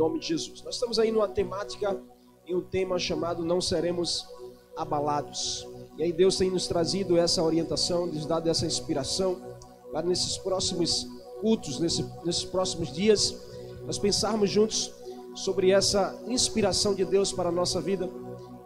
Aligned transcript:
nome 0.00 0.18
de 0.18 0.28
Jesus. 0.28 0.62
Nós 0.62 0.76
estamos 0.76 0.98
aí 0.98 1.12
numa 1.12 1.28
temática, 1.28 2.00
em 2.46 2.56
um 2.56 2.62
tema 2.62 2.98
chamado 2.98 3.44
Não 3.44 3.60
Seremos 3.60 4.26
Abalados. 4.74 5.68
E 5.98 6.02
aí 6.02 6.10
Deus 6.12 6.38
tem 6.38 6.50
nos 6.50 6.66
trazido 6.66 7.18
essa 7.18 7.42
orientação, 7.42 8.06
nos 8.06 8.24
dado 8.24 8.48
essa 8.48 8.64
inspiração 8.64 9.36
para 9.92 10.06
nesses 10.06 10.38
próximos 10.38 11.06
cultos, 11.42 11.78
nesse, 11.78 12.02
nesses 12.24 12.44
próximos 12.44 12.90
dias, 12.90 13.36
nós 13.84 13.98
pensarmos 13.98 14.48
juntos 14.48 14.90
sobre 15.34 15.70
essa 15.70 16.18
inspiração 16.26 16.94
de 16.94 17.04
Deus 17.04 17.30
para 17.30 17.50
a 17.50 17.52
nossa 17.52 17.78
vida. 17.78 18.08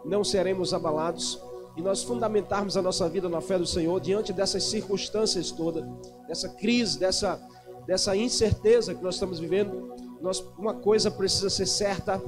Não 0.05 0.23
seremos 0.23 0.73
abalados 0.73 1.37
e 1.75 1.81
nós 1.81 2.01
fundamentarmos 2.01 2.77
a 2.77 2.81
nossa 2.81 3.09
vida 3.09 3.27
na 3.27 3.41
fé 3.41 3.57
do 3.57 3.65
Senhor 3.65 3.99
diante 3.99 4.31
dessas 4.31 4.63
circunstâncias 4.63 5.51
todas, 5.51 5.83
dessa 6.27 6.47
crise, 6.47 6.97
dessa, 6.97 7.41
dessa 7.85 8.15
incerteza 8.15 8.95
que 8.95 9.03
nós 9.03 9.15
estamos 9.15 9.39
vivendo, 9.39 9.94
nós, 10.21 10.39
uma 10.57 10.73
coisa 10.73 11.11
precisa 11.11 11.49
ser 11.49 11.65
certa 11.65 12.21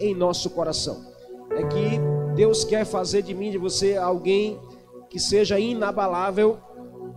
em 0.00 0.14
nosso 0.14 0.50
coração: 0.50 1.04
é 1.50 1.64
que 1.64 2.34
Deus 2.34 2.64
quer 2.64 2.84
fazer 2.84 3.22
de 3.22 3.34
mim, 3.34 3.50
de 3.50 3.58
você, 3.58 3.96
alguém 3.96 4.58
que 5.10 5.18
seja 5.18 5.58
inabalável 5.58 6.58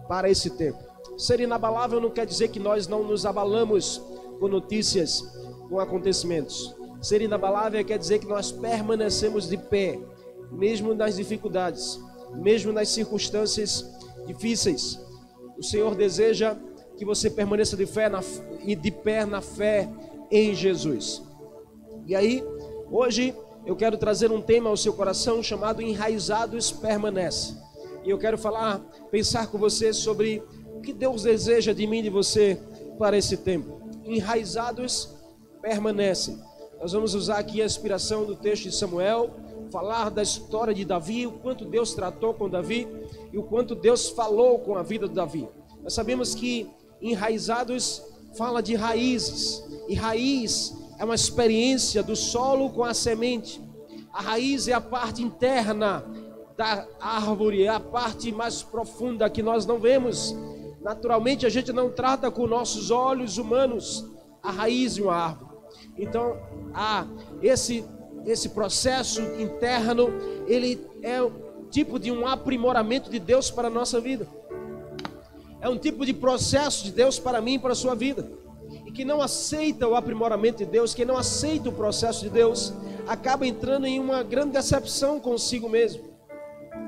para 0.07 0.29
esse 0.29 0.51
tempo. 0.51 0.79
Ser 1.17 1.39
inabalável 1.39 1.99
não 1.99 2.09
quer 2.09 2.25
dizer 2.25 2.47
que 2.47 2.59
nós 2.59 2.87
não 2.87 3.03
nos 3.03 3.25
abalamos 3.25 4.01
com 4.39 4.47
notícias, 4.47 5.21
com 5.69 5.79
acontecimentos. 5.79 6.75
Ser 7.01 7.21
inabalável 7.21 7.83
quer 7.83 7.97
dizer 7.97 8.19
que 8.19 8.27
nós 8.27 8.51
permanecemos 8.51 9.47
de 9.47 9.57
pé 9.57 9.99
mesmo 10.51 10.93
nas 10.93 11.15
dificuldades, 11.15 11.99
mesmo 12.35 12.71
nas 12.71 12.89
circunstâncias 12.89 13.89
difíceis. 14.25 14.99
O 15.57 15.63
Senhor 15.63 15.95
deseja 15.95 16.57
que 16.97 17.05
você 17.05 17.29
permaneça 17.29 17.77
de, 17.77 17.85
fé 17.85 18.09
na, 18.09 18.21
e 18.63 18.75
de 18.75 18.91
pé 18.91 19.25
na 19.25 19.41
fé 19.41 19.89
em 20.31 20.55
Jesus. 20.55 21.21
E 22.07 22.15
aí, 22.15 22.43
hoje 22.89 23.35
eu 23.65 23.75
quero 23.75 23.97
trazer 23.97 24.31
um 24.31 24.41
tema 24.41 24.69
ao 24.69 24.77
seu 24.77 24.93
coração 24.93 25.43
chamado 25.43 25.81
Enraizados 25.81 26.71
Permanece. 26.71 27.55
E 28.03 28.09
eu 28.09 28.17
quero 28.17 28.37
falar, 28.37 28.79
pensar 29.11 29.47
com 29.47 29.57
você 29.57 29.93
sobre 29.93 30.41
o 30.73 30.81
que 30.81 30.93
Deus 30.93 31.23
deseja 31.23 31.73
de 31.73 31.85
mim 31.85 31.99
e 31.99 32.03
de 32.03 32.09
você 32.09 32.57
para 32.97 33.17
esse 33.17 33.37
tempo. 33.37 33.81
Enraizados 34.03 35.13
permanecem. 35.61 36.39
Nós 36.79 36.93
vamos 36.93 37.13
usar 37.13 37.37
aqui 37.37 37.61
a 37.61 37.65
inspiração 37.65 38.25
do 38.25 38.35
texto 38.35 38.63
de 38.63 38.75
Samuel, 38.75 39.29
falar 39.71 40.09
da 40.09 40.23
história 40.23 40.73
de 40.73 40.83
Davi, 40.83 41.27
o 41.27 41.33
quanto 41.33 41.63
Deus 41.63 41.93
tratou 41.93 42.33
com 42.33 42.49
Davi 42.49 42.87
e 43.31 43.37
o 43.37 43.43
quanto 43.43 43.75
Deus 43.75 44.09
falou 44.09 44.57
com 44.57 44.75
a 44.75 44.81
vida 44.81 45.07
de 45.07 45.13
Davi. 45.13 45.47
Nós 45.83 45.93
sabemos 45.93 46.33
que 46.33 46.67
enraizados 46.99 48.01
fala 48.37 48.61
de 48.61 48.75
raízes, 48.75 49.63
e 49.87 49.95
raiz 49.95 50.75
é 50.97 51.05
uma 51.05 51.15
experiência 51.15 52.01
do 52.03 52.15
solo 52.15 52.69
com 52.69 52.83
a 52.83 52.93
semente. 52.93 53.61
A 54.13 54.21
raiz 54.21 54.67
é 54.67 54.73
a 54.73 54.81
parte 54.81 55.21
interna 55.21 56.05
da 56.57 56.87
árvore, 56.99 57.63
é 57.63 57.69
a 57.69 57.79
parte 57.79 58.31
mais 58.31 58.61
profunda 58.61 59.29
que 59.29 59.41
nós 59.41 59.65
não 59.65 59.79
vemos. 59.79 60.35
Naturalmente, 60.81 61.45
a 61.45 61.49
gente 61.49 61.71
não 61.71 61.89
trata 61.89 62.29
com 62.29 62.45
nossos 62.47 62.91
olhos 62.91 63.37
humanos 63.37 64.05
a 64.43 64.51
raiz 64.51 64.95
de 64.95 65.01
uma 65.01 65.15
árvore. 65.15 65.51
Então, 65.97 66.37
há 66.73 67.05
esse 67.41 67.83
esse 68.25 68.49
processo 68.49 69.21
interno, 69.39 70.09
ele 70.47 70.85
é 71.01 71.17
tipo 71.69 71.97
de 71.97 72.11
um 72.11 72.27
aprimoramento 72.27 73.09
de 73.09 73.19
Deus 73.19 73.49
para 73.49 73.67
a 73.67 73.71
nossa 73.71 73.99
vida. 73.99 74.27
É 75.61 75.69
um 75.69 75.77
tipo 75.77 76.05
de 76.05 76.13
processo 76.13 76.83
de 76.83 76.91
Deus 76.91 77.19
para 77.19 77.39
mim 77.39 77.53
e 77.53 77.59
para 77.59 77.71
a 77.71 77.75
sua 77.75 77.95
vida. 77.95 78.29
E 78.85 78.91
que 78.91 79.05
não 79.05 79.21
aceita 79.21 79.87
o 79.87 79.95
aprimoramento 79.95 80.59
de 80.59 80.65
Deus, 80.65 80.93
que 80.93 81.05
não 81.05 81.15
aceita 81.15 81.69
o 81.69 81.71
processo 81.71 82.21
de 82.21 82.29
Deus, 82.29 82.73
acaba 83.07 83.45
entrando 83.45 83.85
em 83.85 83.99
uma 83.99 84.23
grande 84.23 84.53
decepção 84.53 85.19
consigo 85.19 85.69
mesmo. 85.69 86.03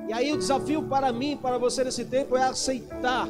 E 0.08 0.14
aí 0.14 0.34
o 0.34 0.38
desafio 0.38 0.84
para 0.84 1.12
mim 1.14 1.34
e 1.34 1.36
para 1.36 1.58
você 1.58 1.84
nesse 1.84 2.04
tempo 2.04 2.36
é 2.36 2.44
aceitar, 2.44 3.28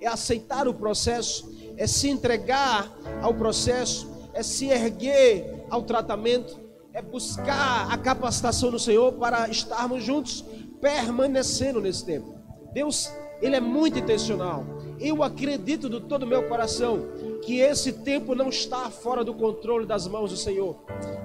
é 0.00 0.06
aceitar 0.06 0.66
o 0.66 0.74
processo, 0.74 1.52
é 1.76 1.86
se 1.86 2.08
entregar 2.08 2.90
ao 3.22 3.34
processo, 3.34 4.10
é 4.32 4.42
se 4.42 4.66
erguer 4.66 5.64
ao 5.68 5.82
tratamento 5.82 6.70
é 6.92 7.00
buscar 7.00 7.90
a 7.90 7.96
capacitação 7.96 8.70
do 8.70 8.78
Senhor 8.78 9.12
para 9.12 9.48
estarmos 9.48 10.02
juntos, 10.02 10.44
permanecendo 10.80 11.80
nesse 11.80 12.04
tempo. 12.04 12.34
Deus, 12.72 13.10
Ele 13.40 13.56
é 13.56 13.60
muito 13.60 13.98
intencional. 13.98 14.64
Eu 15.00 15.22
acredito 15.22 15.88
de 15.88 15.98
todo 15.98 16.24
o 16.24 16.26
meu 16.26 16.46
coração 16.46 17.08
que 17.42 17.58
esse 17.58 17.90
tempo 17.90 18.34
não 18.34 18.50
está 18.50 18.90
fora 18.90 19.24
do 19.24 19.32
controle 19.32 19.86
das 19.86 20.06
mãos 20.06 20.30
do 20.30 20.36
Senhor. 20.36 20.76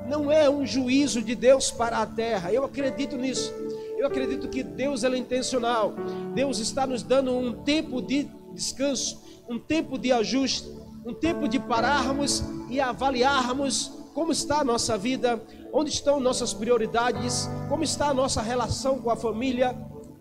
Não 0.08 0.32
é 0.32 0.50
um 0.50 0.66
juízo 0.66 1.22
de 1.22 1.36
Deus 1.36 1.72
para 1.72 1.98
a 1.98 2.06
terra. 2.06 2.54
Eu 2.54 2.64
acredito 2.64 3.18
nisso. 3.18 3.54
Eu 3.98 4.08
acredito 4.08 4.48
que 4.48 4.64
Deus 4.64 5.04
é 5.04 5.10
intencional. 5.18 5.94
Deus 6.34 6.60
está 6.60 6.88
nos 6.88 7.04
dando 7.04 7.36
um 7.36 7.52
tempo 7.52 8.02
de 8.02 8.30
descanso, 8.54 9.22
um 9.50 9.60
tempo 9.60 9.98
de 9.98 10.10
ajuste, 10.10 10.72
um 11.06 11.14
tempo 11.14 11.46
de 11.46 11.60
pararmos 11.60 12.46
e 12.70 12.80
avaliarmos 12.80 13.92
como 14.14 14.32
está 14.32 14.62
a 14.62 14.64
nossa 14.64 14.98
vida, 14.98 15.44
onde 15.74 15.90
estão 15.90 16.22
nossas 16.22 16.54
prioridades, 16.54 17.50
como 17.68 17.84
está 17.84 18.08
a 18.08 18.14
nossa 18.14 18.42
relação 18.42 19.00
com 19.00 19.10
a 19.10 19.18
família. 19.18 19.76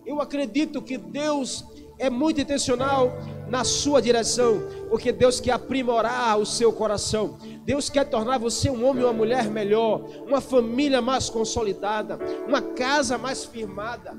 Eu 0.04 0.20
acredito 0.20 0.82
que 0.82 0.98
Deus 0.98 1.64
é 1.98 2.10
muito 2.10 2.40
intencional 2.40 3.12
na 3.48 3.64
sua 3.64 4.00
direção, 4.00 4.62
porque 4.88 5.12
Deus 5.12 5.40
quer 5.40 5.52
aprimorar 5.52 6.38
o 6.38 6.46
seu 6.46 6.72
coração. 6.72 7.36
Deus 7.64 7.88
quer 7.88 8.04
tornar 8.04 8.38
você 8.38 8.70
um 8.70 8.86
homem 8.86 9.04
ou 9.04 9.10
uma 9.10 9.16
mulher 9.16 9.50
melhor, 9.50 10.02
uma 10.26 10.40
família 10.40 11.00
mais 11.00 11.28
consolidada, 11.28 12.18
uma 12.46 12.60
casa 12.60 13.18
mais 13.18 13.44
firmada. 13.44 14.16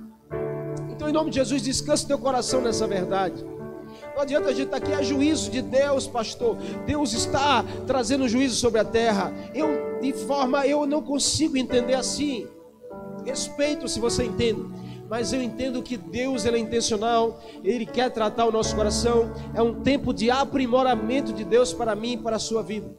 Então, 0.90 1.09
em 1.09 1.13
nome 1.13 1.30
de 1.30 1.38
Jesus, 1.38 1.62
descanse 1.62 2.08
teu 2.08 2.18
coração 2.18 2.62
nessa 2.62 2.88
verdade. 2.88 3.44
Não 4.16 4.22
adianta 4.22 4.50
a 4.50 4.53
gente 4.53 4.66
estar 4.66 4.78
aqui, 4.78 4.91
é 4.94 5.03
juízo 5.03 5.52
de 5.52 5.62
Deus, 5.62 6.07
pastor. 6.07 6.56
Deus 6.86 7.13
está 7.13 7.63
trazendo 7.86 8.28
juízo 8.30 8.56
sobre 8.56 8.80
a 8.80 8.86
terra. 8.86 9.34
Eu, 9.53 10.00
de 10.02 10.13
forma, 10.13 10.66
eu 10.66 10.86
não 10.86 11.02
consigo 11.02 11.57
entender 11.57 11.96
assim. 11.96 12.47
Respeito 13.25 13.88
se 13.90 14.00
você 14.00 14.24
entende. 14.24 14.63
Mas 15.09 15.31
eu 15.31 15.41
entendo 15.41 15.83
que 15.83 15.97
Deus 15.97 16.45
ele 16.45 16.57
é 16.57 16.59
intencional, 16.59 17.39
Ele 17.63 17.85
quer 17.85 18.09
tratar 18.09 18.45
o 18.45 18.51
nosso 18.51 18.75
coração. 18.75 19.31
É 19.53 19.61
um 19.61 19.81
tempo 19.81 20.13
de 20.13 20.31
aprimoramento 20.31 21.31
de 21.31 21.43
Deus 21.43 21.73
para 21.73 21.95
mim 21.95 22.13
e 22.13 22.17
para 22.17 22.38
a 22.38 22.39
sua 22.39 22.63
vida. 22.63 22.89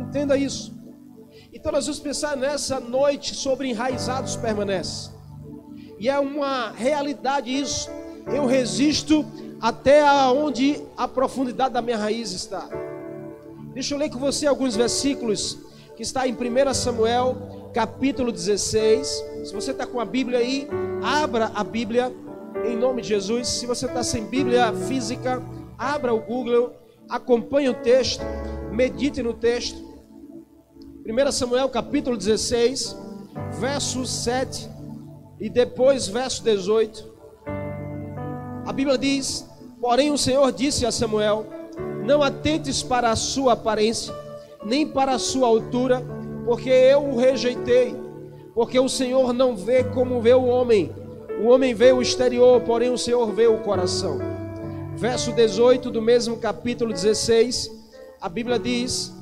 Entenda 0.00 0.36
isso. 0.36 0.74
Então 1.52 1.70
nós 1.70 1.86
vamos 1.86 2.00
pensar 2.00 2.36
nessa 2.36 2.80
noite 2.80 3.34
sobre 3.34 3.68
enraizados 3.68 4.36
permanece. 4.36 5.10
E 5.98 6.08
é 6.08 6.18
uma 6.18 6.70
realidade 6.70 7.50
isso. 7.50 7.88
Eu 8.26 8.46
resisto 8.46 9.24
até 9.60 10.04
onde 10.30 10.82
a 10.96 11.06
profundidade 11.06 11.74
da 11.74 11.82
minha 11.82 11.98
raiz 11.98 12.32
está. 12.32 12.68
Deixa 13.72 13.94
eu 13.94 13.98
ler 13.98 14.10
com 14.10 14.18
você 14.18 14.46
alguns 14.46 14.74
versículos 14.74 15.58
que 15.96 16.02
está 16.02 16.26
em 16.26 16.32
1 16.32 16.74
Samuel, 16.74 17.36
capítulo 17.72 18.32
16. 18.32 19.24
Se 19.44 19.54
você 19.54 19.70
está 19.70 19.86
com 19.86 20.00
a 20.00 20.04
Bíblia 20.04 20.38
aí, 20.38 20.68
abra 21.02 21.50
a 21.54 21.62
Bíblia 21.62 22.12
em 22.64 22.76
nome 22.76 23.02
de 23.02 23.08
Jesus. 23.08 23.48
Se 23.48 23.66
você 23.66 23.86
está 23.86 24.02
sem 24.02 24.24
Bíblia 24.24 24.72
física, 24.72 25.42
abra 25.78 26.12
o 26.12 26.20
Google, 26.20 26.72
acompanhe 27.08 27.68
o 27.68 27.74
texto, 27.74 28.22
medite 28.72 29.22
no 29.22 29.32
texto. 29.32 29.88
1 31.06 31.32
Samuel, 31.32 31.68
capítulo 31.68 32.16
16, 32.16 32.96
verso 33.58 34.04
7 34.04 34.68
e 35.40 35.48
depois 35.48 36.08
verso 36.08 36.42
18. 36.44 37.08
A 38.66 38.72
Bíblia 38.72 38.98
diz: 38.98 39.48
Porém, 39.80 40.10
o 40.10 40.18
Senhor 40.18 40.50
disse 40.52 40.84
a 40.84 40.92
Samuel: 40.92 41.46
Não 42.04 42.22
atentes 42.22 42.82
para 42.82 43.10
a 43.10 43.16
sua 43.16 43.54
aparência, 43.54 44.14
nem 44.64 44.86
para 44.86 45.12
a 45.12 45.18
sua 45.18 45.46
altura, 45.46 46.04
porque 46.44 46.70
eu 46.70 47.04
o 47.04 47.16
rejeitei. 47.16 47.94
Porque 48.54 48.78
o 48.78 48.88
Senhor 48.88 49.32
não 49.32 49.56
vê 49.56 49.84
como 49.84 50.20
vê 50.20 50.34
o 50.34 50.44
homem. 50.44 50.92
O 51.42 51.48
homem 51.48 51.74
vê 51.74 51.92
o 51.92 52.02
exterior, 52.02 52.60
porém 52.62 52.90
o 52.90 52.98
Senhor 52.98 53.30
vê 53.32 53.46
o 53.46 53.58
coração. 53.58 54.18
Verso 54.96 55.32
18 55.32 55.90
do 55.90 56.02
mesmo 56.02 56.36
capítulo 56.36 56.92
16, 56.92 57.70
a 58.20 58.28
Bíblia 58.28 58.58
diz: 58.58 59.12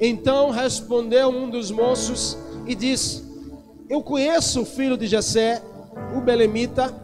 Então 0.00 0.50
respondeu 0.50 1.28
um 1.28 1.50
dos 1.50 1.70
moços 1.70 2.38
e 2.66 2.74
disse: 2.74 3.22
Eu 3.88 4.02
conheço 4.02 4.62
o 4.62 4.64
filho 4.64 4.96
de 4.96 5.06
Jessé, 5.06 5.62
o 6.16 6.20
belemita, 6.22 6.94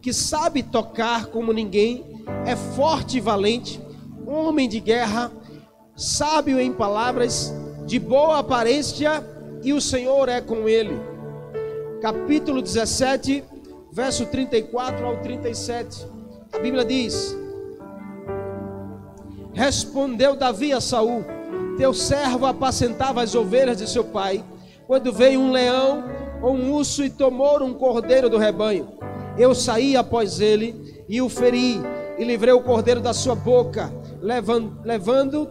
que 0.00 0.12
sabe 0.12 0.62
tocar 0.62 1.26
como 1.26 1.52
ninguém, 1.52 2.24
é 2.46 2.56
forte 2.56 3.18
e 3.18 3.20
valente, 3.20 3.78
homem 4.26 4.68
de 4.68 4.80
guerra, 4.80 5.30
sábio 5.94 6.58
em 6.58 6.72
palavras, 6.72 7.52
de 7.86 8.00
boa 8.00 8.40
aparência, 8.40 9.24
e 9.62 9.72
o 9.72 9.80
Senhor 9.80 10.28
é 10.28 10.40
com 10.40 10.68
ele. 10.68 11.00
Capítulo 12.02 12.60
17, 12.60 13.44
verso 13.92 14.26
34 14.26 15.06
ao 15.06 15.16
37. 15.18 16.04
A 16.52 16.58
Bíblia 16.58 16.84
diz: 16.84 17.36
Respondeu 19.52 20.34
Davi 20.34 20.72
a 20.72 20.80
Saul: 20.80 21.24
Teu 21.78 21.94
servo 21.94 22.44
apacentava 22.44 23.22
as 23.22 23.34
ovelhas 23.36 23.78
de 23.78 23.88
seu 23.88 24.04
pai, 24.04 24.44
quando 24.86 25.12
veio 25.12 25.40
um 25.40 25.52
leão 25.52 26.04
ou 26.42 26.54
um 26.54 26.72
urso 26.72 27.04
e 27.04 27.10
tomou 27.10 27.62
um 27.62 27.72
cordeiro 27.72 28.28
do 28.28 28.36
rebanho. 28.36 28.98
Eu 29.38 29.54
saí 29.54 29.96
após 29.96 30.40
ele 30.40 31.04
e 31.08 31.22
o 31.22 31.28
feri, 31.28 31.80
e 32.18 32.24
livrei 32.24 32.52
o 32.52 32.62
cordeiro 32.62 33.00
da 33.00 33.12
sua 33.12 33.34
boca, 33.34 33.92
levando, 34.20 35.50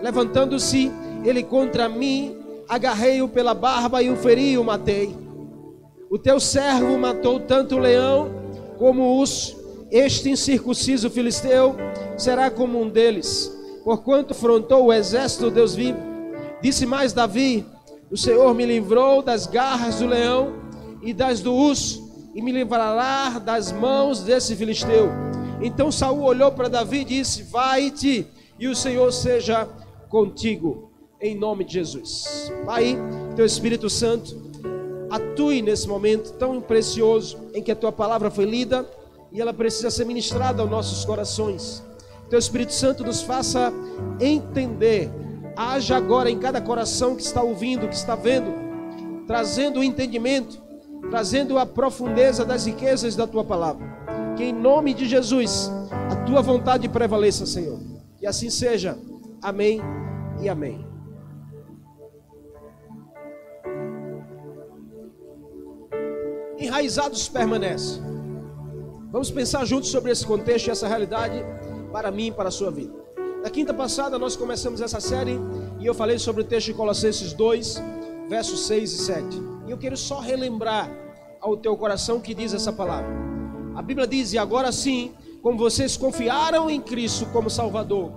levantando-se 0.00 0.92
ele 1.26 1.42
contra 1.42 1.88
mim, 1.88 2.36
agarrei-o 2.68 3.28
pela 3.28 3.52
barba 3.52 4.00
e 4.00 4.08
o 4.08 4.16
feri 4.16 4.52
e 4.52 4.58
o 4.58 4.62
matei. 4.62 5.12
O 6.08 6.16
teu 6.16 6.38
servo 6.38 6.96
matou 6.96 7.40
tanto 7.40 7.74
o 7.74 7.78
leão 7.78 8.30
como 8.78 9.02
o 9.02 9.18
urso. 9.18 9.56
Este 9.90 10.30
incircunciso 10.30 11.10
filisteu 11.10 11.74
será 12.16 12.48
como 12.48 12.80
um 12.80 12.88
deles, 12.88 13.52
porquanto 13.84 14.34
frontou 14.34 14.86
o 14.86 14.92
exército 14.92 15.50
Deus 15.50 15.74
vivo. 15.74 15.98
Disse 16.62 16.86
mais 16.86 17.12
Davi: 17.12 17.66
O 18.08 18.16
Senhor 18.16 18.54
me 18.54 18.64
livrou 18.64 19.20
das 19.20 19.48
garras 19.48 19.96
do 19.96 20.06
leão 20.06 20.54
e 21.02 21.12
das 21.12 21.40
do 21.40 21.52
urso, 21.52 22.08
e 22.36 22.40
me 22.40 22.52
livrará 22.52 23.40
das 23.40 23.72
mãos 23.72 24.20
desse 24.20 24.54
filisteu. 24.54 25.10
Então 25.60 25.90
Saul 25.90 26.22
olhou 26.22 26.52
para 26.52 26.68
Davi 26.68 27.00
e 27.00 27.04
disse: 27.04 27.42
Vai-te, 27.44 28.28
e 28.60 28.68
o 28.68 28.76
Senhor 28.76 29.12
seja 29.12 29.68
contigo, 30.08 30.85
em 31.20 31.36
nome 31.36 31.64
de 31.64 31.74
Jesus. 31.74 32.52
Pai, 32.64 32.98
teu 33.34 33.44
Espírito 33.44 33.88
Santo, 33.88 34.36
atue 35.10 35.62
nesse 35.62 35.88
momento 35.88 36.32
tão 36.32 36.60
precioso 36.60 37.38
em 37.54 37.62
que 37.62 37.72
a 37.72 37.76
tua 37.76 37.92
palavra 37.92 38.30
foi 38.30 38.44
lida 38.44 38.88
e 39.32 39.40
ela 39.40 39.52
precisa 39.52 39.90
ser 39.90 40.04
ministrada 40.04 40.62
aos 40.62 40.70
nossos 40.70 41.04
corações. 41.04 41.82
Teu 42.28 42.38
Espírito 42.38 42.72
Santo 42.72 43.04
nos 43.04 43.22
faça 43.22 43.72
entender. 44.20 45.10
Haja 45.56 45.96
agora 45.96 46.30
em 46.30 46.38
cada 46.38 46.60
coração 46.60 47.16
que 47.16 47.22
está 47.22 47.42
ouvindo, 47.42 47.88
que 47.88 47.94
está 47.94 48.14
vendo, 48.14 48.52
trazendo 49.26 49.80
o 49.80 49.84
entendimento 49.84 50.66
trazendo 51.10 51.58
a 51.58 51.66
profundeza 51.66 52.44
das 52.44 52.66
riquezas 52.66 53.16
da 53.16 53.26
tua 53.26 53.44
palavra. 53.44 53.86
Que 54.36 54.44
em 54.44 54.52
nome 54.52 54.92
de 54.92 55.06
Jesus, 55.06 55.70
a 56.10 56.16
tua 56.24 56.42
vontade 56.42 56.88
prevaleça, 56.88 57.46
Senhor. 57.46 57.78
E 58.20 58.26
assim 58.26 58.50
seja. 58.50 58.98
Amém 59.42 59.80
e 60.40 60.48
amém. 60.48 60.95
Enraizados 66.58 67.28
permanece. 67.28 68.00
Vamos 69.12 69.30
pensar 69.30 69.64
juntos 69.66 69.90
sobre 69.90 70.10
esse 70.10 70.26
contexto 70.26 70.68
e 70.68 70.70
essa 70.70 70.88
realidade 70.88 71.44
para 71.92 72.10
mim 72.10 72.28
e 72.28 72.32
para 72.32 72.48
a 72.48 72.52
sua 72.52 72.70
vida. 72.70 72.94
Na 73.42 73.50
quinta 73.50 73.74
passada 73.74 74.18
nós 74.18 74.36
começamos 74.36 74.80
essa 74.80 74.98
série 74.98 75.38
e 75.78 75.86
eu 75.86 75.94
falei 75.94 76.18
sobre 76.18 76.42
o 76.42 76.44
texto 76.44 76.68
de 76.68 76.74
Colossenses 76.74 77.32
2, 77.34 77.82
versos 78.28 78.66
6 78.66 78.92
e 78.92 78.98
7. 78.98 79.42
E 79.66 79.70
eu 79.70 79.76
quero 79.76 79.96
só 79.96 80.18
relembrar 80.18 80.90
ao 81.40 81.56
teu 81.56 81.76
coração 81.76 82.20
que 82.20 82.34
diz 82.34 82.54
essa 82.54 82.72
palavra. 82.72 83.08
A 83.74 83.82
Bíblia 83.82 84.06
diz: 84.06 84.32
E 84.32 84.38
agora 84.38 84.72
sim, 84.72 85.12
como 85.42 85.58
vocês 85.58 85.96
confiaram 85.96 86.70
em 86.70 86.80
Cristo 86.80 87.26
como 87.26 87.50
Salvador, 87.50 88.12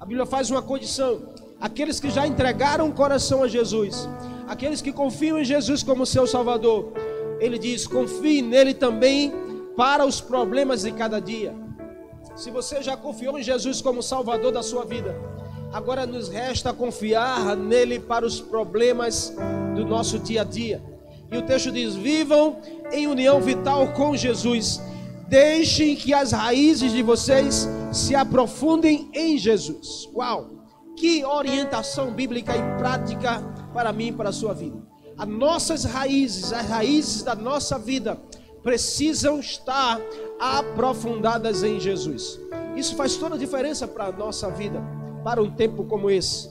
a 0.00 0.04
Bíblia 0.04 0.26
faz 0.26 0.50
uma 0.50 0.60
condição: 0.60 1.22
aqueles 1.60 2.00
que 2.00 2.10
já 2.10 2.26
entregaram 2.26 2.88
o 2.88 2.92
coração 2.92 3.44
a 3.44 3.48
Jesus, 3.48 4.08
aqueles 4.48 4.82
que 4.82 4.92
confiam 4.92 5.38
em 5.38 5.44
Jesus 5.44 5.82
como 5.82 6.04
seu 6.04 6.26
Salvador, 6.26 6.92
ele 7.40 7.58
diz: 7.58 7.86
confie 7.86 8.42
nele 8.42 8.74
também 8.74 9.32
para 9.76 10.04
os 10.04 10.20
problemas 10.20 10.82
de 10.82 10.92
cada 10.92 11.20
dia. 11.20 11.54
Se 12.34 12.50
você 12.50 12.82
já 12.82 12.96
confiou 12.96 13.38
em 13.38 13.42
Jesus 13.42 13.80
como 13.80 14.02
Salvador 14.02 14.52
da 14.52 14.62
sua 14.62 14.84
vida, 14.84 15.16
agora 15.72 16.06
nos 16.06 16.28
resta 16.28 16.72
confiar 16.72 17.56
nele 17.56 17.98
para 17.98 18.26
os 18.26 18.40
problemas 18.40 19.34
do 19.74 19.84
nosso 19.84 20.18
dia 20.18 20.42
a 20.42 20.44
dia. 20.44 20.82
E 21.30 21.36
o 21.36 21.42
texto 21.42 21.72
diz: 21.72 21.94
vivam 21.94 22.58
em 22.92 23.06
união 23.06 23.40
vital 23.40 23.92
com 23.92 24.16
Jesus. 24.16 24.80
Deixem 25.28 25.96
que 25.96 26.14
as 26.14 26.30
raízes 26.30 26.92
de 26.92 27.02
vocês 27.02 27.68
se 27.92 28.14
aprofundem 28.14 29.10
em 29.12 29.36
Jesus. 29.36 30.08
Uau! 30.14 30.50
Que 30.96 31.24
orientação 31.24 32.12
bíblica 32.12 32.56
e 32.56 32.78
prática 32.78 33.42
para 33.72 33.92
mim 33.92 34.08
e 34.08 34.12
para 34.12 34.28
a 34.28 34.32
sua 34.32 34.54
vida. 34.54 34.85
As 35.18 35.28
nossas 35.28 35.84
raízes, 35.84 36.52
as 36.52 36.68
raízes 36.68 37.22
da 37.22 37.34
nossa 37.34 37.78
vida, 37.78 38.18
precisam 38.62 39.40
estar 39.40 40.00
aprofundadas 40.38 41.62
em 41.62 41.80
Jesus. 41.80 42.38
Isso 42.76 42.96
faz 42.96 43.16
toda 43.16 43.36
a 43.36 43.38
diferença 43.38 43.88
para 43.88 44.06
a 44.06 44.12
nossa 44.12 44.50
vida, 44.50 44.82
para 45.24 45.42
um 45.42 45.50
tempo 45.50 45.84
como 45.84 46.10
esse. 46.10 46.50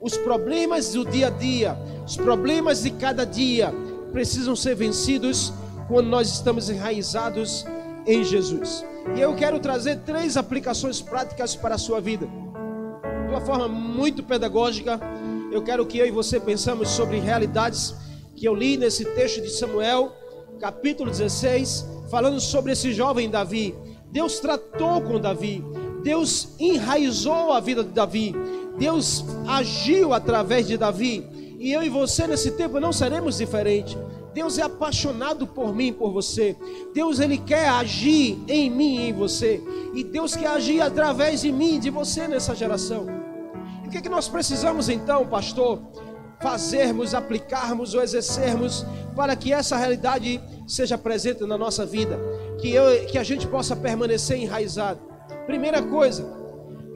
Os 0.00 0.16
problemas 0.16 0.92
do 0.92 1.04
dia 1.04 1.28
a 1.28 1.30
dia, 1.30 1.76
os 2.06 2.16
problemas 2.16 2.82
de 2.82 2.90
cada 2.90 3.24
dia 3.24 3.72
precisam 4.12 4.54
ser 4.54 4.76
vencidos 4.76 5.52
quando 5.88 6.08
nós 6.08 6.28
estamos 6.28 6.70
enraizados 6.70 7.64
em 8.06 8.22
Jesus. 8.22 8.84
E 9.16 9.20
eu 9.20 9.34
quero 9.34 9.58
trazer 9.58 10.00
três 10.00 10.36
aplicações 10.36 11.00
práticas 11.00 11.56
para 11.56 11.74
a 11.74 11.78
sua 11.78 12.00
vida. 12.00 12.26
De 12.26 13.30
uma 13.30 13.40
forma 13.40 13.66
muito 13.66 14.22
pedagógica, 14.22 15.00
eu 15.56 15.62
quero 15.62 15.86
que 15.86 15.96
eu 15.96 16.06
e 16.06 16.10
você 16.10 16.38
pensamos 16.38 16.90
sobre 16.90 17.18
realidades 17.18 17.94
que 18.34 18.46
eu 18.46 18.54
li 18.54 18.76
nesse 18.76 19.06
texto 19.14 19.40
de 19.40 19.48
Samuel, 19.48 20.12
capítulo 20.60 21.10
16, 21.10 21.86
falando 22.10 22.38
sobre 22.40 22.72
esse 22.72 22.92
jovem 22.92 23.30
Davi. 23.30 23.74
Deus 24.12 24.38
tratou 24.38 25.00
com 25.00 25.18
Davi, 25.18 25.64
Deus 26.02 26.50
enraizou 26.60 27.52
a 27.52 27.60
vida 27.60 27.82
de 27.82 27.88
Davi, 27.88 28.34
Deus 28.78 29.24
agiu 29.48 30.12
através 30.12 30.66
de 30.66 30.76
Davi. 30.76 31.26
E 31.58 31.72
eu 31.72 31.82
e 31.82 31.88
você 31.88 32.26
nesse 32.26 32.50
tempo 32.50 32.78
não 32.78 32.92
seremos 32.92 33.38
diferentes. 33.38 33.96
Deus 34.34 34.58
é 34.58 34.62
apaixonado 34.62 35.46
por 35.46 35.74
mim, 35.74 35.90
por 35.90 36.12
você. 36.12 36.54
Deus 36.92 37.18
ele 37.18 37.38
quer 37.38 37.68
agir 37.68 38.38
em 38.46 38.68
mim 38.68 38.96
e 38.96 39.08
em 39.08 39.12
você. 39.14 39.62
E 39.94 40.04
Deus 40.04 40.36
quer 40.36 40.48
agir 40.48 40.82
através 40.82 41.40
de 41.40 41.50
mim, 41.50 41.80
de 41.80 41.88
você 41.88 42.28
nessa 42.28 42.54
geração. 42.54 43.25
O 43.86 43.90
que, 43.90 43.98
é 43.98 44.00
que 44.00 44.08
nós 44.08 44.28
precisamos 44.28 44.88
então, 44.88 45.26
pastor? 45.26 45.80
Fazermos, 46.40 47.14
aplicarmos 47.14 47.94
ou 47.94 48.02
exercermos 48.02 48.84
para 49.14 49.34
que 49.34 49.52
essa 49.52 49.76
realidade 49.76 50.40
seja 50.66 50.98
presente 50.98 51.44
na 51.44 51.56
nossa 51.56 51.86
vida, 51.86 52.18
que, 52.60 52.70
eu, 52.70 53.06
que 53.06 53.16
a 53.16 53.22
gente 53.22 53.46
possa 53.46 53.74
permanecer 53.74 54.36
enraizado. 54.36 55.00
Primeira 55.46 55.82
coisa, 55.82 56.36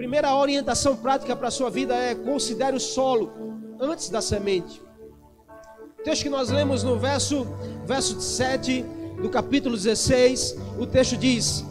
Primeira 0.01 0.35
orientação 0.35 0.97
prática 0.97 1.37
para 1.37 1.49
a 1.49 1.51
sua 1.51 1.69
vida 1.69 1.95
é 1.95 2.15
considere 2.15 2.75
o 2.75 2.81
solo 2.81 3.31
antes 3.79 4.09
da 4.09 4.23
semente. 4.23 4.81
O 5.99 6.03
texto 6.03 6.23
que 6.23 6.31
nós 6.31 6.49
lemos 6.49 6.83
no 6.83 6.99
verso, 6.99 7.47
verso 7.85 8.19
7 8.19 8.83
do 9.21 9.29
capítulo 9.29 9.77
16, 9.77 10.57
o 10.79 10.87
texto 10.87 11.19
diz 11.19 11.63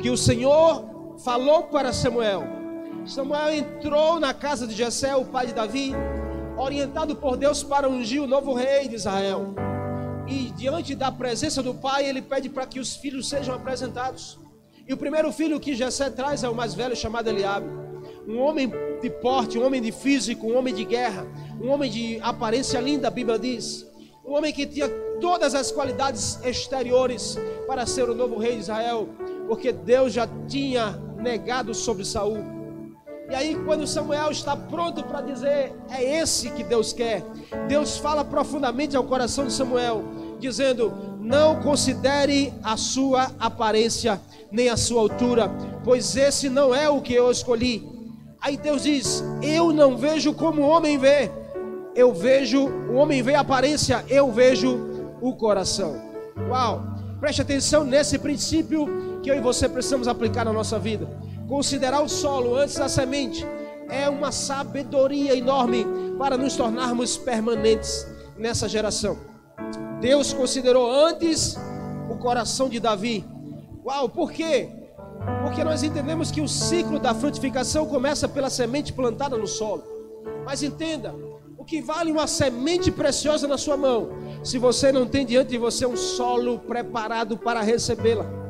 que 0.00 0.08
o 0.08 0.16
Senhor 0.16 1.18
falou 1.24 1.64
para 1.64 1.92
Samuel. 1.92 2.44
Samuel 3.06 3.54
entrou 3.54 4.20
na 4.20 4.32
casa 4.32 4.66
de 4.66 4.74
Jessé, 4.74 5.14
o 5.16 5.24
pai 5.24 5.48
de 5.48 5.54
Davi, 5.54 5.92
orientado 6.56 7.16
por 7.16 7.36
Deus 7.36 7.62
para 7.62 7.88
ungir 7.88 8.22
o 8.22 8.26
novo 8.26 8.54
rei 8.54 8.88
de 8.88 8.94
Israel. 8.94 9.54
E 10.26 10.50
diante 10.50 10.94
da 10.94 11.10
presença 11.10 11.62
do 11.62 11.74
pai, 11.74 12.08
ele 12.08 12.22
pede 12.22 12.48
para 12.48 12.66
que 12.66 12.78
os 12.78 12.94
filhos 12.94 13.28
sejam 13.28 13.54
apresentados. 13.54 14.38
E 14.86 14.92
o 14.92 14.96
primeiro 14.96 15.32
filho 15.32 15.60
que 15.60 15.74
Jessé 15.74 16.10
traz 16.10 16.44
é 16.44 16.48
o 16.48 16.54
mais 16.54 16.74
velho, 16.74 16.94
chamado 16.94 17.28
Eliabe. 17.28 17.66
Um 18.26 18.38
homem 18.38 18.72
de 19.00 19.10
porte, 19.10 19.58
um 19.58 19.66
homem 19.66 19.82
de 19.82 19.90
físico, 19.90 20.46
um 20.46 20.56
homem 20.56 20.72
de 20.72 20.84
guerra, 20.84 21.26
um 21.60 21.70
homem 21.70 21.90
de 21.90 22.20
aparência 22.22 22.80
linda, 22.80 23.08
a 23.08 23.10
Bíblia 23.10 23.38
diz. 23.38 23.86
Um 24.24 24.34
homem 24.34 24.52
que 24.52 24.64
tinha 24.64 24.88
todas 25.20 25.54
as 25.54 25.72
qualidades 25.72 26.38
exteriores 26.44 27.36
para 27.66 27.84
ser 27.86 28.08
o 28.08 28.14
novo 28.14 28.38
rei 28.38 28.54
de 28.54 28.60
Israel, 28.60 29.08
porque 29.48 29.72
Deus 29.72 30.12
já 30.12 30.28
tinha 30.46 30.90
negado 31.16 31.74
sobre 31.74 32.04
Saul. 32.04 32.61
E 33.32 33.34
aí, 33.34 33.54
quando 33.64 33.86
Samuel 33.86 34.30
está 34.30 34.54
pronto 34.54 35.02
para 35.04 35.22
dizer, 35.22 35.74
é 35.88 36.20
esse 36.20 36.50
que 36.50 36.62
Deus 36.62 36.92
quer, 36.92 37.24
Deus 37.66 37.96
fala 37.96 38.22
profundamente 38.22 38.94
ao 38.94 39.04
coração 39.04 39.46
de 39.46 39.54
Samuel, 39.54 40.04
dizendo: 40.38 40.92
Não 41.18 41.58
considere 41.62 42.52
a 42.62 42.76
sua 42.76 43.30
aparência 43.40 44.20
nem 44.50 44.68
a 44.68 44.76
sua 44.76 45.00
altura, 45.00 45.50
pois 45.82 46.14
esse 46.14 46.50
não 46.50 46.74
é 46.74 46.90
o 46.90 47.00
que 47.00 47.14
eu 47.14 47.30
escolhi. 47.30 47.82
Aí 48.38 48.58
Deus 48.58 48.82
diz: 48.82 49.24
Eu 49.40 49.72
não 49.72 49.96
vejo 49.96 50.34
como 50.34 50.60
o 50.60 50.68
homem 50.68 50.98
vê, 50.98 51.30
eu 51.94 52.12
vejo, 52.12 52.68
o 52.68 52.96
homem 52.96 53.22
vê 53.22 53.34
a 53.34 53.40
aparência, 53.40 54.04
eu 54.10 54.30
vejo 54.30 54.78
o 55.22 55.34
coração. 55.34 55.98
Uau! 56.50 56.82
Preste 57.18 57.40
atenção 57.40 57.82
nesse 57.82 58.18
princípio 58.18 59.20
que 59.22 59.30
eu 59.30 59.36
e 59.36 59.40
você 59.40 59.70
precisamos 59.70 60.06
aplicar 60.06 60.44
na 60.44 60.52
nossa 60.52 60.78
vida. 60.78 61.08
Considerar 61.52 62.00
o 62.00 62.08
solo 62.08 62.56
antes 62.56 62.76
da 62.76 62.88
semente 62.88 63.46
é 63.90 64.08
uma 64.08 64.32
sabedoria 64.32 65.36
enorme 65.36 65.84
para 66.18 66.38
nos 66.38 66.56
tornarmos 66.56 67.18
permanentes 67.18 68.06
nessa 68.38 68.66
geração. 68.66 69.18
Deus 70.00 70.32
considerou 70.32 70.90
antes 70.90 71.58
o 72.08 72.16
coração 72.16 72.70
de 72.70 72.80
Davi 72.80 73.22
Uau, 73.84 74.08
por 74.08 74.32
quê? 74.32 74.70
Porque 75.42 75.62
nós 75.62 75.82
entendemos 75.82 76.30
que 76.30 76.40
o 76.40 76.48
ciclo 76.48 76.98
da 76.98 77.14
frutificação 77.14 77.84
começa 77.84 78.26
pela 78.26 78.48
semente 78.48 78.90
plantada 78.90 79.36
no 79.36 79.46
solo. 79.46 79.82
Mas 80.46 80.62
entenda, 80.62 81.14
o 81.58 81.66
que 81.66 81.82
vale 81.82 82.10
uma 82.10 82.26
semente 82.26 82.90
preciosa 82.90 83.46
na 83.46 83.58
sua 83.58 83.76
mão, 83.76 84.08
se 84.42 84.56
você 84.56 84.90
não 84.90 85.06
tem 85.06 85.26
diante 85.26 85.50
de 85.50 85.58
você 85.58 85.84
um 85.84 85.98
solo 85.98 86.60
preparado 86.60 87.36
para 87.36 87.60
recebê-la. 87.60 88.41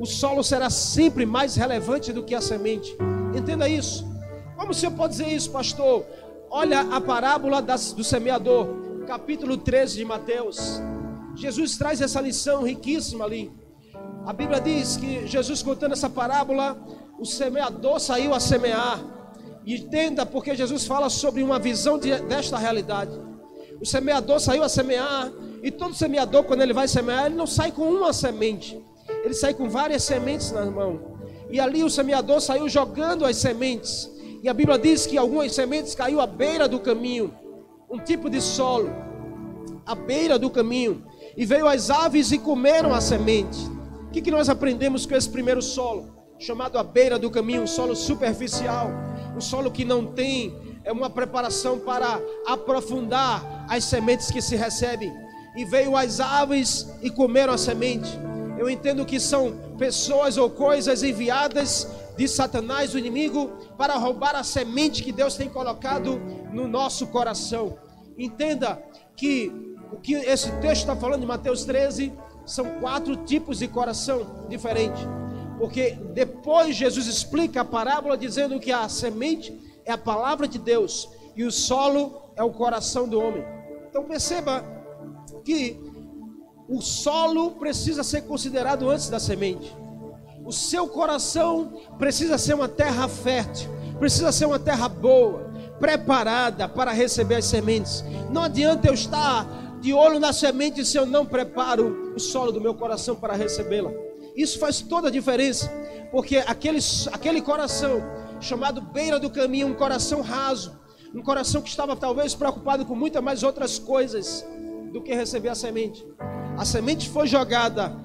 O 0.00 0.06
solo 0.06 0.42
será 0.42 0.70
sempre 0.70 1.26
mais 1.26 1.56
relevante 1.56 2.10
do 2.10 2.22
que 2.22 2.34
a 2.34 2.40
semente. 2.40 2.96
Entenda 3.36 3.68
isso. 3.68 4.08
Como 4.56 4.72
você 4.72 4.90
pode 4.90 5.12
dizer 5.12 5.28
isso, 5.28 5.50
pastor? 5.50 6.06
Olha 6.50 6.80
a 6.80 6.98
parábola 7.02 7.60
das, 7.60 7.92
do 7.92 8.02
semeador, 8.02 8.66
capítulo 9.06 9.58
13 9.58 9.98
de 9.98 10.04
Mateus. 10.06 10.80
Jesus 11.36 11.76
traz 11.76 12.00
essa 12.00 12.18
lição 12.18 12.62
riquíssima 12.62 13.26
ali. 13.26 13.52
A 14.24 14.32
Bíblia 14.32 14.58
diz 14.58 14.96
que 14.96 15.26
Jesus 15.26 15.62
contando 15.62 15.92
essa 15.92 16.08
parábola, 16.08 16.82
o 17.18 17.26
semeador 17.26 18.00
saiu 18.00 18.32
a 18.32 18.40
semear. 18.40 18.98
E 19.66 19.76
entenda 19.76 20.24
porque 20.24 20.54
Jesus 20.54 20.86
fala 20.86 21.10
sobre 21.10 21.42
uma 21.42 21.58
visão 21.58 21.98
de, 21.98 22.18
desta 22.22 22.56
realidade. 22.56 23.12
O 23.78 23.84
semeador 23.84 24.40
saiu 24.40 24.62
a 24.62 24.68
semear, 24.68 25.30
e 25.62 25.70
todo 25.70 25.94
semeador, 25.94 26.44
quando 26.44 26.62
ele 26.62 26.72
vai 26.72 26.88
semear, 26.88 27.26
ele 27.26 27.34
não 27.34 27.46
sai 27.46 27.70
com 27.70 27.82
uma 27.82 28.14
semente, 28.14 28.82
ele 29.24 29.34
sai 29.34 29.54
com 29.54 29.68
várias 29.68 30.02
sementes 30.02 30.50
na 30.52 30.64
mão. 30.66 31.18
E 31.50 31.58
ali 31.58 31.82
o 31.82 31.90
semeador 31.90 32.40
saiu 32.40 32.68
jogando 32.68 33.24
as 33.24 33.36
sementes. 33.36 34.10
E 34.42 34.48
a 34.48 34.54
Bíblia 34.54 34.78
diz 34.78 35.06
que 35.06 35.18
algumas 35.18 35.52
sementes 35.52 35.94
caiu 35.94 36.20
à 36.20 36.26
beira 36.26 36.66
do 36.66 36.80
caminho, 36.80 37.34
um 37.90 37.98
tipo 37.98 38.30
de 38.30 38.40
solo, 38.40 38.90
à 39.84 39.94
beira 39.94 40.38
do 40.38 40.48
caminho. 40.48 41.04
E 41.36 41.44
veio 41.44 41.66
as 41.66 41.90
aves 41.90 42.32
e 42.32 42.38
comeram 42.38 42.94
a 42.94 43.00
semente. 43.00 43.58
O 44.06 44.10
que, 44.10 44.22
que 44.22 44.30
nós 44.30 44.48
aprendemos 44.48 45.06
com 45.06 45.14
esse 45.14 45.28
primeiro 45.28 45.60
solo? 45.60 46.18
Chamado 46.38 46.78
à 46.78 46.82
beira 46.82 47.18
do 47.18 47.30
caminho, 47.30 47.62
um 47.62 47.66
solo 47.66 47.94
superficial 47.94 48.90
um 49.36 49.40
solo 49.40 49.70
que 49.70 49.84
não 49.84 50.04
tem 50.04 50.54
é 50.84 50.92
uma 50.92 51.08
preparação 51.08 51.78
para 51.78 52.20
aprofundar 52.46 53.66
as 53.68 53.84
sementes 53.84 54.30
que 54.30 54.42
se 54.42 54.56
recebem. 54.56 55.12
E 55.56 55.64
veio 55.64 55.96
as 55.96 56.20
aves 56.20 56.86
e 57.02 57.10
comeram 57.10 57.52
a 57.52 57.58
semente. 57.58 58.10
Eu 58.60 58.68
entendo 58.68 59.06
que 59.06 59.18
são 59.18 59.56
pessoas 59.78 60.36
ou 60.36 60.50
coisas 60.50 61.02
enviadas 61.02 61.88
de 62.14 62.28
Satanás, 62.28 62.92
o 62.92 62.98
inimigo, 62.98 63.48
para 63.78 63.96
roubar 63.96 64.36
a 64.36 64.44
semente 64.44 65.02
que 65.02 65.12
Deus 65.12 65.34
tem 65.34 65.48
colocado 65.48 66.20
no 66.52 66.68
nosso 66.68 67.06
coração. 67.06 67.78
Entenda 68.18 68.78
que 69.16 69.50
o 69.90 69.96
que 69.96 70.12
esse 70.12 70.52
texto 70.60 70.82
está 70.82 70.94
falando 70.94 71.22
em 71.22 71.26
Mateus 71.26 71.64
13 71.64 72.12
são 72.44 72.78
quatro 72.80 73.16
tipos 73.24 73.60
de 73.60 73.66
coração 73.66 74.46
diferentes. 74.50 75.08
Porque 75.56 75.92
depois 76.12 76.76
Jesus 76.76 77.06
explica 77.06 77.62
a 77.62 77.64
parábola 77.64 78.14
dizendo 78.14 78.60
que 78.60 78.70
a 78.70 78.86
semente 78.90 79.58
é 79.86 79.92
a 79.92 79.96
palavra 79.96 80.46
de 80.46 80.58
Deus 80.58 81.08
e 81.34 81.44
o 81.44 81.50
solo 81.50 82.30
é 82.36 82.44
o 82.44 82.50
coração 82.50 83.08
do 83.08 83.18
homem. 83.18 83.42
Então 83.88 84.04
perceba 84.04 84.62
que 85.42 85.80
o 86.70 86.80
solo 86.80 87.50
precisa 87.50 88.04
ser 88.04 88.22
considerado 88.22 88.88
antes 88.88 89.08
da 89.10 89.18
semente. 89.18 89.76
O 90.44 90.52
seu 90.52 90.86
coração 90.86 91.80
precisa 91.98 92.38
ser 92.38 92.54
uma 92.54 92.68
terra 92.68 93.08
fértil, 93.08 93.68
precisa 93.98 94.30
ser 94.30 94.46
uma 94.46 94.58
terra 94.58 94.88
boa, 94.88 95.50
preparada 95.80 96.68
para 96.68 96.92
receber 96.92 97.34
as 97.34 97.46
sementes. 97.46 98.04
Não 98.30 98.44
adianta 98.44 98.86
eu 98.86 98.94
estar 98.94 99.78
de 99.80 99.92
olho 99.92 100.20
na 100.20 100.32
semente 100.32 100.84
se 100.84 100.96
eu 100.96 101.04
não 101.04 101.26
preparo 101.26 102.14
o 102.14 102.20
solo 102.20 102.52
do 102.52 102.60
meu 102.60 102.74
coração 102.74 103.16
para 103.16 103.34
recebê-la. 103.34 103.90
Isso 104.36 104.58
faz 104.60 104.80
toda 104.80 105.08
a 105.08 105.10
diferença, 105.10 105.68
porque 106.12 106.36
aquele, 106.36 106.78
aquele 107.12 107.42
coração 107.42 108.00
chamado 108.40 108.80
beira 108.80 109.18
do 109.18 109.28
caminho, 109.28 109.66
um 109.66 109.74
coração 109.74 110.20
raso, 110.20 110.78
um 111.12 111.20
coração 111.20 111.60
que 111.60 111.68
estava 111.68 111.96
talvez 111.96 112.32
preocupado 112.32 112.86
com 112.86 112.94
muitas 112.94 113.22
mais 113.22 113.42
outras 113.42 113.76
coisas 113.76 114.46
do 114.90 115.00
que 115.00 115.14
receber 115.14 115.48
a 115.48 115.54
semente. 115.54 116.06
A 116.56 116.64
semente 116.64 117.08
foi 117.08 117.26
jogada, 117.26 117.96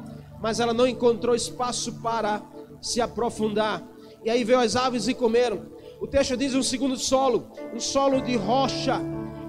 mas 0.41 0.59
ela 0.59 0.73
não 0.73 0.87
encontrou 0.87 1.35
espaço 1.35 1.93
para 2.01 2.41
se 2.81 3.01
aprofundar. 3.01 3.83
E 4.23 4.29
aí 4.29 4.43
veio 4.43 4.59
as 4.59 4.75
aves 4.75 5.07
e 5.07 5.13
comeram. 5.13 5.65
O 5.99 6.07
texto 6.07 6.35
diz 6.35 6.53
um 6.53 6.63
segundo 6.63 6.97
solo, 6.97 7.47
um 7.73 7.79
solo 7.79 8.21
de 8.21 8.35
rocha, 8.35 9.01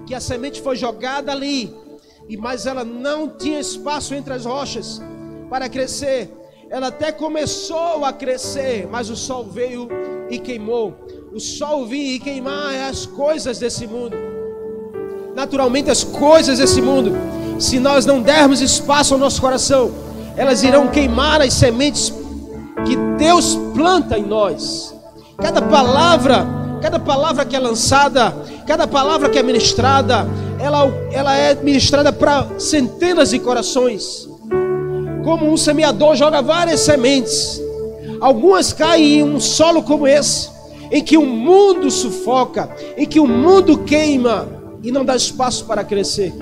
que 0.05 0.15
a 0.15 0.19
semente 0.19 0.61
foi 0.61 0.75
jogada 0.75 1.31
ali, 1.31 1.73
e 2.27 2.37
mas 2.37 2.65
ela 2.65 2.83
não 2.83 3.29
tinha 3.29 3.59
espaço 3.59 4.13
entre 4.13 4.33
as 4.33 4.45
rochas 4.45 5.01
para 5.49 5.69
crescer 5.69 6.31
ela 6.69 6.87
até 6.87 7.11
começou 7.11 8.03
a 8.03 8.11
crescer, 8.11 8.87
mas 8.87 9.09
o 9.09 9.15
sol 9.15 9.45
veio 9.45 9.87
e 10.29 10.37
queimou. 10.37 10.93
O 11.31 11.39
sol 11.39 11.85
vir 11.85 12.15
e 12.15 12.19
queimar 12.19 12.89
as 12.89 13.05
coisas 13.05 13.59
desse 13.59 13.87
mundo. 13.87 14.36
Naturalmente, 15.37 15.91
as 15.91 16.03
coisas 16.03 16.57
desse 16.57 16.81
mundo, 16.81 17.15
se 17.59 17.77
nós 17.79 18.07
não 18.07 18.23
dermos 18.23 18.59
espaço 18.59 19.13
ao 19.13 19.19
nosso 19.19 19.39
coração, 19.39 19.91
elas 20.35 20.63
irão 20.63 20.87
queimar 20.87 21.43
as 21.43 21.53
sementes 21.53 22.11
que 22.83 22.95
Deus 23.19 23.55
planta 23.75 24.17
em 24.17 24.25
nós. 24.25 24.95
Cada 25.37 25.61
palavra, 25.61 26.43
cada 26.81 26.97
palavra 26.97 27.45
que 27.45 27.55
é 27.55 27.59
lançada, 27.59 28.35
cada 28.65 28.87
palavra 28.87 29.29
que 29.29 29.37
é 29.37 29.43
ministrada, 29.43 30.27
ela, 30.57 30.91
ela 31.11 31.37
é 31.37 31.53
ministrada 31.53 32.11
para 32.11 32.47
centenas 32.57 33.29
de 33.29 33.37
corações 33.37 34.27
como 35.23 35.51
um 35.51 35.57
semeador 35.57 36.15
joga 36.15 36.41
várias 36.41 36.79
sementes. 36.79 37.61
Algumas 38.19 38.73
caem 38.73 39.19
em 39.19 39.23
um 39.23 39.39
solo 39.39 39.83
como 39.83 40.07
esse, 40.07 40.49
em 40.91 41.03
que 41.03 41.15
o 41.15 41.25
mundo 41.27 41.91
sufoca, 41.91 42.67
em 42.97 43.05
que 43.05 43.19
o 43.19 43.27
mundo 43.27 43.77
queima 43.79 44.56
e 44.87 44.91
não 44.91 45.05
dá 45.05 45.15
espaço 45.15 45.65
para 45.65 45.83
crescer. 45.83 46.33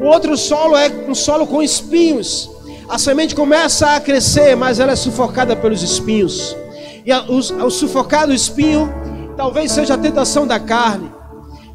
O 0.00 0.06
outro 0.06 0.36
solo 0.36 0.76
é 0.76 0.88
um 1.08 1.14
solo 1.14 1.46
com 1.46 1.62
espinhos. 1.62 2.50
A 2.88 2.98
semente 2.98 3.34
começa 3.34 3.94
a 3.94 4.00
crescer, 4.00 4.56
mas 4.56 4.80
ela 4.80 4.92
é 4.92 4.96
sufocada 4.96 5.54
pelos 5.54 5.82
espinhos. 5.82 6.56
E 7.04 7.12
o, 7.12 7.70
sufocado 7.70 8.32
espinho 8.32 8.92
talvez 9.36 9.72
seja 9.72 9.94
a 9.94 9.98
tentação 9.98 10.46
da 10.46 10.58
carne. 10.58 11.10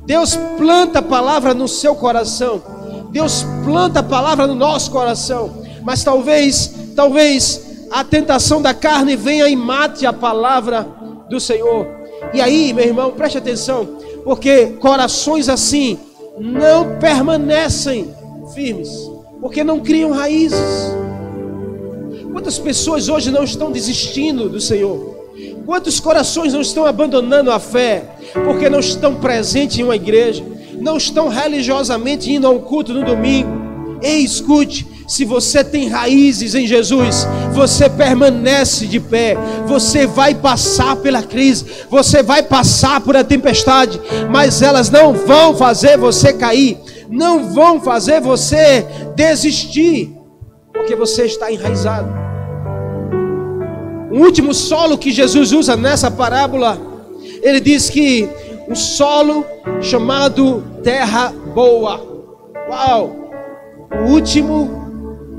Deus 0.05 0.37
planta 0.57 0.99
a 0.99 1.01
palavra 1.01 1.53
no 1.53 1.67
seu 1.67 1.95
coração. 1.95 2.61
Deus 3.11 3.45
planta 3.63 3.99
a 3.99 4.03
palavra 4.03 4.47
no 4.47 4.55
nosso 4.55 4.91
coração 4.91 5.65
mas 5.85 6.03
talvez, 6.03 6.73
talvez 6.95 7.87
a 7.91 8.03
tentação 8.03 8.59
da 8.59 8.73
carne 8.73 9.15
venha 9.15 9.47
e 9.47 9.55
mate 9.55 10.05
a 10.05 10.11
palavra 10.11 10.85
do 11.29 11.39
Senhor. 11.39 11.87
E 12.33 12.41
aí, 12.41 12.73
meu 12.73 12.85
irmão, 12.85 13.11
preste 13.11 13.37
atenção, 13.37 13.99
porque 14.23 14.77
corações 14.79 15.47
assim 15.47 15.99
não 16.37 16.97
permanecem 16.99 18.13
firmes, 18.53 18.89
porque 19.39 19.63
não 19.63 19.79
criam 19.79 20.11
raízes. 20.11 20.59
Quantas 22.31 22.59
pessoas 22.59 23.07
hoje 23.07 23.31
não 23.31 23.43
estão 23.43 23.71
desistindo 23.71 24.49
do 24.49 24.59
Senhor? 24.59 25.15
Quantos 25.65 25.99
corações 25.99 26.53
não 26.53 26.61
estão 26.61 26.85
abandonando 26.85 27.51
a 27.51 27.59
fé 27.59 28.03
porque 28.45 28.69
não 28.69 28.79
estão 28.79 29.15
presentes 29.15 29.79
em 29.79 29.83
uma 29.83 29.95
igreja, 29.95 30.43
não 30.79 30.97
estão 30.97 31.27
religiosamente 31.27 32.31
indo 32.31 32.45
a 32.45 32.49
um 32.49 32.59
culto 32.59 32.93
no 32.93 33.03
domingo? 33.03 33.49
Ei, 34.01 34.19
escute, 34.19 34.85
se 35.07 35.23
você 35.23 35.63
tem 35.63 35.87
raízes 35.87 36.55
em 36.55 36.65
Jesus, 36.65 37.27
você 37.53 37.89
permanece 37.89 38.87
de 38.87 38.99
pé. 38.99 39.37
Você 39.67 40.07
vai 40.07 40.33
passar 40.33 40.95
pela 40.95 41.21
crise, 41.21 41.65
você 41.89 42.23
vai 42.23 42.41
passar 42.41 43.01
por 43.01 43.15
a 43.15 43.23
tempestade, 43.23 44.01
mas 44.29 44.61
elas 44.61 44.89
não 44.89 45.13
vão 45.13 45.55
fazer 45.55 45.97
você 45.97 46.33
cair, 46.33 46.77
não 47.09 47.53
vão 47.53 47.79
fazer 47.79 48.19
você 48.19 48.85
desistir, 49.15 50.15
porque 50.73 50.95
você 50.95 51.25
está 51.25 51.51
enraizado. 51.51 52.09
O 54.11 54.19
último 54.19 54.53
solo 54.53 54.97
que 54.97 55.11
Jesus 55.11 55.51
usa 55.51 55.75
nessa 55.75 56.09
parábola, 56.09 56.79
ele 57.43 57.59
diz 57.59 57.89
que 57.89 58.27
um 58.67 58.73
solo 58.75 59.45
chamado 59.81 60.63
terra 60.83 61.31
boa. 61.53 62.01
Uau! 62.69 63.15
O 63.91 64.11
último 64.11 64.84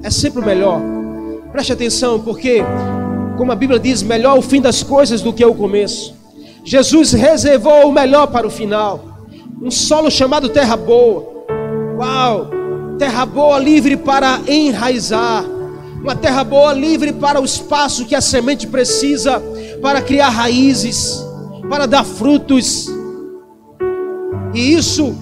é 0.06 0.10
sempre 0.10 0.40
o 0.40 0.46
melhor. 0.46 0.80
Preste 1.50 1.72
atenção, 1.72 2.20
porque, 2.20 2.62
como 3.36 3.50
a 3.50 3.56
Bíblia 3.56 3.80
diz, 3.80 4.04
melhor 4.04 4.38
o 4.38 4.42
fim 4.42 4.60
das 4.60 4.80
coisas 4.80 5.20
do 5.20 5.32
que 5.32 5.44
o 5.44 5.52
começo. 5.52 6.14
Jesus 6.64 7.10
reservou 7.10 7.88
o 7.88 7.92
melhor 7.92 8.28
para 8.28 8.46
o 8.46 8.50
final. 8.50 9.18
Um 9.60 9.68
solo 9.68 10.08
chamado 10.08 10.48
terra 10.48 10.76
boa. 10.76 11.44
Uau! 11.98 12.50
Terra 13.00 13.26
boa 13.26 13.58
livre 13.58 13.96
para 13.96 14.40
enraizar. 14.46 15.44
Uma 16.00 16.14
terra 16.14 16.44
boa 16.44 16.72
livre 16.72 17.12
para 17.12 17.40
o 17.40 17.44
espaço 17.44 18.04
que 18.04 18.14
a 18.14 18.20
semente 18.20 18.64
precisa 18.64 19.42
para 19.82 20.00
criar 20.00 20.28
raízes, 20.28 21.20
para 21.68 21.84
dar 21.84 22.04
frutos. 22.04 22.88
E 24.54 24.72
isso 24.72 25.16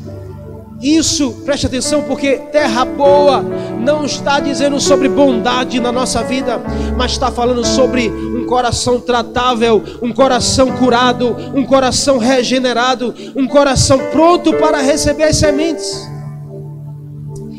Isso, 0.85 1.41
preste 1.47 1.64
atenção, 1.64 2.03
porque 2.03 2.37
terra 2.53 2.85
boa 2.85 3.41
não 3.81 4.05
está 4.05 4.38
dizendo 4.38 4.79
sobre 4.79 5.09
bondade 5.09 5.81
na 5.81 5.91
nossa 5.91 6.23
vida, 6.23 6.61
mas 6.95 7.12
está 7.12 7.33
falando 7.33 7.64
sobre 7.64 8.11
um 8.11 8.45
coração 8.45 9.00
tratável, 9.00 9.83
um 10.03 10.12
coração 10.12 10.73
curado, 10.73 11.35
um 11.55 11.64
coração 11.64 12.19
regenerado, 12.19 13.14
um 13.35 13.49
coração 13.49 13.99
pronto 14.12 14.53
para 14.59 14.83
receber 14.83 15.25
as 15.25 15.38
sementes. 15.38 16.07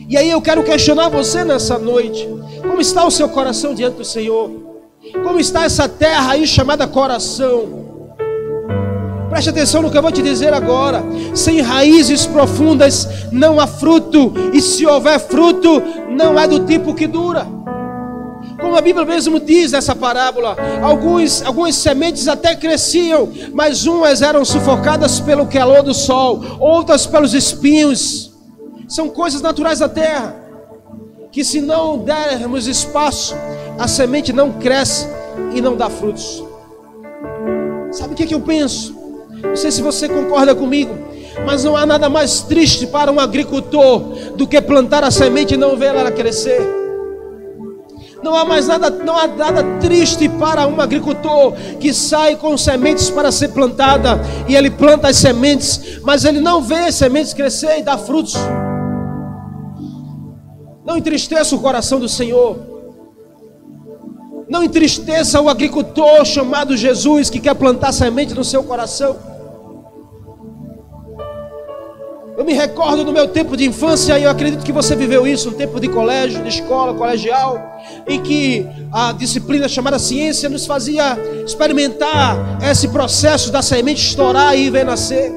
E 0.07 0.15
aí 0.15 0.29
eu 0.29 0.39
quero 0.39 0.63
questionar 0.63 1.09
você 1.09 1.43
nessa 1.43 1.79
noite: 1.79 2.29
como 2.61 2.79
está 2.79 3.07
o 3.07 3.11
seu 3.11 3.27
coração 3.27 3.73
diante 3.73 3.97
do 3.97 4.05
Senhor? 4.05 4.51
Como 5.23 5.39
está 5.39 5.63
essa 5.65 5.89
terra 5.89 6.33
aí 6.33 6.45
chamada 6.45 6.87
coração? 6.87 7.84
Preste 9.35 9.49
atenção 9.49 9.81
no 9.81 9.91
que 9.91 9.97
eu 9.97 10.01
vou 10.01 10.13
te 10.13 10.21
dizer 10.21 10.53
agora. 10.53 11.03
Sem 11.33 11.59
raízes 11.59 12.25
profundas 12.25 13.05
não 13.33 13.59
há 13.59 13.67
fruto, 13.67 14.31
e 14.53 14.61
se 14.61 14.85
houver 14.87 15.19
fruto, 15.19 15.83
não 16.09 16.39
é 16.39 16.47
do 16.47 16.61
tipo 16.61 16.95
que 16.95 17.05
dura. 17.05 17.45
Como 18.61 18.77
a 18.77 18.79
Bíblia 18.79 19.05
mesmo 19.05 19.37
diz 19.37 19.73
nessa 19.73 19.93
parábola, 19.93 20.55
alguns, 20.81 21.43
algumas 21.43 21.75
sementes 21.75 22.29
até 22.29 22.55
cresciam, 22.55 23.29
mas 23.51 23.85
umas 23.85 24.21
eram 24.21 24.45
sufocadas 24.45 25.19
pelo 25.19 25.47
calor 25.47 25.83
do 25.83 25.93
sol, 25.93 26.41
outras 26.57 27.05
pelos 27.05 27.33
espinhos. 27.33 28.31
São 28.87 29.09
coisas 29.09 29.41
naturais 29.41 29.79
da 29.79 29.89
terra, 29.89 30.33
que 31.29 31.43
se 31.43 31.59
não 31.59 31.97
dermos 31.97 32.67
espaço, 32.67 33.35
a 33.77 33.85
semente 33.85 34.31
não 34.31 34.53
cresce 34.53 35.05
e 35.53 35.59
não 35.59 35.75
dá 35.75 35.89
frutos. 35.89 36.41
Sabe 37.91 38.13
o 38.13 38.15
que, 38.15 38.27
que 38.27 38.33
eu 38.33 38.39
penso? 38.39 38.94
Não 39.47 39.55
sei 39.55 39.71
se 39.71 39.81
você 39.81 40.07
concorda 40.07 40.53
comigo, 40.53 40.95
mas 41.45 41.63
não 41.63 41.75
há 41.75 41.85
nada 41.85 42.09
mais 42.09 42.41
triste 42.41 42.87
para 42.87 43.11
um 43.11 43.19
agricultor 43.19 43.99
do 44.35 44.47
que 44.47 44.59
plantar 44.61 45.03
a 45.03 45.11
semente 45.11 45.53
e 45.53 45.57
não 45.57 45.75
ver 45.75 45.95
ela 45.95 46.11
crescer. 46.11 46.61
Não 48.23 48.33
há 48.33 48.43
mais 48.43 48.67
nada, 48.67 48.89
não 48.89 49.15
há 49.15 49.27
nada 49.27 49.63
triste 49.79 50.27
para 50.27 50.65
um 50.65 50.81
agricultor 50.81 51.53
que 51.79 51.93
sai 51.93 52.35
com 52.35 52.57
sementes 52.57 53.09
para 53.09 53.31
ser 53.31 53.49
plantada 53.49 54.19
e 54.47 54.55
ele 54.55 54.71
planta 54.71 55.09
as 55.09 55.17
sementes, 55.17 55.99
mas 56.01 56.25
ele 56.25 56.39
não 56.39 56.59
vê 56.61 56.85
as 56.85 56.95
sementes 56.95 57.33
crescer 57.33 57.77
e 57.77 57.83
dar 57.83 57.99
frutos. 57.99 58.35
Não 60.83 60.97
entristeça 60.97 61.55
o 61.55 61.59
coração 61.59 61.99
do 61.99 62.09
Senhor. 62.09 62.57
Não 64.49 64.63
entristeça 64.63 65.39
o 65.41 65.49
agricultor 65.49 66.23
chamado 66.25 66.75
Jesus 66.75 67.29
que 67.29 67.39
quer 67.39 67.53
plantar 67.53 67.91
semente 67.91 68.33
no 68.33 68.43
seu 68.43 68.63
coração. 68.63 69.34
Eu 72.37 72.43
me 72.43 72.53
recordo 72.53 73.05
do 73.05 73.13
meu 73.13 73.29
tempo 73.29 73.55
de 73.55 73.65
infância, 73.65 74.19
e 74.19 74.23
eu 74.23 74.29
acredito 74.29 74.63
que 74.63 74.71
você 74.73 74.93
viveu 74.93 75.25
isso, 75.25 75.49
um 75.49 75.53
tempo 75.53 75.79
de 75.79 75.87
colégio, 75.87 76.43
de 76.43 76.49
escola, 76.49 76.93
colegial, 76.93 77.81
em 78.05 78.21
que 78.21 78.67
a 78.91 79.13
disciplina 79.13 79.69
chamada 79.69 79.97
ciência 79.97 80.49
nos 80.49 80.65
fazia 80.65 81.17
experimentar 81.45 82.59
esse 82.69 82.89
processo 82.89 83.53
da 83.53 83.61
semente 83.61 84.05
estourar 84.05 84.57
e 84.57 84.69
ver 84.69 84.83
nascer. 84.83 85.31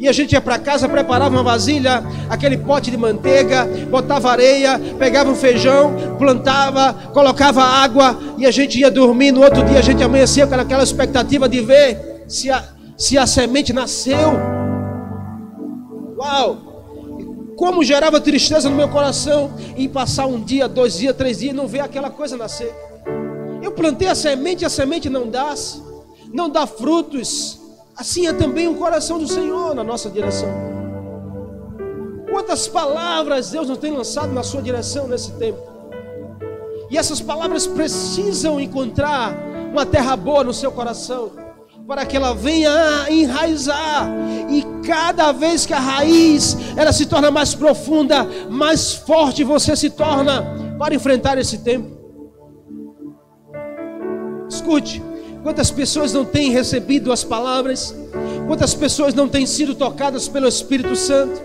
E 0.00 0.08
a 0.08 0.12
gente 0.12 0.32
ia 0.32 0.40
para 0.40 0.58
casa, 0.58 0.88
preparava 0.88 1.36
uma 1.36 1.44
vasilha, 1.44 2.02
aquele 2.28 2.58
pote 2.58 2.90
de 2.90 2.96
manteiga, 2.96 3.64
botava 3.88 4.28
areia, 4.28 4.76
pegava 4.98 5.30
um 5.30 5.36
feijão, 5.36 6.16
plantava, 6.18 6.94
colocava 7.14 7.62
água 7.62 8.18
e 8.36 8.44
a 8.44 8.50
gente 8.50 8.80
ia 8.80 8.90
dormir. 8.90 9.30
No 9.30 9.44
outro 9.44 9.64
dia 9.64 9.78
a 9.78 9.82
gente 9.82 10.02
amanhecia 10.02 10.48
com 10.48 10.54
aquela 10.56 10.82
expectativa 10.82 11.48
de 11.48 11.60
ver 11.60 12.24
se 12.26 12.50
a, 12.50 12.64
se 12.96 13.16
a 13.16 13.24
semente 13.24 13.72
nasceu. 13.72 14.57
Uau! 16.18 17.54
Como 17.56 17.82
gerava 17.82 18.20
tristeza 18.20 18.68
no 18.68 18.76
meu 18.76 18.88
coração 18.88 19.52
em 19.76 19.88
passar 19.88 20.26
um 20.26 20.40
dia, 20.40 20.68
dois 20.68 20.98
dias, 20.98 21.16
três 21.16 21.38
dias 21.38 21.52
e 21.52 21.56
não 21.56 21.66
ver 21.66 21.80
aquela 21.80 22.10
coisa 22.10 22.36
nascer. 22.36 22.74
Eu 23.62 23.72
plantei 23.72 24.08
a 24.08 24.14
semente 24.14 24.62
e 24.62 24.66
a 24.66 24.68
semente 24.68 25.08
não 25.08 25.28
dá, 25.28 25.54
não 26.32 26.48
dá 26.48 26.66
frutos. 26.66 27.60
Assim 27.96 28.26
é 28.26 28.32
também 28.32 28.68
o 28.68 28.76
coração 28.76 29.18
do 29.18 29.26
Senhor 29.26 29.74
na 29.74 29.82
nossa 29.82 30.08
direção. 30.08 30.48
Quantas 32.30 32.68
palavras 32.68 33.50
Deus 33.50 33.68
não 33.68 33.76
tem 33.76 33.92
lançado 33.92 34.32
na 34.32 34.42
sua 34.42 34.62
direção 34.62 35.08
nesse 35.08 35.32
tempo? 35.32 35.58
E 36.90 36.96
essas 36.96 37.20
palavras 37.20 37.66
precisam 37.66 38.60
encontrar 38.60 39.36
uma 39.72 39.84
terra 39.84 40.16
boa 40.16 40.44
no 40.44 40.54
seu 40.54 40.70
coração 40.70 41.47
para 41.88 42.04
que 42.04 42.18
ela 42.18 42.34
venha 42.34 43.06
enraizar. 43.08 44.06
E 44.50 44.62
cada 44.86 45.32
vez 45.32 45.64
que 45.64 45.72
a 45.72 45.80
raiz 45.80 46.54
ela 46.76 46.92
se 46.92 47.06
torna 47.06 47.30
mais 47.30 47.54
profunda, 47.54 48.28
mais 48.50 48.92
forte 48.92 49.42
você 49.42 49.74
se 49.74 49.88
torna 49.88 50.76
para 50.78 50.94
enfrentar 50.94 51.38
esse 51.38 51.56
tempo. 51.58 51.96
Escute, 54.50 55.02
quantas 55.42 55.70
pessoas 55.70 56.12
não 56.12 56.26
têm 56.26 56.50
recebido 56.50 57.10
as 57.10 57.24
palavras, 57.24 57.94
quantas 58.46 58.74
pessoas 58.74 59.14
não 59.14 59.26
têm 59.26 59.46
sido 59.46 59.74
tocadas 59.74 60.28
pelo 60.28 60.46
Espírito 60.46 60.94
Santo 60.94 61.40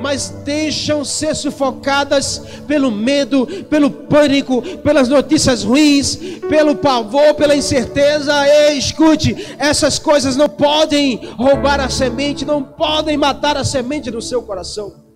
mas 0.00 0.28
deixam 0.44 1.04
ser 1.04 1.34
sufocadas 1.34 2.42
pelo 2.66 2.90
medo, 2.90 3.46
pelo 3.68 3.90
pânico, 3.90 4.62
pelas 4.78 5.08
notícias 5.08 5.62
ruins, 5.62 6.16
pelo 6.48 6.76
pavor, 6.76 7.34
pela 7.34 7.56
incerteza. 7.56 8.32
Ei, 8.46 8.78
escute, 8.78 9.54
essas 9.58 9.98
coisas 9.98 10.36
não 10.36 10.48
podem 10.48 11.20
roubar 11.36 11.80
a 11.80 11.88
semente, 11.88 12.44
não 12.44 12.62
podem 12.62 13.16
matar 13.16 13.56
a 13.56 13.64
semente 13.64 14.10
do 14.10 14.20
seu 14.20 14.42
coração. 14.42 15.08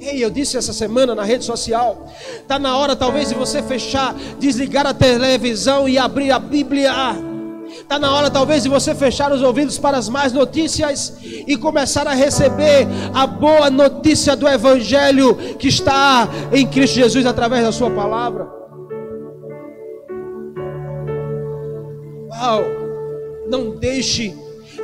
Ei, 0.00 0.24
eu 0.24 0.30
disse 0.30 0.56
essa 0.56 0.72
semana 0.72 1.14
na 1.14 1.24
rede 1.24 1.44
social, 1.44 2.06
está 2.40 2.58
na 2.58 2.74
hora 2.76 2.96
talvez 2.96 3.28
de 3.28 3.34
você 3.34 3.62
fechar, 3.62 4.14
desligar 4.38 4.86
a 4.86 4.94
televisão 4.94 5.86
e 5.86 5.98
abrir 5.98 6.30
a 6.30 6.38
Bíblia 6.38 6.90
Está 7.78 7.98
na 7.98 8.12
hora, 8.12 8.30
talvez, 8.30 8.62
de 8.62 8.68
você 8.68 8.94
fechar 8.94 9.32
os 9.32 9.42
ouvidos 9.42 9.78
para 9.78 9.96
as 9.96 10.08
más 10.08 10.32
notícias 10.32 11.16
e 11.22 11.56
começar 11.56 12.06
a 12.06 12.14
receber 12.14 12.86
a 13.14 13.26
boa 13.26 13.70
notícia 13.70 14.34
do 14.34 14.48
Evangelho 14.48 15.34
que 15.58 15.68
está 15.68 16.28
em 16.52 16.66
Cristo 16.66 16.94
Jesus 16.94 17.26
através 17.26 17.64
da 17.64 17.72
Sua 17.72 17.90
palavra. 17.90 18.48
Uau! 22.30 22.62
Não 23.48 23.70
deixe, 23.70 24.36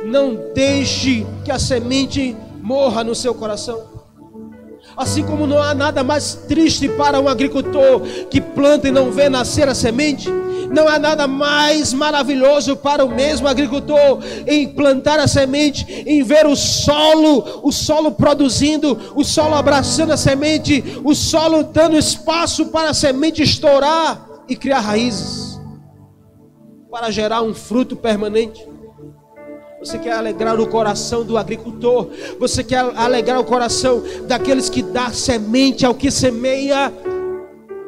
não 0.05 0.51
deixe 0.53 1.25
que 1.45 1.51
a 1.51 1.57
semente 1.57 2.35
morra 2.61 3.03
no 3.03 3.15
seu 3.15 3.33
coração. 3.33 3.97
Assim 4.95 5.23
como 5.23 5.45
não 5.45 5.61
há 5.61 5.73
nada 5.73 6.03
mais 6.03 6.33
triste 6.33 6.89
para 6.89 7.19
um 7.19 7.27
agricultor 7.27 8.01
que 8.29 8.41
planta 8.41 8.87
e 8.87 8.91
não 8.91 9.11
vê 9.11 9.29
nascer 9.29 9.67
a 9.69 9.75
semente, 9.75 10.27
não 10.69 10.87
há 10.87 10.99
nada 10.99 11.27
mais 11.27 11.93
maravilhoso 11.93 12.75
para 12.75 13.03
o 13.03 13.09
mesmo 13.09 13.47
agricultor 13.47 14.19
em 14.45 14.67
plantar 14.67 15.19
a 15.19 15.27
semente, 15.27 15.85
em 16.05 16.23
ver 16.23 16.45
o 16.45 16.55
solo, 16.55 17.61
o 17.63 17.71
solo 17.71 18.11
produzindo, 18.11 19.13
o 19.15 19.23
solo 19.23 19.55
abraçando 19.55 20.11
a 20.11 20.17
semente, 20.17 20.83
o 21.03 21.13
solo 21.15 21.63
dando 21.63 21.97
espaço 21.97 22.67
para 22.67 22.89
a 22.89 22.93
semente 22.93 23.41
estourar 23.41 24.25
e 24.47 24.55
criar 24.55 24.79
raízes, 24.79 25.59
para 26.89 27.11
gerar 27.11 27.41
um 27.41 27.53
fruto 27.53 27.95
permanente. 27.95 28.67
Você 29.79 29.99
quer 29.99 30.13
alegrar 30.13 30.59
o 30.59 30.67
coração 30.67 31.23
do 31.23 31.37
agricultor. 31.37 32.09
Você 32.39 32.63
quer 32.63 32.79
alegrar 32.95 33.39
o 33.39 33.43
coração 33.43 34.01
daqueles 34.27 34.69
que 34.69 34.81
dá 34.81 35.11
semente 35.11 35.85
ao 35.85 35.93
que 35.93 36.09
semeia. 36.09 36.91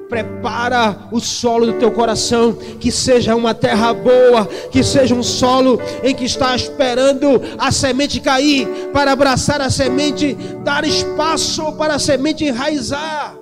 Prepara 0.10 1.08
o 1.12 1.20
solo 1.20 1.68
do 1.68 1.74
teu 1.74 1.92
coração, 1.92 2.54
que 2.54 2.92
seja 2.92 3.36
uma 3.36 3.54
terra 3.54 3.94
boa, 3.94 4.48
que 4.72 4.84
seja 4.84 5.14
um 5.14 5.22
solo 5.22 5.80
em 6.04 6.16
que 6.16 6.26
está 6.26 6.56
esperando 6.56 7.40
a 7.60 7.72
semente 7.72 8.20
cair, 8.20 8.68
para 8.92 9.12
abraçar 9.12 9.62
a 9.62 9.70
semente, 9.70 10.34
dar 10.64 10.84
espaço 10.84 11.72
para 11.74 11.94
a 11.94 12.00
semente 12.00 12.44
enraizar, 12.44 13.38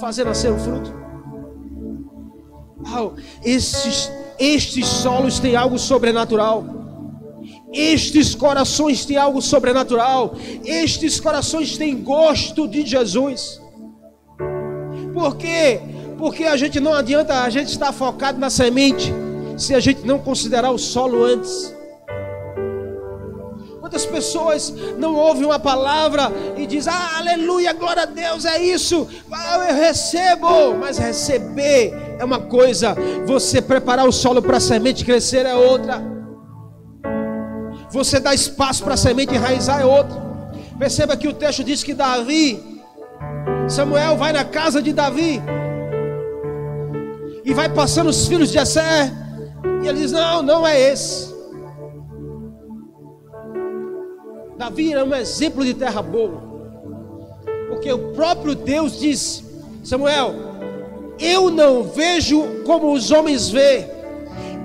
fazer 0.00 0.24
nascer 0.24 0.50
o 0.50 0.58
fruto. 0.58 0.92
Uau, 2.84 3.14
estes, 3.44 4.10
estes 4.40 4.84
solos 4.84 5.38
têm 5.38 5.54
algo 5.54 5.78
sobrenatural. 5.78 6.66
Estes 7.72 8.34
corações 8.34 9.04
têm 9.04 9.16
algo 9.16 9.40
sobrenatural. 9.40 10.34
Estes 10.64 11.20
corações 11.20 11.78
têm 11.78 12.02
gosto 12.02 12.66
de 12.66 12.84
Jesus. 12.84 13.61
Por 15.12 15.36
quê? 15.36 15.80
Porque 16.18 16.44
a 16.44 16.56
gente 16.56 16.80
não 16.80 16.94
adianta 16.94 17.42
a 17.42 17.50
gente 17.50 17.68
estar 17.68 17.92
focado 17.92 18.38
na 18.38 18.50
semente 18.50 19.12
se 19.56 19.74
a 19.74 19.80
gente 19.80 20.06
não 20.06 20.18
considerar 20.18 20.70
o 20.70 20.78
solo 20.78 21.22
antes. 21.24 21.74
Quantas 23.80 24.06
pessoas 24.06 24.72
não 24.96 25.14
ouvem 25.16 25.44
uma 25.44 25.58
palavra 25.58 26.32
e 26.56 26.66
dizem, 26.66 26.92
ah, 26.92 27.18
aleluia, 27.18 27.72
glória 27.72 28.04
a 28.04 28.06
Deus, 28.06 28.44
é 28.44 28.62
isso, 28.62 29.06
ah, 29.30 29.68
eu 29.68 29.74
recebo, 29.74 30.74
mas 30.78 30.96
receber 30.98 31.92
é 32.18 32.24
uma 32.24 32.38
coisa, 32.38 32.96
você 33.26 33.60
preparar 33.60 34.08
o 34.08 34.12
solo 34.12 34.40
para 34.40 34.56
a 34.56 34.60
semente 34.60 35.04
crescer 35.04 35.44
é 35.44 35.54
outra. 35.54 36.00
Você 37.90 38.18
dá 38.18 38.32
espaço 38.32 38.82
para 38.82 38.94
a 38.94 38.96
semente 38.96 39.34
enraizar 39.34 39.82
é 39.82 39.84
outro. 39.84 40.16
Perceba 40.78 41.16
que 41.16 41.28
o 41.28 41.34
texto 41.34 41.62
diz 41.62 41.82
que 41.82 41.92
Davi, 41.92 42.80
Samuel 43.68 44.16
vai 44.16 44.32
na 44.32 44.44
casa 44.44 44.82
de 44.82 44.92
Davi 44.92 45.40
e 47.44 47.52
vai 47.54 47.68
passando 47.68 48.10
os 48.10 48.26
filhos 48.26 48.48
de 48.48 48.54
Jessé, 48.54 49.12
e 49.82 49.88
ele 49.88 49.98
diz: 50.00 50.12
Não, 50.12 50.42
não 50.42 50.66
é 50.66 50.80
esse. 50.80 51.32
Davi 54.56 54.92
era 54.92 55.04
um 55.04 55.14
exemplo 55.14 55.64
de 55.64 55.74
terra 55.74 56.02
boa, 56.02 56.42
porque 57.68 57.92
o 57.92 58.12
próprio 58.12 58.54
Deus 58.54 58.98
disse: 58.98 59.44
Samuel, 59.82 60.34
eu 61.18 61.50
não 61.50 61.82
vejo 61.82 62.62
como 62.64 62.92
os 62.92 63.10
homens 63.10 63.48
vê, 63.48 63.88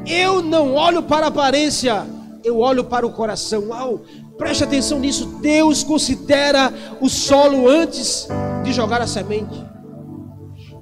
eu 0.06 0.42
não 0.42 0.76
olho 0.76 1.02
para 1.02 1.26
a 1.26 1.30
aparência, 1.30 2.06
eu 2.44 2.60
olho 2.60 2.84
para 2.84 3.06
o 3.06 3.12
coração. 3.12 3.70
Uau, 3.70 4.02
preste 4.38 4.64
atenção 4.64 5.00
nisso. 5.00 5.26
Deus 5.42 5.84
considera 5.84 6.72
o 7.02 7.10
solo 7.10 7.68
antes 7.68 8.28
de 8.68 8.74
jogar 8.74 9.02
a 9.02 9.08
semente. 9.08 9.66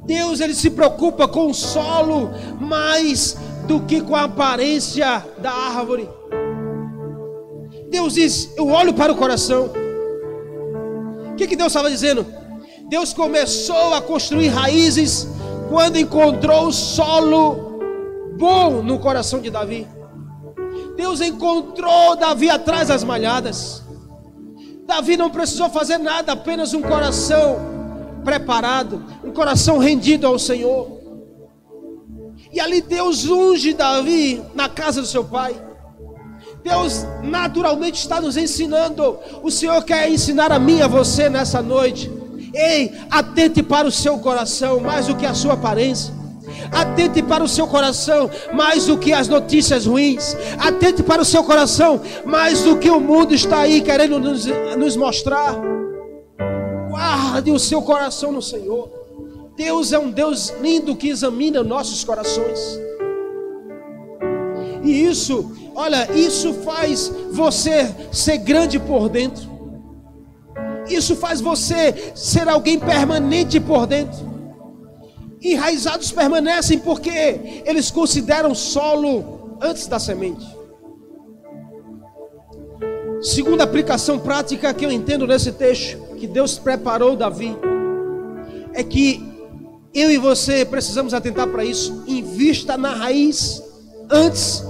Deus 0.05 0.39
ele 0.39 0.53
se 0.53 0.69
preocupa 0.69 1.27
com 1.27 1.47
o 1.47 1.53
solo 1.53 2.31
mais 2.59 3.37
do 3.67 3.81
que 3.81 4.01
com 4.01 4.15
a 4.15 4.23
aparência 4.23 5.23
da 5.37 5.51
árvore. 5.51 6.09
Deus 7.89 8.13
diz: 8.13 8.51
Eu 8.57 8.67
olho 8.69 8.93
para 8.93 9.13
o 9.13 9.15
coração. 9.15 9.71
O 11.31 11.35
que, 11.35 11.47
que 11.47 11.55
Deus 11.55 11.67
estava 11.67 11.89
dizendo? 11.89 12.25
Deus 12.87 13.13
começou 13.13 13.93
a 13.93 14.01
construir 14.01 14.47
raízes 14.47 15.27
quando 15.69 15.97
encontrou 15.97 16.67
o 16.67 16.73
solo 16.73 17.79
bom 18.37 18.81
no 18.81 18.99
coração 18.99 19.39
de 19.39 19.49
Davi. 19.49 19.87
Deus 20.95 21.19
encontrou 21.19 22.15
Davi 22.15 22.49
atrás 22.49 22.87
das 22.87 23.03
malhadas. 23.03 23.83
Davi 24.85 25.17
não 25.17 25.31
precisou 25.31 25.69
fazer 25.69 25.97
nada, 25.97 26.33
apenas 26.33 26.73
um 26.73 26.81
coração 26.81 27.74
preparado, 28.25 29.01
um 29.23 29.31
coração 29.31 29.77
rendido 29.77 30.27
ao 30.27 30.37
Senhor. 30.37 30.99
E 32.51 32.59
ali 32.59 32.81
Deus 32.81 33.25
unge 33.25 33.73
Davi 33.73 34.41
na 34.55 34.67
casa 34.67 35.01
do 35.01 35.07
seu 35.07 35.23
pai. 35.23 35.55
Deus 36.63 37.05
naturalmente 37.23 37.99
está 37.99 38.19
nos 38.19 38.35
ensinando. 38.35 39.19
O 39.43 39.51
Senhor 39.51 39.83
quer 39.83 40.09
ensinar 40.09 40.51
a 40.51 40.57
mim 40.57 40.77
e 40.77 40.81
a 40.81 40.87
você 40.87 41.29
nessa 41.29 41.61
noite. 41.61 42.11
Ei, 42.53 42.91
atente 43.11 43.61
para 43.61 43.87
o 43.87 43.91
seu 43.91 44.17
coração 44.17 44.79
mais 44.79 45.07
do 45.07 45.15
que 45.15 45.25
a 45.25 45.33
sua 45.33 45.53
aparência. 45.53 46.13
Atente 46.71 47.21
para 47.21 47.43
o 47.43 47.47
seu 47.47 47.67
coração 47.67 48.29
mais 48.53 48.85
do 48.87 48.97
que 48.97 49.13
as 49.13 49.27
notícias 49.27 49.85
ruins. 49.85 50.35
Atente 50.57 51.03
para 51.03 51.21
o 51.21 51.25
seu 51.25 51.43
coração 51.43 52.01
mais 52.25 52.63
do 52.63 52.77
que 52.77 52.89
o 52.89 52.99
mundo 52.99 53.35
está 53.35 53.59
aí 53.59 53.81
querendo 53.81 54.19
nos, 54.19 54.45
nos 54.77 54.95
mostrar. 54.95 55.55
Guarde 56.95 57.51
o 57.51 57.59
seu 57.59 57.81
coração 57.81 58.31
no 58.31 58.41
Senhor. 58.41 58.89
Deus 59.57 59.91
é 59.91 59.99
um 59.99 60.09
Deus 60.09 60.53
lindo 60.61 60.95
que 60.95 61.09
examina 61.09 61.61
nossos 61.61 62.05
corações. 62.05 62.79
E 64.81 65.05
isso, 65.05 65.51
olha, 65.75 66.09
isso 66.13 66.53
faz 66.53 67.11
você 67.33 67.93
ser 68.13 68.37
grande 68.37 68.79
por 68.79 69.09
dentro. 69.09 69.43
Isso 70.87 71.17
faz 71.17 71.41
você 71.41 72.13
ser 72.15 72.47
alguém 72.47 72.79
permanente 72.79 73.59
por 73.59 73.85
dentro. 73.85 74.33
Enraizados 75.41 76.13
permanecem 76.13 76.79
porque 76.79 77.61
eles 77.65 77.91
consideram 77.91 78.55
solo 78.55 79.57
antes 79.61 79.85
da 79.87 79.99
semente. 79.99 80.45
Segunda 83.21 83.65
aplicação 83.65 84.17
prática 84.17 84.73
que 84.73 84.85
eu 84.85 84.91
entendo 84.91 85.27
nesse 85.27 85.51
texto, 85.51 86.04
que 86.25 86.33
Deus 86.33 86.57
preparou 86.57 87.15
Davi, 87.15 87.55
é 88.73 88.83
que 88.83 89.23
eu 89.93 90.09
e 90.09 90.17
você 90.17 90.65
precisamos 90.65 91.13
atentar 91.13 91.47
para 91.47 91.63
isso. 91.63 92.03
Invista 92.07 92.75
na 92.75 92.93
raiz 92.93 93.63
antes 94.09 94.63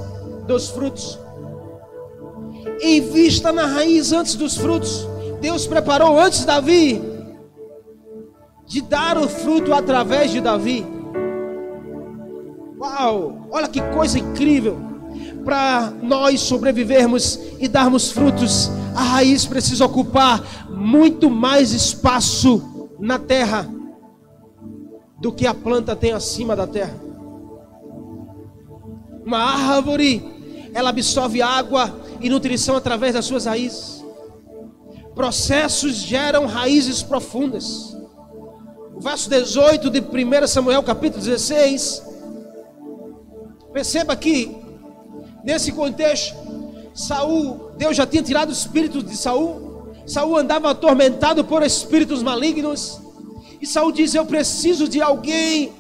dos 0.46 0.70
frutos. 0.70 1.18
Invista 2.82 3.52
na 3.54 3.66
raiz 3.66 4.12
antes 4.12 4.36
dos 4.36 4.58
frutos. 4.58 5.08
Deus 5.40 5.66
preparou 5.66 6.20
antes 6.20 6.44
Davi 6.44 7.02
de 8.68 8.82
dar 8.82 9.18
o 9.18 9.30
fruto 9.30 9.74
através 9.74 10.32
de 10.32 10.42
Davi. 10.42 10.86
Uau! 12.78 13.48
Olha 13.50 13.68
que 13.68 13.82
coisa 13.94 14.20
incrível! 14.20 14.95
Para 15.46 15.94
nós 16.02 16.42
sobrevivermos 16.42 17.40
e 17.60 17.68
darmos 17.68 18.12
frutos, 18.12 18.70
a 18.96 19.04
raiz 19.04 19.46
precisa 19.46 19.86
ocupar 19.86 20.44
muito 20.70 21.30
mais 21.30 21.72
espaço 21.72 22.90
na 23.00 23.20
terra 23.20 23.70
do 25.20 25.32
que 25.32 25.46
a 25.46 25.54
planta 25.54 25.96
tem 25.96 26.12
acima 26.12 26.56
da 26.56 26.66
terra. 26.66 27.00
Uma 29.24 29.38
árvore, 29.38 30.24
ela 30.74 30.90
absorve 30.90 31.42
água 31.42 31.96
e 32.20 32.30
nutrição 32.30 32.76
através 32.76 33.14
das 33.14 33.26
suas 33.26 33.46
raízes. 33.46 34.04
Processos 35.14 35.94
geram 35.96 36.46
raízes 36.46 37.04
profundas. 37.04 37.96
O 38.96 39.00
verso 39.00 39.30
18 39.30 39.90
de 39.90 40.00
1 40.00 40.48
Samuel, 40.48 40.82
capítulo 40.82 41.24
16. 41.24 42.04
Perceba 43.74 44.16
que, 44.16 44.65
nesse 45.46 45.72
contexto, 45.72 46.36
Saul, 46.94 47.72
Deus 47.78 47.96
já 47.96 48.06
tinha 48.06 48.24
tirado 48.24 48.50
o 48.50 48.54
espírito 48.54 49.04
de 49.04 49.16
Saul. 49.16 49.94
Saul 50.08 50.38
andava 50.38 50.72
atormentado 50.72 51.44
por 51.46 51.62
espíritos 51.62 52.24
malignos. 52.24 53.00
E 53.62 53.68
Saul 53.68 53.92
diz: 53.92 54.16
Eu 54.16 54.26
preciso 54.26 54.88
de 54.88 55.02
alguém 55.02 55.72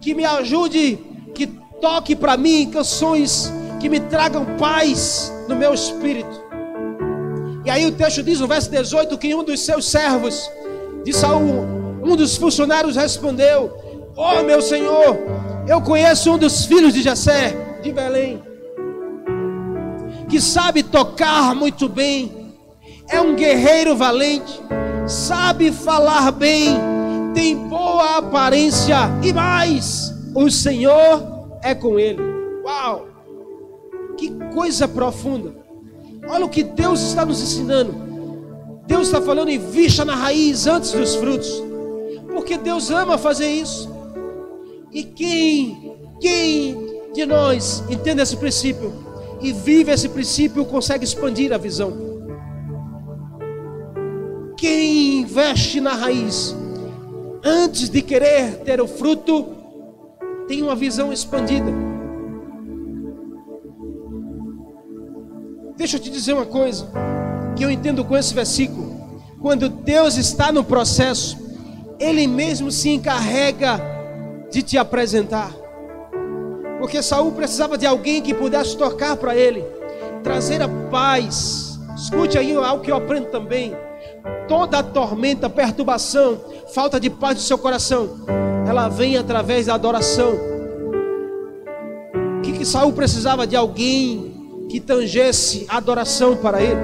que 0.00 0.14
me 0.14 0.24
ajude, 0.24 0.98
que 1.34 1.46
toque 1.80 2.16
para 2.16 2.36
mim 2.36 2.70
canções 2.70 3.52
que 3.80 3.88
me 3.88 4.00
tragam 4.00 4.44
paz 4.58 5.32
no 5.48 5.54
meu 5.54 5.72
espírito. 5.72 6.42
E 7.64 7.70
aí 7.70 7.86
o 7.86 7.92
texto 7.92 8.22
diz 8.22 8.40
no 8.40 8.46
verso 8.46 8.70
18 8.70 9.16
que 9.16 9.34
um 9.34 9.44
dos 9.44 9.60
seus 9.60 9.86
servos 9.86 10.50
de 11.04 11.12
Saul, 11.12 11.64
um 12.02 12.16
dos 12.16 12.36
funcionários 12.36 12.96
respondeu: 12.96 13.72
Oh 14.16 14.42
meu 14.42 14.62
senhor, 14.62 15.18
eu 15.68 15.80
conheço 15.82 16.32
um 16.32 16.38
dos 16.38 16.64
filhos 16.64 16.94
de 16.94 17.02
Jessé 17.02 17.54
de 17.82 17.92
Belém, 17.92 18.42
que 20.28 20.40
sabe 20.40 20.82
tocar 20.82 21.54
muito 21.54 21.88
bem, 21.88 22.54
é 23.08 23.20
um 23.20 23.34
guerreiro 23.34 23.96
valente, 23.96 24.60
sabe 25.06 25.70
falar 25.70 26.30
bem, 26.32 26.74
tem 27.34 27.56
boa 27.56 28.18
aparência 28.18 28.96
e 29.22 29.32
mais, 29.32 30.12
o 30.34 30.50
Senhor 30.50 31.22
é 31.62 31.74
com 31.74 31.98
ele. 31.98 32.22
Uau! 32.64 33.08
Que 34.16 34.30
coisa 34.52 34.86
profunda. 34.86 35.54
Olha 36.28 36.46
o 36.46 36.48
que 36.48 36.62
Deus 36.62 37.00
está 37.00 37.26
nos 37.26 37.42
ensinando. 37.42 37.94
Deus 38.86 39.08
está 39.08 39.20
falando 39.20 39.48
em 39.48 39.58
vista 39.58 40.04
na 40.04 40.14
raiz 40.14 40.66
antes 40.66 40.92
dos 40.92 41.14
frutos. 41.16 41.62
Porque 42.32 42.56
Deus 42.56 42.90
ama 42.90 43.18
fazer 43.18 43.48
isso. 43.48 43.90
E 44.92 45.02
quem, 45.02 45.96
quem 46.20 47.02
de 47.12 47.26
nós 47.26 47.82
entende 47.90 48.22
esse 48.22 48.36
princípio 48.36 49.03
e 49.44 49.52
vive 49.52 49.92
esse 49.92 50.08
princípio 50.08 50.64
consegue 50.64 51.04
expandir 51.04 51.52
a 51.52 51.58
visão. 51.58 51.92
Quem 54.56 55.20
investe 55.20 55.82
na 55.82 55.92
raiz 55.92 56.56
antes 57.44 57.90
de 57.90 58.00
querer 58.00 58.60
ter 58.64 58.80
o 58.80 58.88
fruto, 58.88 59.54
tem 60.48 60.62
uma 60.62 60.74
visão 60.74 61.12
expandida. 61.12 61.70
Deixa 65.76 65.98
eu 65.98 66.00
te 66.00 66.10
dizer 66.10 66.32
uma 66.32 66.46
coisa 66.46 66.88
que 67.54 67.62
eu 67.62 67.70
entendo 67.70 68.02
com 68.02 68.16
esse 68.16 68.32
versículo. 68.32 69.20
Quando 69.42 69.68
Deus 69.68 70.16
está 70.16 70.50
no 70.50 70.64
processo, 70.64 71.36
Ele 72.00 72.26
mesmo 72.26 72.70
se 72.70 72.88
encarrega 72.88 73.78
de 74.50 74.62
te 74.62 74.78
apresentar. 74.78 75.63
Porque 76.84 77.02
Saul 77.02 77.32
precisava 77.32 77.78
de 77.78 77.86
alguém 77.86 78.20
que 78.20 78.34
pudesse 78.34 78.76
tocar 78.76 79.16
para 79.16 79.34
ele, 79.34 79.64
trazer 80.22 80.60
a 80.60 80.68
paz. 80.68 81.80
Escute 81.96 82.36
aí 82.36 82.54
algo 82.54 82.84
que 82.84 82.92
eu 82.92 82.96
aprendo 82.96 83.30
também. 83.30 83.74
Toda 84.46 84.82
tormenta, 84.82 85.48
perturbação, 85.48 86.38
falta 86.74 87.00
de 87.00 87.08
paz 87.08 87.36
no 87.36 87.40
seu 87.40 87.56
coração, 87.56 88.26
ela 88.68 88.90
vem 88.90 89.16
através 89.16 89.64
da 89.64 89.72
adoração. 89.72 90.34
O 92.36 92.42
que, 92.42 92.52
que 92.52 92.66
Saul 92.66 92.92
precisava 92.92 93.46
de 93.46 93.56
alguém 93.56 94.66
que 94.68 94.78
tangesse 94.78 95.64
adoração 95.70 96.36
para 96.36 96.62
ele. 96.62 96.80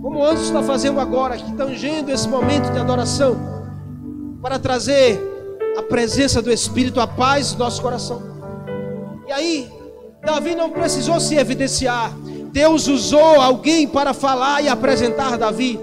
Como 0.00 0.24
Anjos 0.24 0.46
está 0.46 0.62
fazendo 0.62 1.00
agora, 1.00 1.36
que 1.36 1.52
tangendo 1.52 2.10
esse 2.10 2.26
momento 2.26 2.72
de 2.72 2.78
adoração, 2.78 3.36
para 4.40 4.58
trazer 4.58 5.20
a 5.76 5.82
presença 5.82 6.40
do 6.40 6.50
Espírito, 6.50 6.98
a 6.98 7.06
paz 7.06 7.52
do 7.52 7.58
nosso 7.58 7.82
coração. 7.82 8.33
E 9.26 9.32
aí, 9.32 9.72
Davi 10.24 10.54
não 10.54 10.70
precisou 10.70 11.20
se 11.20 11.34
evidenciar. 11.36 12.12
Deus 12.52 12.86
usou 12.88 13.40
alguém 13.40 13.86
para 13.86 14.14
falar 14.14 14.62
e 14.62 14.68
apresentar 14.68 15.36
Davi. 15.36 15.78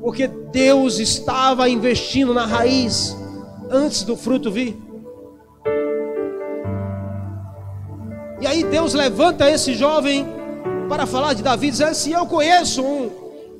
Porque 0.00 0.26
Deus 0.26 0.98
estava 0.98 1.68
investindo 1.68 2.34
na 2.34 2.46
raiz 2.46 3.16
antes 3.70 4.02
do 4.02 4.16
fruto 4.16 4.50
vir. 4.50 4.76
E 8.40 8.46
aí 8.46 8.64
Deus 8.64 8.92
levanta 8.92 9.50
esse 9.50 9.74
jovem 9.74 10.26
para 10.88 11.06
falar 11.06 11.32
de 11.32 11.42
Davi, 11.42 11.70
dizendo 11.70 11.90
assim: 11.90 12.12
Eu 12.12 12.26
conheço 12.26 12.82
um, 12.82 13.10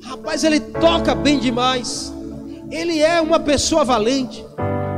rapaz, 0.03 0.43
ele 0.43 0.59
toca 0.59 1.15
bem 1.15 1.39
demais, 1.39 2.13
ele 2.71 3.01
é 3.01 3.19
uma 3.19 3.39
pessoa 3.39 3.83
valente, 3.83 4.45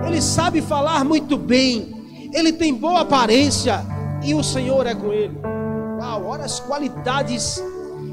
ele 0.05 0.21
sabe 0.21 0.61
falar 0.61 1.05
muito 1.05 1.37
bem, 1.37 1.95
ele 2.33 2.51
tem 2.51 2.73
boa 2.73 3.01
aparência, 3.01 3.83
e 4.23 4.33
o 4.33 4.43
Senhor 4.43 4.85
é 4.85 4.95
com 4.95 5.11
ele. 5.11 5.37
Uau, 5.99 6.25
olha 6.25 6.45
as 6.45 6.59
qualidades 6.59 7.61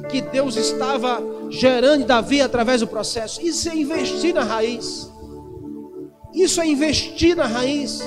que 0.08 0.20
Deus 0.20 0.56
estava 0.56 1.22
gerando 1.50 2.02
em 2.02 2.06
Davi 2.06 2.40
através 2.40 2.80
do 2.80 2.86
processo. 2.86 3.40
Isso 3.40 3.68
é 3.68 3.76
investir 3.76 4.34
na 4.34 4.44
raiz. 4.44 5.10
Isso 6.34 6.60
é 6.60 6.66
investir 6.66 7.36
na 7.36 7.46
raiz. 7.46 8.00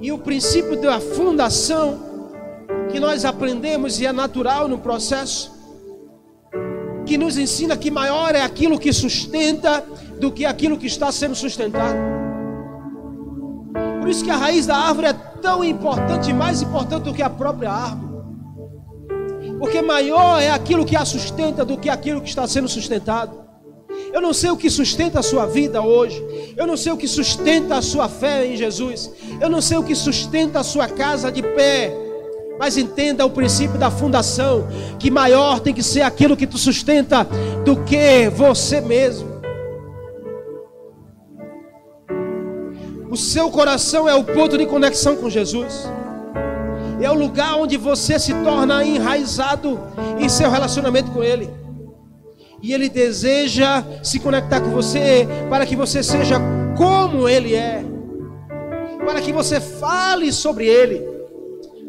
E 0.00 0.12
o 0.12 0.18
princípio 0.18 0.80
da 0.80 1.00
fundação 1.00 2.04
que 2.90 3.00
nós 3.00 3.24
aprendemos 3.24 4.00
e 4.00 4.06
é 4.06 4.12
natural 4.12 4.68
no 4.68 4.78
processo, 4.78 5.54
que 7.04 7.16
nos 7.16 7.38
ensina 7.38 7.76
que 7.76 7.90
maior 7.90 8.34
é 8.34 8.42
aquilo 8.42 8.78
que 8.78 8.92
sustenta 8.92 9.84
do 10.20 10.30
que 10.30 10.44
aquilo 10.44 10.76
que 10.76 10.86
está 10.86 11.10
sendo 11.10 11.34
sustentado. 11.34 12.15
Por 14.06 14.10
isso 14.12 14.22
que 14.22 14.30
a 14.30 14.36
raiz 14.36 14.66
da 14.66 14.76
árvore 14.76 15.08
é 15.08 15.12
tão 15.42 15.64
importante, 15.64 16.32
mais 16.32 16.62
importante 16.62 17.02
do 17.02 17.12
que 17.12 17.22
a 17.22 17.28
própria 17.28 17.72
árvore. 17.72 18.22
Porque 19.58 19.82
maior 19.82 20.40
é 20.40 20.48
aquilo 20.48 20.84
que 20.84 20.94
a 20.94 21.04
sustenta 21.04 21.64
do 21.64 21.76
que 21.76 21.90
aquilo 21.90 22.20
que 22.20 22.28
está 22.28 22.46
sendo 22.46 22.68
sustentado. 22.68 23.36
Eu 24.12 24.20
não 24.20 24.32
sei 24.32 24.50
o 24.50 24.56
que 24.56 24.70
sustenta 24.70 25.18
a 25.18 25.24
sua 25.24 25.44
vida 25.44 25.82
hoje. 25.82 26.24
Eu 26.56 26.68
não 26.68 26.76
sei 26.76 26.92
o 26.92 26.96
que 26.96 27.08
sustenta 27.08 27.78
a 27.78 27.82
sua 27.82 28.08
fé 28.08 28.46
em 28.46 28.56
Jesus. 28.56 29.10
Eu 29.40 29.50
não 29.50 29.60
sei 29.60 29.76
o 29.76 29.82
que 29.82 29.96
sustenta 29.96 30.60
a 30.60 30.62
sua 30.62 30.86
casa 30.86 31.32
de 31.32 31.42
pé. 31.42 31.92
Mas 32.60 32.76
entenda 32.76 33.26
o 33.26 33.30
princípio 33.30 33.76
da 33.76 33.90
fundação, 33.90 34.68
que 35.00 35.10
maior 35.10 35.58
tem 35.58 35.74
que 35.74 35.82
ser 35.82 36.02
aquilo 36.02 36.36
que 36.36 36.46
tu 36.46 36.58
sustenta 36.58 37.24
do 37.64 37.82
que 37.82 38.28
você 38.28 38.80
mesmo. 38.80 39.35
O 43.16 43.18
seu 43.18 43.50
coração 43.50 44.06
é 44.06 44.14
o 44.14 44.22
ponto 44.22 44.58
de 44.58 44.66
conexão 44.66 45.16
com 45.16 45.30
Jesus. 45.30 45.88
É 47.00 47.10
o 47.10 47.14
lugar 47.14 47.56
onde 47.56 47.78
você 47.78 48.18
se 48.18 48.34
torna 48.44 48.84
enraizado 48.84 49.80
em 50.18 50.28
seu 50.28 50.50
relacionamento 50.50 51.10
com 51.10 51.24
Ele. 51.24 51.48
E 52.62 52.74
Ele 52.74 52.90
deseja 52.90 53.82
se 54.02 54.20
conectar 54.20 54.60
com 54.60 54.68
você 54.68 55.26
para 55.48 55.64
que 55.64 55.74
você 55.74 56.02
seja 56.02 56.38
como 56.76 57.26
Ele 57.26 57.54
é, 57.54 57.82
para 59.02 59.22
que 59.22 59.32
você 59.32 59.62
fale 59.62 60.30
sobre 60.30 60.66
Ele, 60.66 61.02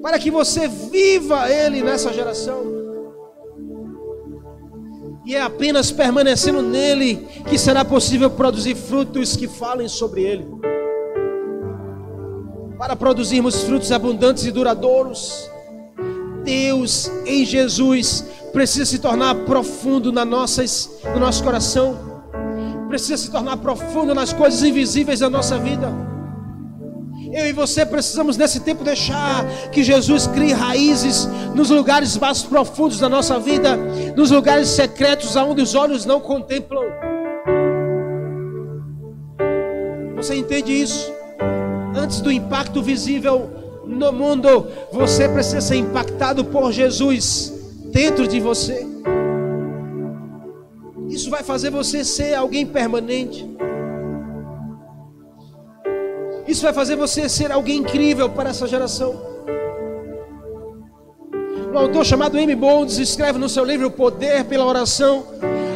para 0.02 0.18
que 0.18 0.32
você 0.32 0.70
viva 0.70 1.52
Ele 1.52 1.84
nessa 1.84 2.14
geração. 2.14 2.64
E 5.26 5.36
é 5.36 5.42
apenas 5.42 5.92
permanecendo 5.92 6.62
nele 6.62 7.28
que 7.50 7.58
será 7.58 7.84
possível 7.84 8.30
produzir 8.30 8.76
frutos 8.76 9.36
que 9.36 9.50
falem 9.50 9.90
sobre 9.90 10.22
Ele. 10.22 10.77
Para 12.78 12.96
produzirmos 12.96 13.64
frutos 13.64 13.92
abundantes 13.92 14.46
e 14.46 14.52
duradouros, 14.52 15.50
Deus 16.44 17.12
em 17.26 17.44
Jesus 17.44 18.24
precisa 18.54 18.86
se 18.86 19.00
tornar 19.00 19.34
profundo 19.46 20.12
na 20.12 20.24
nossas, 20.24 20.90
no 21.14 21.20
nosso 21.20 21.44
coração, 21.44 21.98
precisa 22.88 23.18
se 23.18 23.32
tornar 23.32 23.58
profundo 23.58 24.14
nas 24.14 24.32
coisas 24.32 24.62
invisíveis 24.62 25.20
da 25.20 25.30
nossa 25.30 25.58
vida. 25.58 25.92
Eu 27.34 27.48
e 27.48 27.52
você 27.52 27.84
precisamos 27.86 28.38
nesse 28.38 28.60
tempo 28.60 28.84
deixar 28.84 29.44
que 29.72 29.84
Jesus 29.84 30.28
crie 30.28 30.54
raízes 30.54 31.28
nos 31.56 31.72
lugares 31.72 32.16
mais 32.16 32.44
profundos 32.44 33.00
da 33.00 33.10
nossa 33.10 33.40
vida, 33.40 33.76
nos 34.16 34.30
lugares 34.30 34.70
secretos 34.70 35.36
aonde 35.36 35.64
os 35.64 35.74
olhos 35.74 36.06
não 36.06 36.20
contemplam. 36.20 36.84
Você 40.16 40.36
entende 40.36 40.72
isso? 40.72 41.17
Antes 41.98 42.22
do 42.22 42.32
impacto 42.32 42.80
visível 42.80 43.50
no 43.84 44.12
mundo, 44.12 44.68
você 44.92 45.28
precisa 45.28 45.62
ser 45.62 45.78
impactado 45.78 46.46
por 46.46 46.72
Jesus 46.72 47.52
dentro 47.86 48.28
de 48.28 48.40
você. 48.40 48.86
Isso 51.10 51.32
vai 51.32 51.42
fazer 51.42 51.72
você 51.72 52.04
ser 52.04 52.36
alguém 52.36 52.68
permanente. 52.68 53.50
Isso 56.48 56.62
vai 56.62 56.72
fazer 56.72 56.96
você 56.96 57.28
ser 57.28 57.52
alguém 57.52 57.80
incrível 57.80 58.30
para 58.30 58.52
essa 58.52 58.68
geração. 58.68 59.20
Um 61.74 61.78
autor 61.80 62.06
chamado 62.06 62.38
M. 62.38 62.56
Bonds 62.56 63.00
escreve 63.00 63.40
no 63.40 63.50
seu 63.50 63.66
livro 63.66 63.88
O 63.88 63.92
Poder 63.92 64.46
pela 64.46 64.66
Oração: 64.66 65.26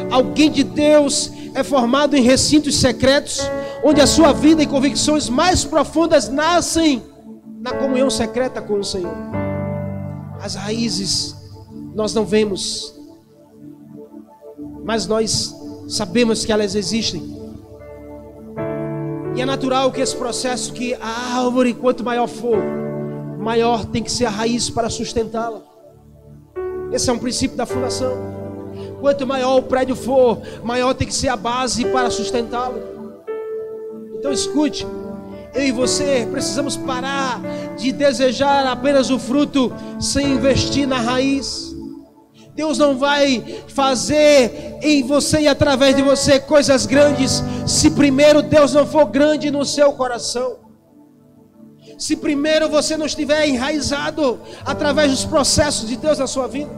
Alguém 0.08 0.52
de 0.52 0.62
Deus 0.62 1.32
é 1.52 1.64
formado 1.64 2.16
em 2.16 2.22
recintos 2.22 2.76
secretos, 2.76 3.40
onde 3.82 4.00
a 4.00 4.06
sua 4.06 4.32
vida 4.32 4.62
e 4.62 4.66
convicções 4.66 5.28
mais 5.28 5.64
profundas 5.64 6.28
nascem 6.28 7.02
na 7.60 7.72
comunhão 7.72 8.08
secreta 8.10 8.60
com 8.60 8.78
o 8.78 8.84
Senhor. 8.84 9.14
As 10.40 10.54
raízes 10.54 11.36
nós 11.94 12.14
não 12.14 12.24
vemos, 12.24 12.94
mas 14.84 15.06
nós 15.06 15.54
sabemos 15.88 16.44
que 16.44 16.52
elas 16.52 16.74
existem. 16.74 17.40
E 19.34 19.40
é 19.40 19.46
natural 19.46 19.90
que 19.90 20.00
esse 20.00 20.14
processo, 20.14 20.72
que 20.72 20.94
a 20.94 21.38
árvore, 21.38 21.74
quanto 21.74 22.04
maior 22.04 22.26
for, 22.26 22.58
maior 23.38 23.84
tem 23.86 24.02
que 24.02 24.12
ser 24.12 24.26
a 24.26 24.30
raiz 24.30 24.68
para 24.68 24.90
sustentá-la. 24.90 25.62
Esse 26.92 27.08
é 27.08 27.12
um 27.12 27.18
princípio 27.18 27.56
da 27.56 27.64
fundação. 27.64 28.12
Quanto 29.00 29.26
maior 29.26 29.56
o 29.56 29.62
prédio 29.62 29.96
for, 29.96 30.38
maior 30.62 30.94
tem 30.94 31.06
que 31.06 31.14
ser 31.14 31.28
a 31.28 31.36
base 31.36 31.84
para 31.86 32.10
sustentá-lo. 32.10 32.91
Então 34.22 34.30
escute, 34.30 34.86
eu 35.52 35.66
e 35.66 35.72
você 35.72 36.28
precisamos 36.30 36.76
parar 36.76 37.40
de 37.76 37.90
desejar 37.90 38.64
apenas 38.68 39.10
o 39.10 39.18
fruto 39.18 39.74
sem 39.98 40.34
investir 40.34 40.86
na 40.86 41.00
raiz. 41.00 41.74
Deus 42.54 42.78
não 42.78 42.96
vai 42.96 43.64
fazer 43.66 44.78
em 44.80 45.02
você 45.02 45.40
e 45.40 45.48
através 45.48 45.96
de 45.96 46.02
você 46.02 46.38
coisas 46.38 46.86
grandes 46.86 47.42
se 47.66 47.90
primeiro 47.90 48.42
Deus 48.42 48.72
não 48.72 48.86
for 48.86 49.06
grande 49.06 49.50
no 49.50 49.64
seu 49.64 49.92
coração. 49.94 50.60
Se 51.98 52.14
primeiro 52.14 52.68
você 52.68 52.96
não 52.96 53.06
estiver 53.06 53.48
enraizado 53.48 54.38
através 54.64 55.10
dos 55.10 55.24
processos 55.24 55.88
de 55.88 55.96
Deus 55.96 56.18
na 56.18 56.28
sua 56.28 56.46
vida. 56.46 56.70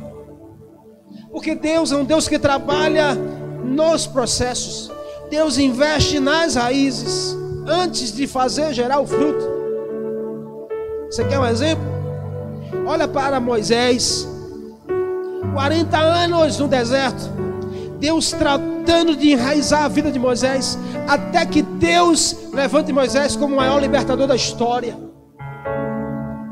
Porque 1.30 1.54
Deus 1.54 1.92
é 1.92 1.96
um 1.96 2.06
Deus 2.06 2.26
que 2.26 2.38
trabalha 2.38 3.14
nos 3.62 4.06
processos. 4.06 4.90
Deus 5.30 5.58
investe 5.58 6.20
nas 6.20 6.54
raízes 6.54 7.36
antes 7.66 8.12
de 8.12 8.26
fazer 8.26 8.72
gerar 8.72 9.00
o 9.00 9.06
fruto. 9.06 9.44
Você 11.10 11.24
quer 11.24 11.38
um 11.38 11.46
exemplo? 11.46 11.84
Olha 12.86 13.08
para 13.08 13.40
Moisés 13.40 14.28
40 15.54 15.96
anos 15.96 16.58
no 16.58 16.66
deserto. 16.66 17.30
Deus 17.98 18.32
tratando 18.32 19.16
de 19.16 19.30
enraizar 19.32 19.84
a 19.84 19.88
vida 19.88 20.10
de 20.10 20.18
Moisés, 20.18 20.76
até 21.08 21.46
que 21.46 21.62
Deus 21.62 22.36
levante 22.52 22.92
Moisés 22.92 23.36
como 23.36 23.54
o 23.54 23.56
maior 23.56 23.80
libertador 23.80 24.26
da 24.26 24.36
história. 24.36 24.98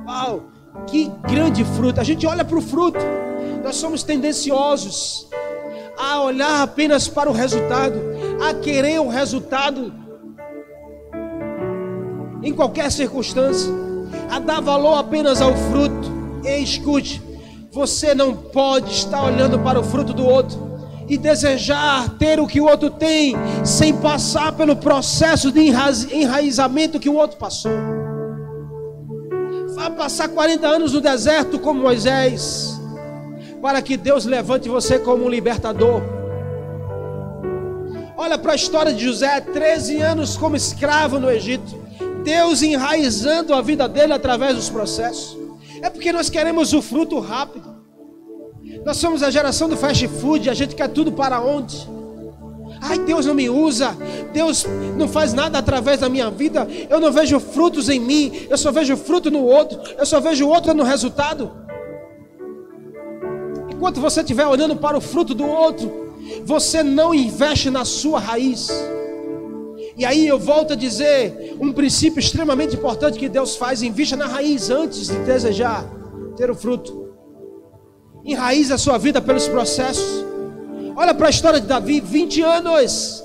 Uau, 0.07 0.45
que 0.87 1.11
grande 1.29 1.65
fruto! 1.65 2.01
A 2.01 2.05
gente 2.05 2.27
olha 2.27 2.45
para 2.45 2.57
o 2.57 2.63
fruto, 2.63 3.01
nós 3.63 3.77
somos 3.77 4.03
tendenciosos 4.03 5.29
a 5.99 6.23
olhar 6.23 6.63
apenas 6.63 7.07
para 7.09 7.29
o 7.29 7.33
resultado, 7.33 8.01
a 8.49 8.55
querer 8.55 9.01
o 9.01 9.09
resultado 9.09 9.93
em 12.43 12.53
qualquer 12.53 12.91
circunstância, 12.91 13.73
a 14.29 14.41
dar 14.41 14.61
valor 14.61 14.99
apenas 14.99 15.41
ao 15.41 15.55
fruto. 15.55 16.11
E 16.45 16.59
escute, 16.59 17.23
você 17.71 18.15
não 18.15 18.35
pode 18.35 18.91
estar 18.91 19.23
olhando 19.23 19.61
para 19.61 19.79
o 19.79 19.85
fruto 19.85 20.13
do 20.13 20.27
outro 20.27 20.73
e 21.09 21.17
desejar 21.17 22.17
ter 22.19 22.41
o 22.41 22.47
que 22.47 22.61
o 22.61 22.65
outro 22.65 22.91
tem, 22.91 23.37
sem 23.65 23.95
passar 23.95 24.53
pelo 24.53 24.75
processo 24.75 25.53
de 25.53 25.61
enraizamento 26.13 26.99
que 26.99 27.09
o 27.09 27.15
outro 27.15 27.37
passou. 27.37 27.73
Vá 29.75 29.89
passar 29.91 30.29
40 30.29 30.67
anos 30.67 30.93
no 30.93 31.01
deserto 31.01 31.59
como 31.61 31.83
Moisés, 31.83 32.81
para 33.61 33.81
que 33.81 33.97
Deus 33.97 34.25
levante 34.25 34.69
você 34.69 34.99
como 34.99 35.25
um 35.25 35.29
libertador. 35.29 36.22
Olha 38.23 38.39
para 38.39 38.53
a 38.53 38.55
história 38.55 38.95
de 38.95 39.05
José, 39.05 39.41
13 39.41 40.01
anos 40.01 40.37
como 40.37 40.55
escravo 40.55 41.19
no 41.19 41.29
Egito. 41.29 41.75
Deus 42.23 42.63
enraizando 42.63 43.53
a 43.53 43.61
vida 43.61 43.89
dele 43.89 44.13
através 44.13 44.55
dos 44.55 44.71
processos. 44.71 45.37
É 45.83 45.91
porque 45.91 46.13
nós 46.13 46.31
queremos 46.31 46.73
o 46.73 46.81
fruto 46.81 47.19
rápido. 47.19 47.83
Nós 48.85 48.99
somos 48.99 49.25
a 49.25 49.31
geração 49.33 49.69
do 49.69 49.77
fast 49.77 50.07
food, 50.07 50.49
a 50.49 50.55
gente 50.55 50.77
quer 50.77 50.87
tudo 50.87 51.11
para 51.11 51.41
onde? 51.41 51.77
Ai, 52.81 53.01
Deus 53.01 53.27
não 53.27 53.35
me 53.35 53.51
usa, 53.51 53.97
Deus 54.33 54.67
não 54.97 55.09
faz 55.09 55.35
nada 55.35 55.59
através 55.59 55.99
da 55.99 56.09
minha 56.09 56.31
vida, 56.31 56.69
eu 56.89 57.01
não 57.01 57.11
vejo 57.11 57.41
frutos 57.41 57.89
em 57.89 57.99
mim, 57.99 58.47
eu 58.49 58.57
só 58.57 58.71
vejo 58.71 58.97
fruto 58.97 59.33
no 59.33 59.45
outro, 59.45 59.81
eu 59.99 60.07
só 60.07 60.21
vejo 60.21 60.47
o 60.47 60.49
outro 60.49 60.73
no 60.75 60.85
resultado. 60.85 61.51
Enquanto 63.69 64.01
você 64.01 64.21
estiver 64.21 64.47
olhando 64.47 64.77
para 64.77 64.97
o 64.97 65.01
fruto 65.01 65.35
do 65.35 65.45
outro, 65.45 66.02
você 66.45 66.83
não 66.83 67.15
investe 67.15 67.71
na 67.71 67.85
sua 67.85 68.19
raiz. 68.19 68.69
E 69.97 70.05
aí 70.05 70.27
eu 70.27 70.39
volto 70.39 70.73
a 70.73 70.77
dizer 70.77 71.57
um 71.61 71.73
princípio 71.73 72.19
extremamente 72.19 72.77
importante 72.77 73.19
que 73.19 73.29
Deus 73.29 73.57
faz: 73.57 73.83
invista 73.83 74.17
na 74.17 74.27
raiz 74.27 74.71
antes 74.71 75.09
de 75.09 75.19
desejar 75.21 75.85
ter 76.37 76.51
o 76.51 76.55
fruto. 76.55 77.11
Enraize 78.25 78.73
a 78.73 78.79
sua 78.79 78.99
vida 78.99 79.21
pelos 79.21 79.49
processos. 79.49 80.25
Olha 80.97 81.15
para 81.15 81.27
a 81.27 81.31
história 81.31 81.61
de 81.61 81.67
Davi, 81.67 82.01
20 82.01 82.43
anos. 82.43 83.25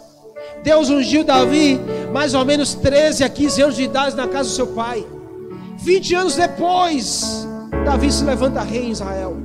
Deus 0.64 0.90
ungiu 0.90 1.24
Davi, 1.24 1.80
mais 2.12 2.34
ou 2.34 2.44
menos 2.44 2.74
13 2.74 3.24
a 3.24 3.30
15 3.30 3.62
anos 3.62 3.76
de 3.76 3.84
idade 3.84 4.16
na 4.16 4.28
casa 4.28 4.50
do 4.50 4.56
seu 4.56 4.68
pai. 4.68 5.06
20 5.78 6.16
anos 6.16 6.36
depois, 6.36 7.48
Davi 7.86 8.12
se 8.12 8.24
levanta 8.24 8.62
rei 8.62 8.88
em 8.88 8.92
Israel. 8.92 9.38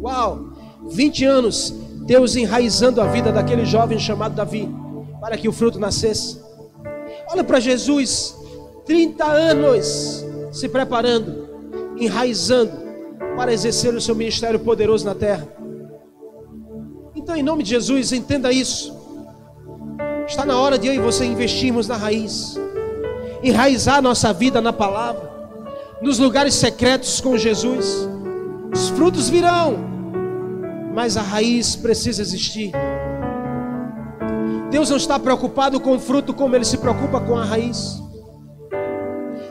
Uau! 0.00 0.48
20 0.90 1.24
anos, 1.24 1.74
Deus 2.08 2.36
enraizando 2.36 3.02
a 3.02 3.06
vida 3.06 3.30
daquele 3.30 3.66
jovem 3.66 3.98
chamado 3.98 4.34
Davi, 4.34 4.66
para 5.20 5.36
que 5.36 5.46
o 5.46 5.52
fruto 5.52 5.78
nascesse. 5.78 6.40
Olha 7.30 7.44
para 7.44 7.60
Jesus, 7.60 8.34
30 8.86 9.22
anos 9.26 10.24
se 10.50 10.70
preparando, 10.70 11.46
enraizando 11.98 12.72
para 13.36 13.52
exercer 13.52 13.94
o 13.94 14.00
seu 14.00 14.14
ministério 14.14 14.58
poderoso 14.58 15.04
na 15.04 15.14
terra. 15.14 15.46
Então, 17.14 17.36
em 17.36 17.42
nome 17.42 17.62
de 17.62 17.68
Jesus, 17.68 18.10
entenda 18.10 18.50
isso. 18.50 18.96
Está 20.26 20.46
na 20.46 20.58
hora 20.58 20.78
de 20.78 20.86
eu 20.86 20.94
e 20.94 20.98
você 20.98 21.26
investirmos 21.26 21.86
na 21.86 21.98
raiz, 21.98 22.58
enraizar 23.42 24.00
nossa 24.00 24.32
vida 24.32 24.62
na 24.62 24.72
palavra, 24.72 25.30
nos 26.00 26.18
lugares 26.18 26.54
secretos 26.54 27.20
com 27.20 27.36
Jesus. 27.36 28.08
Os 28.72 28.88
frutos 28.88 29.28
virão, 29.28 29.87
mas 30.98 31.16
a 31.16 31.22
raiz 31.22 31.76
precisa 31.76 32.20
existir. 32.20 32.72
Deus 34.68 34.90
não 34.90 34.96
está 34.96 35.16
preocupado 35.16 35.78
com 35.78 35.94
o 35.94 36.00
fruto 36.00 36.34
como 36.34 36.56
ele 36.56 36.64
se 36.64 36.76
preocupa 36.76 37.20
com 37.20 37.38
a 37.38 37.44
raiz. 37.44 38.02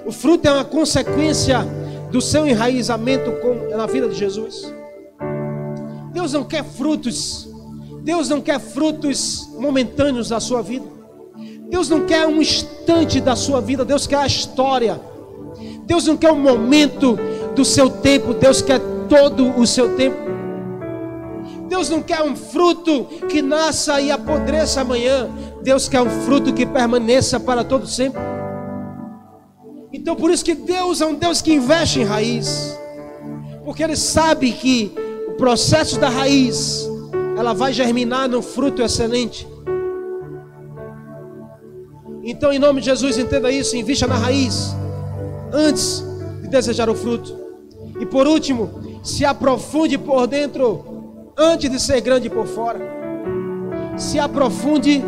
O 0.06 0.12
fruto 0.12 0.46
é 0.46 0.52
uma 0.52 0.66
consequência 0.66 1.60
do 2.12 2.20
seu 2.20 2.46
enraizamento 2.46 3.32
com, 3.42 3.78
na 3.78 3.86
vida 3.86 4.10
de 4.10 4.16
Jesus. 4.16 4.74
Deus 6.12 6.34
não 6.34 6.44
quer 6.44 6.66
frutos 6.66 7.48
Deus 8.04 8.28
não 8.28 8.42
quer 8.42 8.60
frutos 8.60 9.50
momentâneos 9.58 10.28
da 10.28 10.42
sua 10.42 10.62
vida. 10.62 10.86
Deus 11.70 11.88
não 11.88 12.06
quer 12.06 12.28
um 12.28 12.42
instante 12.42 13.22
da 13.22 13.38
sua 13.38 13.62
vida, 13.62 13.86
Deus 13.86 14.06
quer 14.06 14.18
a 14.18 14.28
história. 14.28 15.00
Deus 15.86 16.06
não 16.08 16.18
quer 16.18 16.34
um 16.34 16.42
momento 16.42 17.18
do 17.56 17.64
seu 17.64 17.90
tempo, 17.90 18.34
Deus 18.34 18.62
quer 18.62 18.82
todo 19.08 19.58
o 19.58 19.66
seu 19.66 19.96
tempo. 19.96 20.28
Deus 21.78 21.90
não 21.90 22.02
quer 22.02 22.24
um 22.24 22.36
fruto 22.36 23.06
que 23.30 23.40
nasça 23.40 24.02
e 24.02 24.10
apodreça 24.10 24.82
amanhã. 24.82 25.30
Deus 25.62 25.88
quer 25.88 26.02
um 26.02 26.10
fruto 26.26 26.52
que 26.52 26.66
permaneça 26.66 27.40
para 27.40 27.64
todo 27.64 27.86
sempre. 27.86 28.20
Então 29.94 30.16
por 30.16 30.32
isso 30.32 30.44
que 30.44 30.56
Deus 30.56 31.02
é 31.02 31.06
um 31.06 31.14
Deus 31.14 31.40
que 31.40 31.54
investe 31.54 32.00
em 32.00 32.04
raiz. 32.04 32.76
Porque 33.64 33.84
ele 33.84 33.96
sabe 33.96 34.54
que 34.54 34.92
o 35.28 35.34
processo 35.34 36.00
da 36.00 36.10
raiz 36.10 36.90
ela 37.38 37.54
vai 37.54 37.72
germinar 37.72 38.28
no 38.28 38.42
fruto 38.42 38.82
excelente. 38.82 39.48
Então, 42.24 42.52
em 42.52 42.58
nome 42.58 42.82
de 42.82 42.88
Jesus, 42.88 43.20
entenda 43.20 43.52
isso, 43.52 43.78
invista 43.78 44.08
na 44.08 44.18
raiz 44.18 44.76
antes 45.54 46.04
de 46.42 46.48
desejar 46.48 46.90
o 46.90 46.96
fruto. 46.96 47.38
E 48.00 48.06
por 48.06 48.26
último, 48.26 49.00
se 49.04 49.24
aprofunde 49.24 49.96
por 49.96 50.26
dentro 50.26 50.97
antes 51.38 51.70
de 51.70 51.80
ser 51.80 52.02
grande 52.02 52.30
por 52.30 52.48
fora. 52.48 52.80
Se 53.98 54.20
aprofunde 54.20 55.04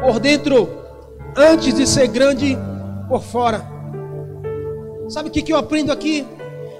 por 0.00 0.18
dentro 0.18 0.68
antes 1.36 1.74
de 1.74 1.86
ser 1.86 2.08
grande 2.08 2.56
por 3.08 3.22
fora. 3.22 3.64
Sabe 5.08 5.28
o 5.28 5.32
que, 5.32 5.42
que 5.42 5.52
eu 5.52 5.56
aprendo 5.56 5.92
aqui? 5.92 6.26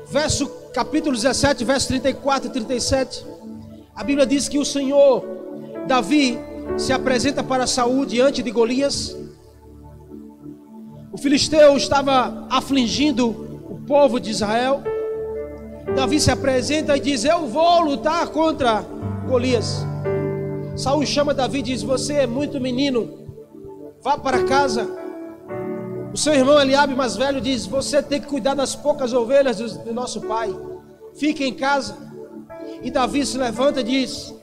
Verso 0.08 0.46
capítulo 0.72 1.14
17, 1.14 1.64
verso 1.64 1.88
34 1.88 2.48
e 2.48 2.52
37, 2.52 3.26
a 3.94 4.04
Bíblia 4.04 4.26
diz 4.26 4.46
que 4.46 4.58
o 4.58 4.64
Senhor, 4.64 5.24
Davi, 5.86 6.38
se 6.76 6.92
apresenta 6.92 7.42
para 7.42 7.66
Saúl 7.66 8.04
diante 8.04 8.42
de 8.42 8.50
Golias. 8.50 9.16
O 11.10 11.16
filisteu 11.16 11.76
estava 11.76 12.46
afligindo 12.50 13.28
o 13.70 13.80
povo 13.86 14.20
de 14.20 14.30
Israel. 14.30 14.82
Davi 15.94 16.18
se 16.18 16.30
apresenta 16.30 16.96
e 16.96 17.00
diz: 17.00 17.24
Eu 17.24 17.46
vou 17.46 17.80
lutar 17.80 18.28
contra 18.28 18.84
Golias. 19.26 19.84
Saúl 20.76 21.06
chama 21.06 21.32
Davi 21.32 21.60
e 21.60 21.62
diz: 21.62 21.82
Você 21.82 22.14
é 22.14 22.26
muito 22.26 22.60
menino, 22.60 23.26
vá 24.02 24.18
para 24.18 24.44
casa. 24.44 24.88
O 26.12 26.16
seu 26.18 26.32
irmão 26.34 26.60
Eliabe, 26.60 26.94
mais 26.94 27.16
velho, 27.16 27.40
diz: 27.40 27.66
Você 27.66 28.02
tem 28.02 28.20
que 28.20 28.26
cuidar 28.26 28.54
das 28.54 28.74
poucas 28.74 29.12
ovelhas 29.12 29.58
do, 29.58 29.92
nosso 29.92 30.20
pai. 30.22 30.54
Fique 31.14 31.44
em 31.44 31.54
casa. 31.54 31.96
E 32.82 32.90
Davi 32.90 33.24
se 33.24 33.38
levanta 33.38 33.80
e 33.80 33.84
diz: 33.84 34.34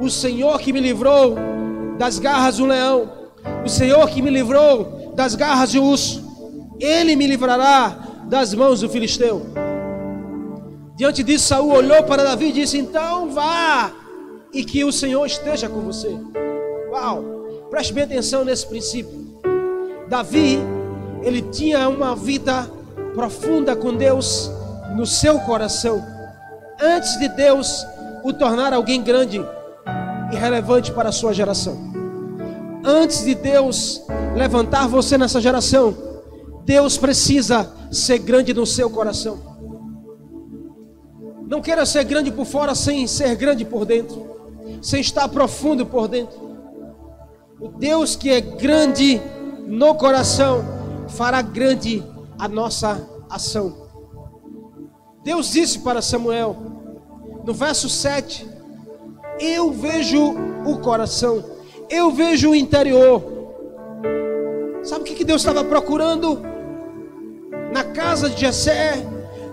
O 0.00 0.08
Senhor 0.08 0.58
que 0.58 0.72
me 0.72 0.80
livrou 0.80 1.36
das 1.98 2.18
garras 2.18 2.56
do 2.56 2.66
leão, 2.66 3.12
o 3.64 3.68
Senhor 3.68 4.08
que 4.08 4.22
me 4.22 4.30
livrou 4.30 5.12
das 5.14 5.34
garras 5.34 5.72
do 5.72 5.82
urso, 5.82 6.24
ele 6.80 7.14
me 7.14 7.26
livrará 7.26 8.24
das 8.26 8.54
mãos 8.54 8.80
do 8.80 8.88
filisteu. 8.88 9.69
Diante 11.00 11.22
disso, 11.22 11.46
Saul 11.46 11.72
olhou 11.72 12.02
para 12.02 12.22
Davi 12.22 12.50
e 12.50 12.52
disse: 12.52 12.76
Então 12.76 13.30
vá, 13.30 13.90
e 14.52 14.62
que 14.62 14.84
o 14.84 14.92
Senhor 14.92 15.24
esteja 15.24 15.66
com 15.66 15.80
você. 15.80 16.14
Uau! 16.90 17.24
Preste 17.70 17.94
bem 17.94 18.04
atenção 18.04 18.44
nesse 18.44 18.66
princípio. 18.66 19.40
Davi 20.10 20.58
ele 21.22 21.40
tinha 21.40 21.88
uma 21.88 22.14
vida 22.14 22.70
profunda 23.14 23.74
com 23.74 23.96
Deus 23.96 24.50
no 24.94 25.06
seu 25.06 25.40
coração, 25.40 26.04
antes 26.78 27.18
de 27.18 27.28
Deus 27.30 27.82
o 28.22 28.30
tornar 28.34 28.74
alguém 28.74 29.02
grande 29.02 29.42
e 30.30 30.36
relevante 30.36 30.92
para 30.92 31.08
a 31.08 31.12
sua 31.12 31.32
geração. 31.32 31.78
Antes 32.84 33.24
de 33.24 33.34
Deus 33.34 34.02
levantar 34.36 34.86
você 34.86 35.16
nessa 35.16 35.40
geração, 35.40 35.96
Deus 36.66 36.98
precisa 36.98 37.72
ser 37.90 38.18
grande 38.18 38.52
no 38.52 38.66
seu 38.66 38.90
coração. 38.90 39.49
Não 41.50 41.60
queira 41.60 41.84
ser 41.84 42.04
grande 42.04 42.30
por 42.30 42.46
fora 42.46 42.76
sem 42.76 43.08
ser 43.08 43.34
grande 43.34 43.64
por 43.64 43.84
dentro, 43.84 44.78
sem 44.80 45.00
estar 45.00 45.28
profundo 45.28 45.84
por 45.84 46.06
dentro. 46.06 46.38
O 47.58 47.66
Deus 47.66 48.14
que 48.14 48.30
é 48.30 48.40
grande 48.40 49.20
no 49.66 49.96
coração 49.96 50.62
fará 51.08 51.42
grande 51.42 52.04
a 52.38 52.46
nossa 52.46 53.04
ação. 53.28 53.88
Deus 55.24 55.50
disse 55.50 55.80
para 55.80 56.00
Samuel, 56.00 56.56
no 57.44 57.52
verso 57.52 57.88
7, 57.88 58.48
eu 59.40 59.72
vejo 59.72 60.32
o 60.64 60.78
coração, 60.78 61.44
eu 61.90 62.12
vejo 62.12 62.50
o 62.50 62.54
interior. 62.54 63.24
Sabe 64.84 65.00
o 65.00 65.04
que 65.04 65.24
Deus 65.24 65.40
estava 65.40 65.64
procurando? 65.64 66.40
Na 67.72 67.82
casa 67.82 68.30
de 68.30 68.40
Jessé, 68.40 69.04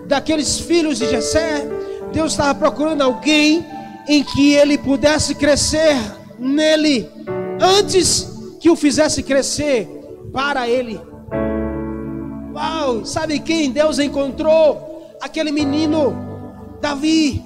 daqueles 0.08 0.58
filhos 0.58 0.98
de 0.98 1.08
Jessé, 1.08 1.68
Deus 2.12 2.32
estava 2.32 2.58
procurando 2.58 3.02
alguém 3.02 3.64
em 4.08 4.24
que 4.24 4.54
ele 4.54 4.78
pudesse 4.78 5.34
crescer 5.34 5.94
nele, 6.38 7.08
antes 7.60 8.26
que 8.58 8.70
o 8.70 8.74
fizesse 8.74 9.22
crescer 9.22 9.86
para 10.32 10.66
ele. 10.66 10.98
Uau, 12.54 13.04
sabe 13.04 13.38
quem 13.38 13.70
Deus 13.70 13.98
encontrou? 13.98 15.14
Aquele 15.20 15.52
menino, 15.52 16.16
Davi. 16.80 17.44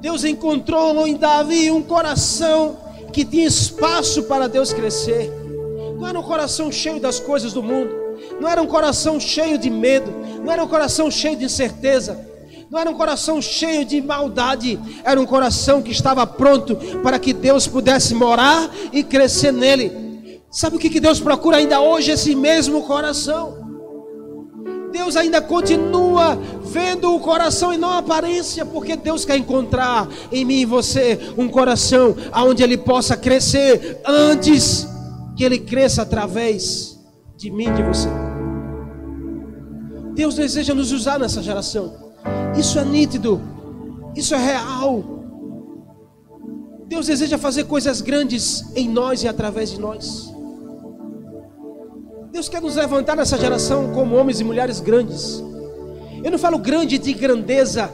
Deus 0.00 0.24
encontrou 0.24 1.06
em 1.06 1.16
Davi 1.16 1.70
um 1.70 1.82
coração 1.82 2.78
que 3.12 3.24
tinha 3.24 3.46
espaço 3.46 4.22
para 4.24 4.48
Deus 4.48 4.72
crescer. 4.72 5.32
Não 5.98 6.06
era 6.06 6.20
um 6.20 6.22
coração 6.22 6.70
cheio 6.70 7.00
das 7.00 7.18
coisas 7.18 7.52
do 7.52 7.62
mundo, 7.62 7.92
não 8.40 8.48
era 8.48 8.62
um 8.62 8.66
coração 8.66 9.18
cheio 9.18 9.58
de 9.58 9.70
medo, 9.70 10.12
não 10.42 10.52
era 10.52 10.62
um 10.62 10.68
coração 10.68 11.10
cheio 11.10 11.36
de 11.36 11.44
incerteza, 11.44 12.26
não 12.70 12.78
era 12.78 12.90
um 12.90 12.94
coração 12.94 13.40
cheio 13.40 13.84
de 13.84 14.00
maldade, 14.00 14.78
era 15.04 15.20
um 15.20 15.26
coração 15.26 15.82
que 15.82 15.92
estava 15.92 16.26
pronto 16.26 16.76
para 17.02 17.18
que 17.18 17.32
Deus 17.32 17.66
pudesse 17.66 18.14
morar 18.14 18.70
e 18.92 19.02
crescer 19.02 19.52
nele. 19.52 20.42
Sabe 20.50 20.76
o 20.76 20.78
que 20.78 21.00
Deus 21.00 21.20
procura 21.20 21.58
ainda 21.58 21.80
hoje? 21.80 22.10
Esse 22.10 22.34
mesmo 22.34 22.82
coração. 22.82 23.66
Deus 24.90 25.14
ainda 25.14 25.42
continua 25.42 26.38
vendo 26.62 27.14
o 27.14 27.20
coração 27.20 27.72
e 27.72 27.76
não 27.76 27.90
a 27.90 27.98
aparência, 27.98 28.64
porque 28.64 28.96
Deus 28.96 29.24
quer 29.24 29.36
encontrar 29.36 30.08
em 30.32 30.44
mim 30.44 30.60
e 30.60 30.64
você 30.64 31.18
um 31.36 31.48
coração 31.48 32.16
onde 32.34 32.62
Ele 32.62 32.78
possa 32.78 33.16
crescer 33.16 34.00
antes 34.06 34.86
que 35.36 35.44
Ele 35.44 35.58
cresça 35.58 36.02
através 36.02 36.98
de 37.36 37.50
mim 37.50 37.66
e 37.68 37.72
de 37.72 37.82
você. 37.82 38.25
Deus 40.16 40.34
deseja 40.34 40.72
nos 40.72 40.92
usar 40.92 41.18
nessa 41.18 41.42
geração. 41.42 41.92
Isso 42.58 42.78
é 42.78 42.84
nítido, 42.86 43.38
isso 44.14 44.34
é 44.34 44.38
real. 44.38 45.04
Deus 46.86 47.06
deseja 47.06 47.36
fazer 47.36 47.64
coisas 47.64 48.00
grandes 48.00 48.64
em 48.74 48.88
nós 48.88 49.22
e 49.22 49.28
através 49.28 49.72
de 49.72 49.78
nós. 49.78 50.34
Deus 52.32 52.48
quer 52.48 52.62
nos 52.62 52.76
levantar 52.76 53.14
nessa 53.14 53.36
geração 53.36 53.92
como 53.92 54.16
homens 54.16 54.40
e 54.40 54.44
mulheres 54.44 54.80
grandes. 54.80 55.44
Eu 56.24 56.30
não 56.30 56.38
falo 56.38 56.58
grande 56.58 56.96
de 56.96 57.12
grandeza, 57.12 57.90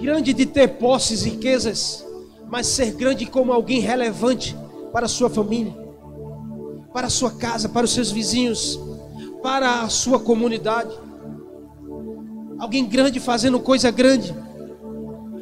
grande 0.00 0.32
de 0.32 0.46
ter 0.46 0.78
posses 0.78 1.24
riquezas, 1.24 2.06
mas 2.48 2.68
ser 2.68 2.92
grande 2.92 3.26
como 3.26 3.52
alguém 3.52 3.80
relevante 3.80 4.56
para 4.92 5.06
a 5.06 5.08
sua 5.08 5.28
família, 5.28 5.76
para 6.92 7.08
a 7.08 7.10
sua 7.10 7.32
casa, 7.32 7.68
para 7.68 7.84
os 7.84 7.92
seus 7.92 8.12
vizinhos, 8.12 8.78
para 9.42 9.82
a 9.82 9.88
sua 9.88 10.20
comunidade. 10.20 11.07
Alguém 12.58 12.84
grande 12.84 13.20
fazendo 13.20 13.60
coisa 13.60 13.90
grande. 13.90 14.34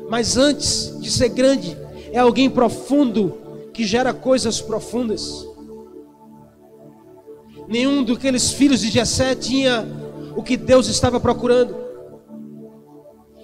Mas 0.09 0.37
antes 0.37 0.97
de 1.01 1.11
ser 1.11 1.31
grande, 1.31 1.77
é 2.13 2.19
alguém 2.19 2.49
profundo 2.49 3.69
que 3.73 3.85
gera 3.85 4.13
coisas 4.13 4.61
profundas. 4.61 5.47
Nenhum 7.69 8.05
daqueles 8.05 8.53
filhos 8.53 8.81
de 8.81 8.91
Jessé 8.91 9.35
tinha 9.35 9.87
o 10.37 10.43
que 10.43 10.57
Deus 10.57 10.87
estava 10.89 11.19
procurando. 11.19 11.77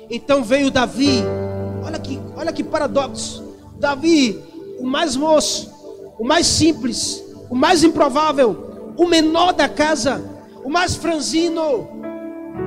Então 0.08 0.44
veio 0.44 0.70
Davi. 0.70 1.22
Olha 1.84 1.98
que, 1.98 2.20
olha 2.36 2.52
que 2.52 2.62
paradoxo. 2.62 3.42
Davi, 3.78 4.40
o 4.78 4.86
mais 4.86 5.16
moço, 5.16 5.72
o 6.18 6.24
mais 6.24 6.46
simples, 6.46 7.24
o 7.50 7.54
mais 7.54 7.82
improvável, 7.82 8.94
o 8.96 9.06
menor 9.06 9.52
da 9.52 9.68
casa, 9.68 10.22
o 10.64 10.70
mais 10.70 10.94
franzino. 10.94 12.01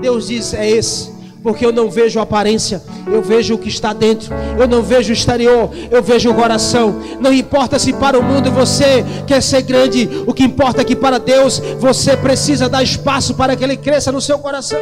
Deus 0.02 0.28
diz: 0.28 0.54
é 0.54 0.70
esse 0.70 1.16
porque 1.46 1.64
eu 1.64 1.72
não 1.72 1.92
vejo 1.92 2.20
aparência, 2.20 2.82
eu 3.06 3.22
vejo 3.22 3.54
o 3.54 3.58
que 3.60 3.70
está 3.70 3.94
dentro, 3.94 4.34
eu 4.60 4.68
não 4.68 4.82
vejo 4.82 5.12
o 5.12 5.14
exterior, 5.14 5.70
eu 5.92 6.02
vejo 6.02 6.32
o 6.32 6.34
coração. 6.34 7.00
Não 7.22 7.32
importa 7.32 7.78
se 7.78 7.94
para 7.94 8.18
o 8.18 8.24
mundo 8.24 8.50
você 8.50 9.06
quer 9.28 9.44
ser 9.44 9.62
grande, 9.62 10.10
o 10.26 10.34
que 10.34 10.44
importa 10.44 10.82
é 10.82 10.84
que 10.84 10.96
para 10.96 11.20
Deus 11.20 11.62
você 11.78 12.18
precisa 12.18 12.68
dar 12.68 12.82
espaço 12.82 13.36
para 13.36 13.56
que 13.56 13.64
Ele 13.64 13.78
cresça 13.78 14.12
no 14.12 14.20
seu 14.20 14.40
coração. 14.40 14.80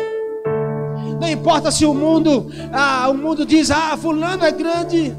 Não 1.19 1.27
importa 1.27 1.69
se 1.69 1.85
o 1.85 1.93
mundo, 1.93 2.49
ah, 2.71 3.09
o 3.09 3.13
mundo 3.13 3.45
diz, 3.45 3.69
ah, 3.69 3.97
fulano 4.01 4.45
é 4.45 4.51
grande. 4.51 5.13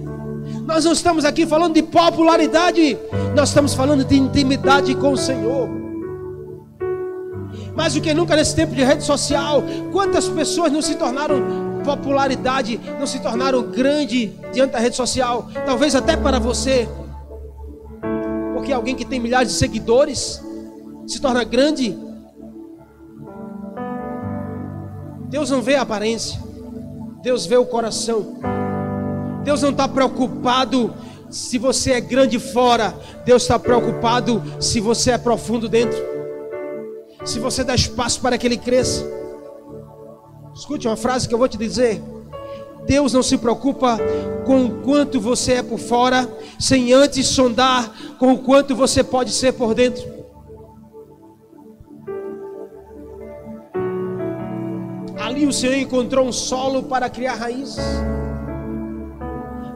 Nós 0.65 0.87
não 0.87 0.93
estamos 0.93 1.27
aqui 1.27 1.45
falando 1.45 1.75
de 1.75 1.83
popularidade, 1.83 2.97
nós 3.37 3.51
estamos 3.51 3.75
falando 3.75 4.03
de 4.03 4.17
intimidade 4.17 4.95
com 4.95 5.13
o 5.13 5.17
Senhor. 5.19 5.84
Mais 7.77 7.95
do 7.95 8.01
que 8.01 8.15
nunca 8.15 8.37
nesse 8.37 8.55
tempo 8.55 8.75
de 8.75 8.85
rede 8.85 9.03
social, 9.03 9.63
quantas 9.91 10.29
pessoas 10.29 10.71
não 10.71 10.81
se 10.81 10.95
tornaram 10.95 11.75
popularidade, 11.85 12.81
não 12.99 13.07
se 13.07 13.21
tornaram 13.21 13.63
grande 13.63 14.33
diante 14.53 14.73
da 14.73 14.79
rede 14.79 14.97
social, 14.97 15.49
talvez 15.67 15.95
até 15.95 16.17
para 16.17 16.39
você. 16.39 16.89
Porque 18.55 18.73
alguém 18.73 18.95
que 18.95 19.05
tem 19.05 19.21
milhares 19.21 19.53
de 19.53 19.59
seguidores 19.59 20.43
se 21.07 21.21
torna 21.21 21.45
grande. 21.45 21.97
Deus 25.29 25.51
não 25.51 25.61
vê 25.61 25.75
a 25.75 25.83
aparência, 25.83 26.41
Deus 27.23 27.45
vê 27.45 27.57
o 27.57 27.67
coração. 27.67 28.39
Deus 29.43 29.61
não 29.61 29.71
está 29.71 29.87
preocupado 29.87 30.95
se 31.29 31.59
você 31.59 31.93
é 31.93 32.01
grande 32.01 32.39
fora, 32.39 32.95
Deus 33.27 33.43
está 33.43 33.59
preocupado 33.59 34.43
se 34.61 34.81
você 34.81 35.11
é 35.11 35.19
profundo 35.19 35.69
dentro 35.69 36.14
se 37.25 37.39
você 37.39 37.65
dá 37.65 37.75
espaço 37.75 38.21
para 38.21 38.37
que 38.37 38.47
ele 38.47 38.57
cresça. 38.57 39.05
Escute 40.55 40.87
uma 40.87 40.97
frase 40.97 41.27
que 41.27 41.35
eu 41.35 41.39
vou 41.39 41.49
te 41.49 41.57
dizer. 41.57 42.01
Deus 42.87 43.13
não 43.13 43.23
se 43.23 43.39
preocupa 43.39 43.99
com 44.45 44.67
o 44.67 44.83
quanto 44.83 45.19
você 45.21 45.55
é 45.55 45.63
por 45.63 45.79
fora, 45.79 46.31
sem 46.59 46.93
antes 46.93 47.27
sondar 47.27 47.91
com 48.19 48.33
o 48.33 48.39
quanto 48.39 48.77
você 48.77 49.03
pode 49.03 49.31
ser 49.31 49.53
por 49.53 49.75
dentro. 49.75 50.05
Ali 55.19 55.47
o 55.47 55.53
Senhor 55.53 55.75
encontrou 55.77 56.27
um 56.27 56.33
solo 56.33 56.83
para 56.83 57.09
criar 57.09 57.35
raízes. 57.35 57.83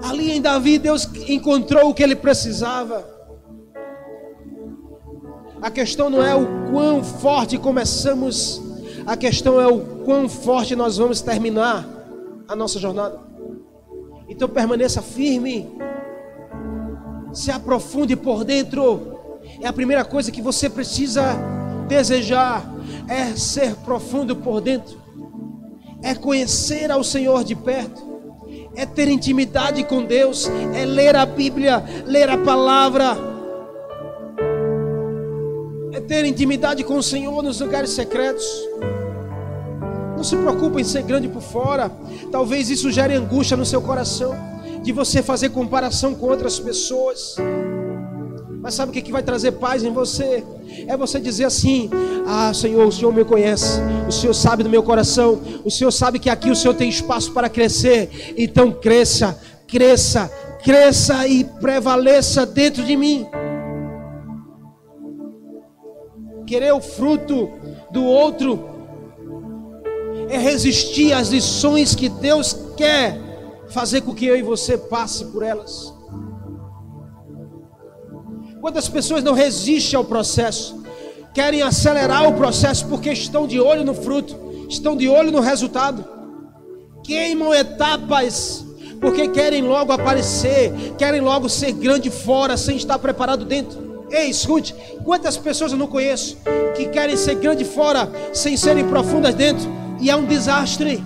Ali 0.02 0.30
em 0.30 0.40
Davi, 0.40 0.78
Deus 0.78 1.08
encontrou 1.26 1.90
o 1.90 1.94
que 1.94 2.02
ele 2.02 2.14
precisava. 2.14 3.17
A 5.60 5.70
questão 5.70 6.08
não 6.08 6.22
é 6.22 6.34
o 6.34 6.70
quão 6.70 7.02
forte 7.02 7.58
começamos, 7.58 8.62
a 9.04 9.16
questão 9.16 9.60
é 9.60 9.66
o 9.66 9.80
quão 10.04 10.28
forte 10.28 10.76
nós 10.76 10.98
vamos 10.98 11.20
terminar 11.20 11.86
a 12.46 12.54
nossa 12.54 12.78
jornada. 12.78 13.18
Então 14.28 14.48
permaneça 14.48 15.02
firme, 15.02 15.68
se 17.32 17.50
aprofunde 17.50 18.14
por 18.14 18.44
dentro. 18.44 19.18
É 19.60 19.66
a 19.66 19.72
primeira 19.72 20.04
coisa 20.04 20.30
que 20.30 20.40
você 20.40 20.70
precisa 20.70 21.36
desejar, 21.88 22.64
é 23.08 23.34
ser 23.34 23.74
profundo 23.76 24.36
por 24.36 24.60
dentro, 24.60 24.96
é 26.02 26.14
conhecer 26.14 26.90
ao 26.92 27.02
Senhor 27.02 27.42
de 27.42 27.56
perto, 27.56 28.00
é 28.76 28.86
ter 28.86 29.08
intimidade 29.08 29.82
com 29.82 30.04
Deus, 30.04 30.48
é 30.74 30.84
ler 30.84 31.16
a 31.16 31.26
Bíblia, 31.26 31.82
ler 32.06 32.28
a 32.28 32.38
palavra 32.38 33.37
é 35.98 36.00
ter 36.00 36.24
intimidade 36.24 36.84
com 36.84 36.96
o 36.96 37.02
Senhor 37.02 37.42
nos 37.42 37.60
lugares 37.60 37.90
secretos. 37.90 38.46
Não 40.16 40.22
se 40.22 40.36
preocupe 40.36 40.80
em 40.80 40.84
ser 40.84 41.02
grande 41.02 41.28
por 41.28 41.42
fora. 41.42 41.90
Talvez 42.30 42.70
isso 42.70 42.90
gere 42.90 43.14
angústia 43.14 43.56
no 43.56 43.66
seu 43.66 43.82
coração, 43.82 44.34
de 44.82 44.92
você 44.92 45.22
fazer 45.22 45.50
comparação 45.50 46.14
com 46.14 46.26
outras 46.26 46.58
pessoas. 46.58 47.36
Mas 48.60 48.74
sabe 48.74 48.90
o 48.90 48.92
que, 48.92 49.02
que 49.02 49.12
vai 49.12 49.22
trazer 49.22 49.52
paz 49.52 49.82
em 49.82 49.92
você? 49.92 50.44
É 50.86 50.96
você 50.96 51.18
dizer 51.18 51.44
assim: 51.44 51.90
Ah, 52.26 52.52
Senhor, 52.54 52.86
o 52.86 52.92
Senhor 52.92 53.12
me 53.12 53.24
conhece, 53.24 53.80
o 54.06 54.12
Senhor 54.12 54.34
sabe 54.34 54.62
do 54.62 54.70
meu 54.70 54.82
coração, 54.82 55.40
o 55.64 55.70
Senhor 55.70 55.90
sabe 55.90 56.18
que 56.18 56.30
aqui 56.30 56.50
o 56.50 56.56
Senhor 56.56 56.74
tem 56.74 56.88
espaço 56.88 57.32
para 57.32 57.48
crescer. 57.48 58.34
Então 58.36 58.70
cresça, 58.70 59.38
cresça, 59.66 60.30
cresça 60.62 61.26
e 61.26 61.42
prevaleça 61.44 62.46
dentro 62.46 62.84
de 62.84 62.96
mim. 62.96 63.26
Querer 66.48 66.72
o 66.72 66.80
fruto 66.80 67.50
do 67.90 68.02
outro, 68.02 68.70
é 70.30 70.38
resistir 70.38 71.12
às 71.12 71.28
lições 71.28 71.94
que 71.94 72.08
Deus 72.08 72.56
quer 72.74 73.20
fazer 73.68 74.00
com 74.00 74.14
que 74.14 74.24
eu 74.24 74.34
e 74.34 74.42
você 74.42 74.78
passe 74.78 75.26
por 75.26 75.42
elas. 75.42 75.92
Quantas 78.62 78.88
pessoas 78.88 79.22
não 79.22 79.34
resistem 79.34 79.98
ao 79.98 80.04
processo, 80.04 80.82
querem 81.34 81.60
acelerar 81.60 82.26
o 82.26 82.32
processo 82.32 82.86
porque 82.86 83.12
estão 83.12 83.46
de 83.46 83.60
olho 83.60 83.84
no 83.84 83.94
fruto, 83.94 84.66
estão 84.70 84.96
de 84.96 85.06
olho 85.06 85.30
no 85.30 85.40
resultado, 85.40 86.02
queimam 87.04 87.54
etapas 87.54 88.64
porque 89.00 89.28
querem 89.28 89.62
logo 89.62 89.92
aparecer, 89.92 90.72
querem 90.96 91.20
logo 91.20 91.48
ser 91.48 91.72
grande 91.72 92.10
fora 92.10 92.56
sem 92.56 92.76
estar 92.76 92.98
preparado 92.98 93.44
dentro. 93.44 93.87
Ei, 94.10 94.30
escute, 94.30 94.74
quantas 95.04 95.36
pessoas 95.36 95.72
eu 95.72 95.78
não 95.78 95.86
conheço 95.86 96.38
que 96.74 96.88
querem 96.88 97.16
ser 97.16 97.34
grande 97.34 97.64
fora 97.64 98.10
sem 98.32 98.56
serem 98.56 98.86
profundas 98.88 99.34
dentro, 99.34 99.68
e 100.00 100.10
é 100.10 100.16
um 100.16 100.24
desastre. 100.24 101.02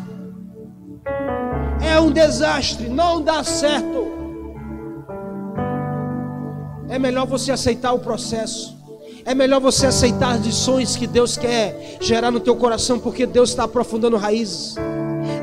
É 1.84 1.98
um 1.98 2.10
desastre, 2.10 2.88
não 2.88 3.20
dá 3.20 3.42
certo. 3.42 4.12
É 6.88 6.98
melhor 6.98 7.26
você 7.26 7.50
aceitar 7.50 7.92
o 7.92 7.98
processo. 7.98 8.76
É 9.24 9.34
melhor 9.34 9.60
você 9.60 9.86
aceitar 9.86 10.34
as 10.34 10.44
lições 10.44 10.96
que 10.96 11.06
Deus 11.06 11.36
quer 11.36 11.96
gerar 12.00 12.30
no 12.30 12.40
teu 12.40 12.54
coração, 12.56 12.98
porque 12.98 13.24
Deus 13.24 13.50
está 13.50 13.64
aprofundando 13.64 14.16
raízes. 14.16 14.74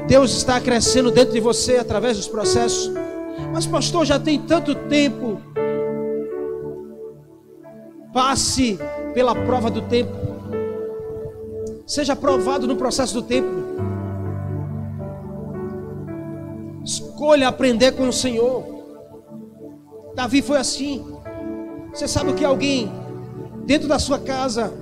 Deus 0.08 0.32
está 0.36 0.60
crescendo 0.60 1.12
dentro 1.12 1.34
de 1.34 1.40
você 1.40 1.78
através 1.78 2.18
dos 2.18 2.28
processos. 2.28 2.92
Mas 3.54 3.66
pastor, 3.66 4.06
já 4.06 4.20
tem 4.20 4.40
tanto 4.40 4.76
tempo 4.76 5.42
Passe 8.14 8.80
pela 9.14 9.36
prova 9.36 9.70
do 9.70 9.82
tempo. 9.84 10.12
Seja 11.86 12.16
provado 12.16 12.68
no 12.68 12.76
processo 12.76 13.16
do 13.16 13.22
tempo. 13.22 13.50
Escolha 16.84 17.48
aprender 17.48 17.92
com 17.92 18.08
o 18.08 18.14
Senhor. 18.14 18.64
Davi 20.16 20.42
foi 20.42 20.58
assim. 20.58 21.06
Você 21.94 22.08
sabe 22.08 22.34
que 22.34 22.46
alguém 22.46 22.92
dentro 23.66 23.88
da 23.88 24.00
sua 24.00 24.20
casa 24.20 24.74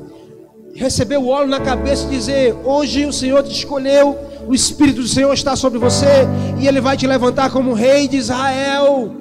receber 0.74 1.18
o 1.18 1.28
óleo 1.28 1.50
na 1.50 1.60
cabeça 1.60 2.06
e 2.06 2.10
dizer: 2.10 2.56
Hoje 2.64 3.06
o 3.06 3.14
Senhor 3.14 3.44
te 3.44 3.52
escolheu, 3.52 4.18
o 4.48 4.54
Espírito 4.54 5.02
do 5.02 5.08
Senhor 5.08 5.34
está 5.34 5.56
sobre 5.56 5.80
você 5.80 6.26
e 6.60 6.68
ele 6.68 6.80
vai 6.80 6.96
te 6.96 7.06
levantar 7.08 7.52
como 7.52 7.74
rei 7.74 8.08
de 8.08 8.18
Israel. 8.18 9.16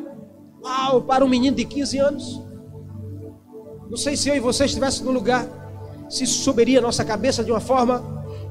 Uau, 0.63 1.03
para 1.03 1.25
um 1.25 1.29
menino 1.29 1.57
de 1.57 1.65
15 1.65 1.99
anos. 1.99 2.46
Não 3.89 3.97
sei 3.97 4.17
se 4.17 4.29
eu 4.29 4.35
e 4.35 4.41
você 4.41 4.65
estivesse 4.65 5.05
no 5.05 5.13
lugar, 5.13 5.47
se 6.11 6.27
subiria 6.27 6.81
a 6.81 6.83
nossa 6.83 7.05
cabeça 7.05 7.45
de 7.45 7.51
uma 7.51 7.61
forma 7.61 8.03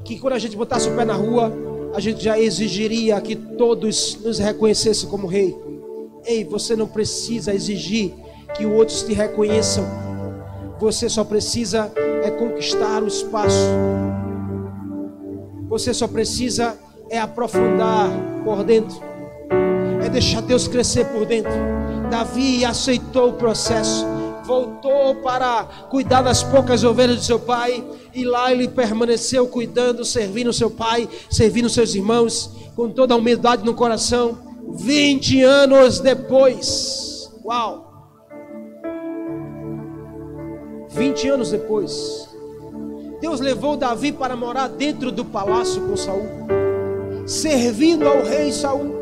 que 0.04 0.18
quando 0.18 0.34
a 0.34 0.38
gente 0.38 0.56
botasse 0.56 0.88
o 0.88 0.96
pé 0.96 1.04
na 1.04 1.14
rua, 1.14 1.52
a 1.94 2.00
gente 2.00 2.22
já 2.22 2.38
exigiria 2.38 3.20
que 3.20 3.36
todos 3.36 4.18
nos 4.22 4.38
reconhecessem 4.38 5.08
como 5.08 5.26
rei. 5.26 5.56
Ei, 6.24 6.44
você 6.44 6.74
não 6.74 6.86
precisa 6.86 7.54
exigir 7.54 8.14
que 8.54 8.64
outros 8.64 9.02
te 9.02 9.12
reconheçam. 9.12 9.84
Você 10.80 11.08
só 11.08 11.22
precisa 11.22 11.92
é 12.22 12.30
conquistar 12.30 13.02
o 13.02 13.06
espaço. 13.06 13.66
Você 15.68 15.92
só 15.92 16.08
precisa 16.08 16.76
é 17.10 17.18
aprofundar 17.18 18.08
por 18.44 18.64
dentro. 18.64 18.98
É 20.04 20.08
deixar 20.08 20.40
Deus 20.42 20.66
crescer 20.66 21.06
por 21.06 21.26
dentro. 21.26 21.52
Davi 22.10 22.64
aceitou 22.64 23.30
o 23.30 23.32
processo 23.34 24.06
voltou 24.46 25.16
para 25.16 25.64
cuidar 25.90 26.22
das 26.22 26.42
poucas 26.42 26.84
ovelhas 26.84 27.18
de 27.18 27.24
seu 27.24 27.38
pai, 27.38 27.84
e 28.14 28.24
lá 28.24 28.52
ele 28.52 28.68
permaneceu 28.68 29.46
cuidando, 29.48 30.04
servindo 30.04 30.52
seu 30.52 30.70
pai, 30.70 31.08
servindo 31.28 31.68
seus 31.68 31.94
irmãos, 31.94 32.50
com 32.74 32.88
toda 32.88 33.14
a 33.14 33.16
humildade 33.16 33.64
no 33.64 33.74
coração. 33.74 34.38
20 34.70 35.42
anos 35.42 36.00
depois, 36.00 37.30
uau! 37.44 37.84
20 40.90 41.28
anos 41.28 41.50
depois, 41.50 42.28
Deus 43.20 43.40
levou 43.40 43.76
Davi 43.76 44.12
para 44.12 44.34
morar 44.34 44.68
dentro 44.68 45.12
do 45.12 45.24
palácio 45.24 45.86
com 45.86 45.96
Saul, 45.96 46.26
servindo 47.26 48.08
ao 48.08 48.22
rei 48.22 48.50
Saul. 48.50 48.95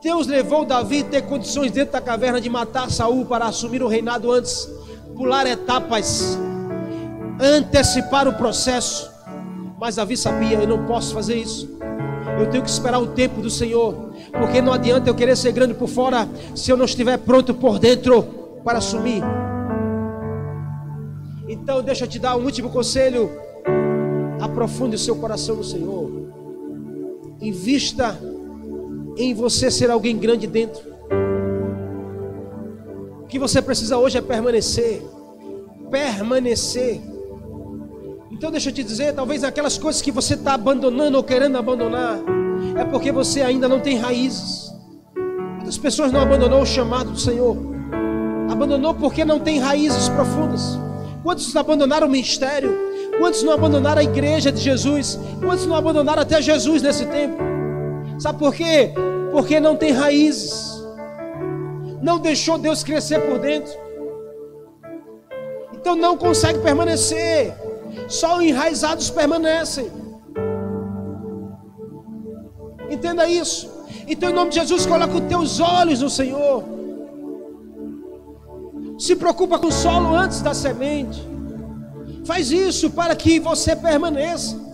Deus 0.00 0.28
levou 0.28 0.64
Davi 0.64 1.00
a 1.00 1.04
ter 1.04 1.22
condições 1.22 1.72
dentro 1.72 1.92
da 1.92 2.00
caverna 2.00 2.40
de 2.40 2.48
matar 2.48 2.88
Saul 2.88 3.26
para 3.26 3.46
assumir 3.46 3.82
o 3.82 3.88
reinado 3.88 4.30
antes, 4.30 4.70
pular 5.16 5.44
etapas, 5.44 6.38
antecipar 7.40 8.28
o 8.28 8.34
processo. 8.34 9.10
Mas 9.76 9.96
Davi 9.96 10.16
sabia, 10.16 10.58
eu 10.58 10.68
não 10.68 10.86
posso 10.86 11.12
fazer 11.12 11.34
isso. 11.34 11.68
Eu 12.38 12.48
tenho 12.48 12.62
que 12.62 12.70
esperar 12.70 13.00
o 13.00 13.08
tempo 13.08 13.40
do 13.40 13.50
Senhor, 13.50 14.12
porque 14.38 14.62
não 14.62 14.72
adianta 14.72 15.10
eu 15.10 15.14
querer 15.16 15.36
ser 15.36 15.50
grande 15.50 15.74
por 15.74 15.88
fora 15.88 16.28
se 16.54 16.70
eu 16.70 16.76
não 16.76 16.84
estiver 16.84 17.18
pronto 17.18 17.52
por 17.52 17.80
dentro 17.80 18.22
para 18.62 18.78
assumir. 18.78 19.20
Então, 21.48 21.82
deixa 21.82 22.04
eu 22.04 22.08
te 22.08 22.20
dar 22.20 22.36
um 22.36 22.44
último 22.44 22.70
conselho. 22.70 23.30
Aprofunde 24.40 24.94
o 24.94 24.98
seu 24.98 25.16
coração 25.16 25.56
no 25.56 25.64
Senhor. 25.64 26.08
Invista 27.40 28.16
em 29.18 29.34
você 29.34 29.70
ser 29.70 29.90
alguém 29.90 30.16
grande 30.16 30.46
dentro. 30.46 30.80
O 33.22 33.26
que 33.26 33.38
você 33.38 33.60
precisa 33.60 33.98
hoje 33.98 34.16
é 34.16 34.22
permanecer. 34.22 35.02
Permanecer. 35.90 37.00
Então 38.30 38.50
deixa 38.50 38.70
eu 38.70 38.72
te 38.72 38.84
dizer, 38.84 39.14
talvez 39.14 39.42
aquelas 39.42 39.76
coisas 39.76 40.00
que 40.00 40.12
você 40.12 40.34
está 40.34 40.54
abandonando 40.54 41.16
ou 41.16 41.24
querendo 41.24 41.58
abandonar, 41.58 42.20
é 42.76 42.84
porque 42.84 43.10
você 43.10 43.42
ainda 43.42 43.68
não 43.68 43.80
tem 43.80 43.98
raízes. 43.98 44.72
Muitas 45.56 45.76
pessoas 45.76 46.12
não 46.12 46.20
abandonou 46.20 46.62
o 46.62 46.66
chamado 46.66 47.10
do 47.10 47.18
Senhor. 47.18 47.56
Abandonou 48.48 48.94
porque 48.94 49.24
não 49.24 49.40
tem 49.40 49.58
raízes 49.58 50.08
profundas. 50.08 50.78
Quantos 51.22 51.54
abandonaram 51.56 52.06
o 52.06 52.10
ministério? 52.10 52.72
Quantos 53.18 53.42
não 53.42 53.52
abandonaram 53.52 54.00
a 54.00 54.04
igreja 54.04 54.52
de 54.52 54.60
Jesus? 54.60 55.18
Quantos 55.40 55.66
não 55.66 55.74
abandonaram 55.74 56.22
até 56.22 56.40
Jesus 56.40 56.80
nesse 56.80 57.04
tempo? 57.06 57.57
Sabe 58.18 58.38
por 58.38 58.54
quê? 58.54 58.92
Porque 59.30 59.60
não 59.60 59.76
tem 59.76 59.92
raízes. 59.92 60.78
Não 62.02 62.18
deixou 62.18 62.58
Deus 62.58 62.82
crescer 62.82 63.20
por 63.20 63.38
dentro. 63.38 63.72
Então 65.72 65.94
não 65.94 66.16
consegue 66.16 66.58
permanecer. 66.58 67.54
Só 68.08 68.42
enraizados 68.42 69.10
permanecem. 69.10 69.90
Entenda 72.90 73.28
isso. 73.28 73.70
Então, 74.06 74.30
em 74.30 74.32
nome 74.32 74.50
de 74.50 74.56
Jesus, 74.56 74.86
coloca 74.86 75.14
os 75.14 75.28
teus 75.28 75.60
olhos 75.60 76.00
no 76.00 76.08
Senhor. 76.08 76.64
Se 78.98 79.14
preocupa 79.14 79.58
com 79.58 79.68
o 79.68 79.72
solo 79.72 80.14
antes 80.14 80.40
da 80.40 80.54
semente. 80.54 81.22
Faz 82.24 82.50
isso 82.50 82.90
para 82.90 83.14
que 83.14 83.38
você 83.38 83.76
permaneça. 83.76 84.67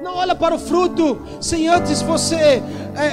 Não 0.00 0.14
olha 0.14 0.34
para 0.34 0.54
o 0.54 0.58
fruto 0.58 1.20
sem 1.40 1.68
antes 1.68 2.00
você 2.00 2.34
é, 2.34 2.62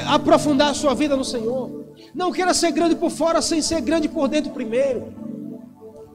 aprofundar 0.07 0.69
a 0.69 0.73
sua 0.73 0.93
vida 0.93 1.15
no 1.15 1.25
Senhor. 1.25 1.85
Não 2.13 2.31
queira 2.31 2.53
ser 2.53 2.71
grande 2.71 2.95
por 2.95 3.09
fora 3.09 3.41
sem 3.41 3.61
ser 3.61 3.81
grande 3.81 4.07
por 4.07 4.27
dentro 4.27 4.51
primeiro. 4.51 5.13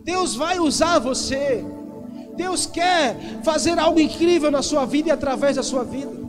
Deus 0.04 0.34
vai 0.34 0.60
usar 0.60 0.98
você. 0.98 1.64
Deus 2.36 2.66
quer 2.66 3.16
fazer 3.42 3.78
algo 3.78 3.98
incrível 3.98 4.50
na 4.50 4.62
sua 4.62 4.86
vida 4.86 5.08
e 5.08 5.12
através 5.12 5.56
da 5.56 5.62
sua 5.62 5.82
vida. 5.82 6.20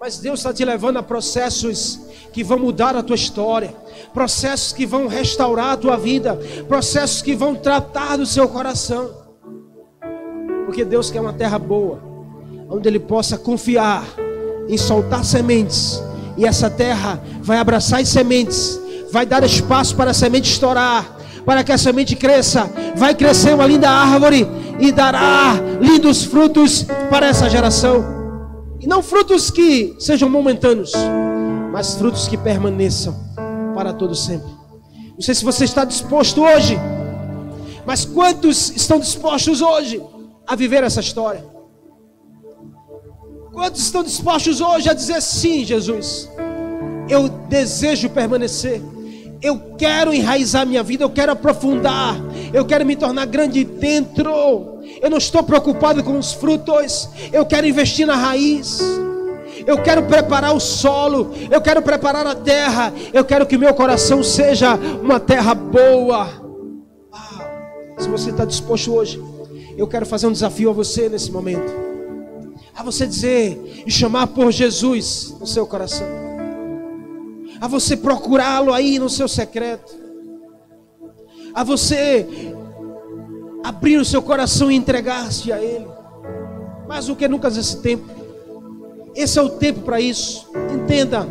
Mas 0.00 0.18
Deus 0.18 0.40
está 0.40 0.52
te 0.52 0.64
levando 0.64 0.98
a 0.98 1.02
processos 1.02 2.00
que 2.32 2.44
vão 2.44 2.58
mudar 2.58 2.94
a 2.96 3.02
tua 3.02 3.16
história, 3.16 3.74
processos 4.12 4.72
que 4.72 4.84
vão 4.84 5.06
restaurar 5.06 5.72
a 5.72 5.76
tua 5.76 5.96
vida, 5.96 6.38
processos 6.68 7.22
que 7.22 7.34
vão 7.34 7.54
tratar 7.54 8.18
do 8.18 8.26
seu 8.26 8.46
coração. 8.48 9.10
Porque 10.66 10.84
Deus 10.84 11.10
quer 11.10 11.20
uma 11.20 11.32
terra 11.32 11.58
boa 11.58 12.15
onde 12.68 12.88
ele 12.88 12.98
possa 12.98 13.38
confiar 13.38 14.04
em 14.68 14.76
soltar 14.76 15.24
sementes, 15.24 16.02
e 16.36 16.44
essa 16.44 16.68
terra 16.68 17.22
vai 17.40 17.58
abraçar 17.58 18.00
as 18.00 18.08
sementes, 18.08 18.78
vai 19.10 19.24
dar 19.24 19.42
espaço 19.44 19.94
para 19.96 20.10
a 20.10 20.14
semente 20.14 20.50
estourar, 20.50 21.16
para 21.44 21.62
que 21.62 21.72
a 21.72 21.78
semente 21.78 22.16
cresça, 22.16 22.68
vai 22.96 23.14
crescer 23.14 23.54
uma 23.54 23.66
linda 23.66 23.88
árvore 23.88 24.46
e 24.80 24.90
dará 24.90 25.54
lindos 25.80 26.24
frutos 26.24 26.84
para 27.08 27.26
essa 27.26 27.48
geração. 27.48 28.04
E 28.80 28.86
não 28.86 29.02
frutos 29.02 29.50
que 29.50 29.94
sejam 29.98 30.28
momentâneos, 30.28 30.92
mas 31.72 31.94
frutos 31.94 32.26
que 32.28 32.36
permaneçam 32.36 33.16
para 33.74 33.92
todo 33.92 34.14
sempre. 34.14 34.50
Não 35.14 35.22
sei 35.22 35.34
se 35.34 35.44
você 35.44 35.64
está 35.64 35.84
disposto 35.84 36.42
hoje, 36.42 36.78
mas 37.86 38.04
quantos 38.04 38.70
estão 38.74 38.98
dispostos 38.98 39.62
hoje 39.62 40.02
a 40.46 40.56
viver 40.56 40.82
essa 40.82 41.00
história? 41.00 41.55
Quantos 43.56 43.80
estão 43.80 44.02
dispostos 44.02 44.60
hoje 44.60 44.90
a 44.90 44.92
dizer 44.92 45.22
sim, 45.22 45.64
Jesus? 45.64 46.28
Eu 47.08 47.26
desejo 47.26 48.10
permanecer. 48.10 48.82
Eu 49.40 49.58
quero 49.78 50.12
enraizar 50.12 50.66
minha 50.66 50.82
vida, 50.82 51.04
eu 51.04 51.08
quero 51.08 51.32
aprofundar, 51.32 52.16
eu 52.52 52.66
quero 52.66 52.84
me 52.84 52.94
tornar 52.94 53.24
grande 53.24 53.64
dentro. 53.64 54.30
Eu 55.00 55.08
não 55.08 55.16
estou 55.16 55.42
preocupado 55.42 56.04
com 56.04 56.18
os 56.18 56.34
frutos, 56.34 57.08
eu 57.32 57.46
quero 57.46 57.66
investir 57.66 58.06
na 58.06 58.14
raiz. 58.14 58.78
Eu 59.66 59.78
quero 59.78 60.02
preparar 60.02 60.54
o 60.54 60.60
solo, 60.60 61.32
eu 61.50 61.62
quero 61.62 61.80
preparar 61.80 62.26
a 62.26 62.34
terra, 62.34 62.92
eu 63.10 63.24
quero 63.24 63.46
que 63.46 63.56
meu 63.56 63.72
coração 63.72 64.22
seja 64.22 64.74
uma 65.02 65.18
terra 65.18 65.54
boa. 65.54 66.28
Ah, 67.10 67.96
se 67.96 68.06
você 68.06 68.28
está 68.28 68.44
disposto 68.44 68.92
hoje, 68.92 69.18
eu 69.78 69.88
quero 69.88 70.04
fazer 70.04 70.26
um 70.26 70.32
desafio 70.32 70.68
a 70.68 70.74
você 70.74 71.08
nesse 71.08 71.32
momento 71.32 71.85
a 72.76 72.82
você 72.82 73.06
dizer 73.06 73.84
e 73.86 73.90
chamar 73.90 74.26
por 74.28 74.52
Jesus 74.52 75.34
no 75.40 75.46
seu 75.46 75.66
coração, 75.66 76.06
a 77.58 77.66
você 77.66 77.96
procurá-lo 77.96 78.72
aí 78.72 78.98
no 78.98 79.08
seu 79.08 79.26
secreto, 79.26 79.96
a 81.54 81.64
você 81.64 82.26
abrir 83.64 83.96
o 83.96 84.04
seu 84.04 84.20
coração 84.20 84.70
e 84.70 84.76
entregar-se 84.76 85.50
a 85.50 85.60
Ele, 85.60 85.86
mais 86.86 87.06
do 87.06 87.16
que 87.16 87.26
nunca 87.26 87.48
nesse 87.48 87.78
tempo, 87.78 88.04
esse 89.14 89.38
é 89.38 89.42
o 89.42 89.48
tempo 89.48 89.80
para 89.80 89.98
isso, 89.98 90.46
entenda, 90.74 91.26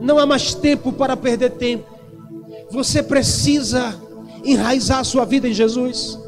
não 0.00 0.18
há 0.18 0.24
mais 0.24 0.54
tempo 0.54 0.90
para 0.90 1.14
perder 1.18 1.50
tempo, 1.50 1.84
você 2.70 3.02
precisa 3.02 3.94
enraizar 4.42 5.00
a 5.00 5.04
sua 5.04 5.26
vida 5.26 5.46
em 5.46 5.52
Jesus, 5.52 6.18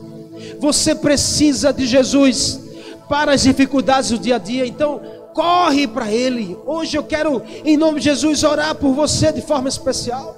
você 0.61 0.95
precisa 0.95 1.73
de 1.73 1.87
Jesus 1.87 2.64
para 3.09 3.33
as 3.33 3.43
dificuldades 3.43 4.11
do 4.11 4.19
dia 4.19 4.37
a 4.37 4.39
dia. 4.39 4.67
Então, 4.67 5.01
corre 5.35 5.87
para 5.87 6.11
Ele. 6.11 6.57
Hoje 6.65 6.97
eu 6.97 7.03
quero, 7.03 7.43
em 7.65 7.77
nome 7.77 7.99
de 7.99 8.07
Jesus, 8.07 8.45
orar 8.45 8.75
por 8.75 8.95
você 8.95 9.33
de 9.33 9.43
forma 9.43 9.69
especial. 9.69 10.37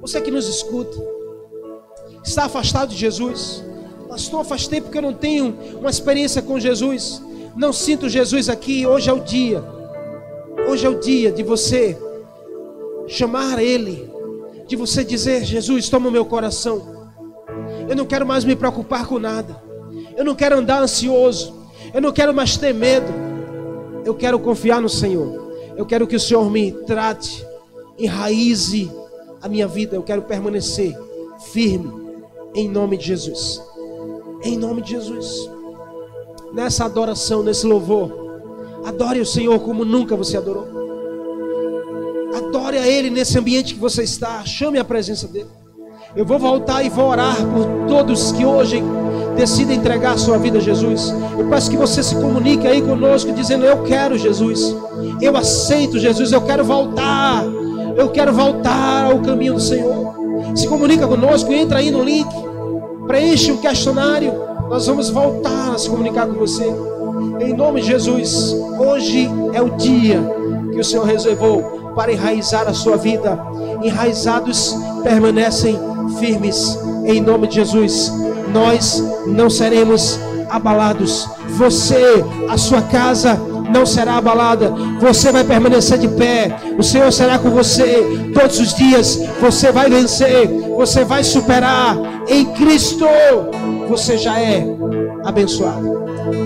Você 0.00 0.20
que 0.20 0.30
nos 0.30 0.46
escuta, 0.46 0.96
está 2.22 2.44
afastado 2.44 2.90
de 2.90 2.96
Jesus. 2.96 3.64
Pastor, 4.08 4.44
faz 4.44 4.68
tempo 4.68 4.90
que 4.90 4.98
eu 4.98 5.02
não 5.02 5.14
tenho 5.14 5.56
uma 5.80 5.90
experiência 5.90 6.40
com 6.42 6.60
Jesus. 6.60 7.22
Não 7.56 7.72
sinto 7.72 8.08
Jesus 8.08 8.48
aqui. 8.48 8.86
Hoje 8.86 9.10
é 9.10 9.12
o 9.12 9.20
dia. 9.20 9.64
Hoje 10.68 10.86
é 10.86 10.88
o 10.88 11.00
dia 11.00 11.32
de 11.32 11.42
você 11.42 11.98
chamar 13.08 13.62
Ele, 13.62 14.10
de 14.66 14.76
você 14.76 15.04
dizer: 15.04 15.44
Jesus, 15.44 15.88
toma 15.88 16.08
o 16.08 16.12
meu 16.12 16.24
coração. 16.24 17.10
Eu 17.88 17.96
não 17.96 18.04
quero 18.04 18.26
mais 18.26 18.44
me 18.44 18.54
preocupar 18.54 19.06
com 19.06 19.18
nada. 19.18 19.62
Eu 20.16 20.24
não 20.24 20.34
quero 20.34 20.58
andar 20.58 20.82
ansioso. 20.82 21.55
Eu 21.92 22.00
não 22.00 22.12
quero 22.12 22.34
mais 22.34 22.56
ter 22.56 22.72
medo. 22.72 23.06
Eu 24.04 24.14
quero 24.14 24.38
confiar 24.38 24.80
no 24.80 24.88
Senhor. 24.88 25.46
Eu 25.76 25.84
quero 25.84 26.06
que 26.06 26.16
o 26.16 26.20
Senhor 26.20 26.50
me 26.50 26.72
trate, 26.72 27.46
enraize 27.98 28.90
a 29.42 29.48
minha 29.48 29.66
vida. 29.66 29.96
Eu 29.96 30.02
quero 30.02 30.22
permanecer 30.22 30.96
firme 31.52 31.92
em 32.54 32.68
nome 32.68 32.96
de 32.96 33.06
Jesus. 33.06 33.60
Em 34.42 34.56
nome 34.56 34.82
de 34.82 34.90
Jesus. 34.90 35.50
Nessa 36.52 36.84
adoração, 36.84 37.42
nesse 37.42 37.66
louvor, 37.66 38.10
adore 38.84 39.20
o 39.20 39.26
Senhor 39.26 39.58
como 39.60 39.84
nunca 39.84 40.16
você 40.16 40.36
adorou. 40.36 40.66
Adore 42.34 42.78
a 42.78 42.86
Ele 42.86 43.10
nesse 43.10 43.38
ambiente 43.38 43.74
que 43.74 43.80
você 43.80 44.02
está. 44.02 44.44
Chame 44.44 44.78
a 44.78 44.84
presença 44.84 45.26
dEle. 45.26 45.50
Eu 46.14 46.24
vou 46.24 46.38
voltar 46.38 46.82
e 46.82 46.88
vou 46.88 47.10
orar 47.10 47.36
por 47.36 47.88
todos 47.88 48.32
que 48.32 48.44
hoje 48.44 48.82
decidem 49.36 49.76
entregar 49.76 50.12
a 50.14 50.18
sua 50.18 50.38
vida 50.38 50.58
a 50.58 50.60
Jesus. 50.60 51.14
Eu 51.38 51.48
peço 51.48 51.70
que 51.70 51.76
você 51.76 52.02
se 52.02 52.14
comunique 52.16 52.66
aí 52.66 52.82
conosco, 52.82 53.32
dizendo: 53.32 53.64
Eu 53.64 53.82
quero 53.82 54.18
Jesus. 54.18 54.74
Eu 55.20 55.36
aceito 55.36 55.98
Jesus. 55.98 56.32
Eu 56.32 56.40
quero 56.40 56.64
voltar. 56.64 57.44
Eu 57.96 58.10
quero 58.10 58.32
voltar 58.32 59.04
ao 59.04 59.20
caminho 59.20 59.54
do 59.54 59.60
Senhor. 59.60 60.14
Se 60.54 60.66
comunica 60.66 61.06
conosco, 61.06 61.52
entra 61.52 61.78
aí 61.78 61.90
no 61.90 62.02
link, 62.02 62.28
preenche 63.06 63.52
o 63.52 63.58
questionário. 63.58 64.32
Nós 64.68 64.86
vamos 64.86 65.10
voltar 65.10 65.74
a 65.74 65.78
se 65.78 65.88
comunicar 65.88 66.26
com 66.26 66.34
você. 66.34 66.66
Em 67.40 67.52
nome 67.54 67.80
de 67.80 67.88
Jesus, 67.88 68.54
hoje 68.78 69.30
é 69.52 69.62
o 69.62 69.70
dia 69.70 70.20
que 70.72 70.80
o 70.80 70.84
Senhor 70.84 71.04
reservou 71.04 71.92
para 71.94 72.12
enraizar 72.12 72.68
a 72.68 72.74
sua 72.74 72.96
vida. 72.96 73.38
Enraizados 73.82 74.76
permanecem 75.02 75.78
firmes. 76.18 76.78
Em 77.04 77.20
nome 77.20 77.46
de 77.46 77.56
Jesus, 77.56 78.12
nós 78.52 79.02
não 79.26 79.48
seremos 79.50 80.18
abalados. 80.50 81.28
Você, 81.50 82.24
a 82.48 82.56
sua 82.56 82.82
casa, 82.82 83.38
não 83.72 83.84
será 83.84 84.16
abalada. 84.16 84.72
Você 85.00 85.32
vai 85.32 85.44
permanecer 85.44 85.98
de 85.98 86.08
pé. 86.08 86.56
O 86.78 86.82
Senhor 86.82 87.10
será 87.12 87.38
com 87.38 87.50
você 87.50 88.30
todos 88.32 88.58
os 88.58 88.74
dias. 88.74 89.20
Você 89.40 89.72
vai 89.72 89.88
vencer. 89.90 90.48
Você 90.76 91.04
vai 91.04 91.24
superar. 91.24 91.96
Em 92.28 92.44
Cristo, 92.46 93.06
você 93.88 94.16
já 94.16 94.38
é 94.38 94.66
abençoado. 95.24 96.04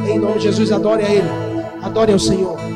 Em 0.09 0.19
nome 0.19 0.35
de 0.35 0.45
Jesus, 0.45 0.73
adore 0.73 1.05
a 1.05 1.11
Ele. 1.11 1.31
Adore 1.83 2.13
ao 2.13 2.19
Senhor. 2.19 2.70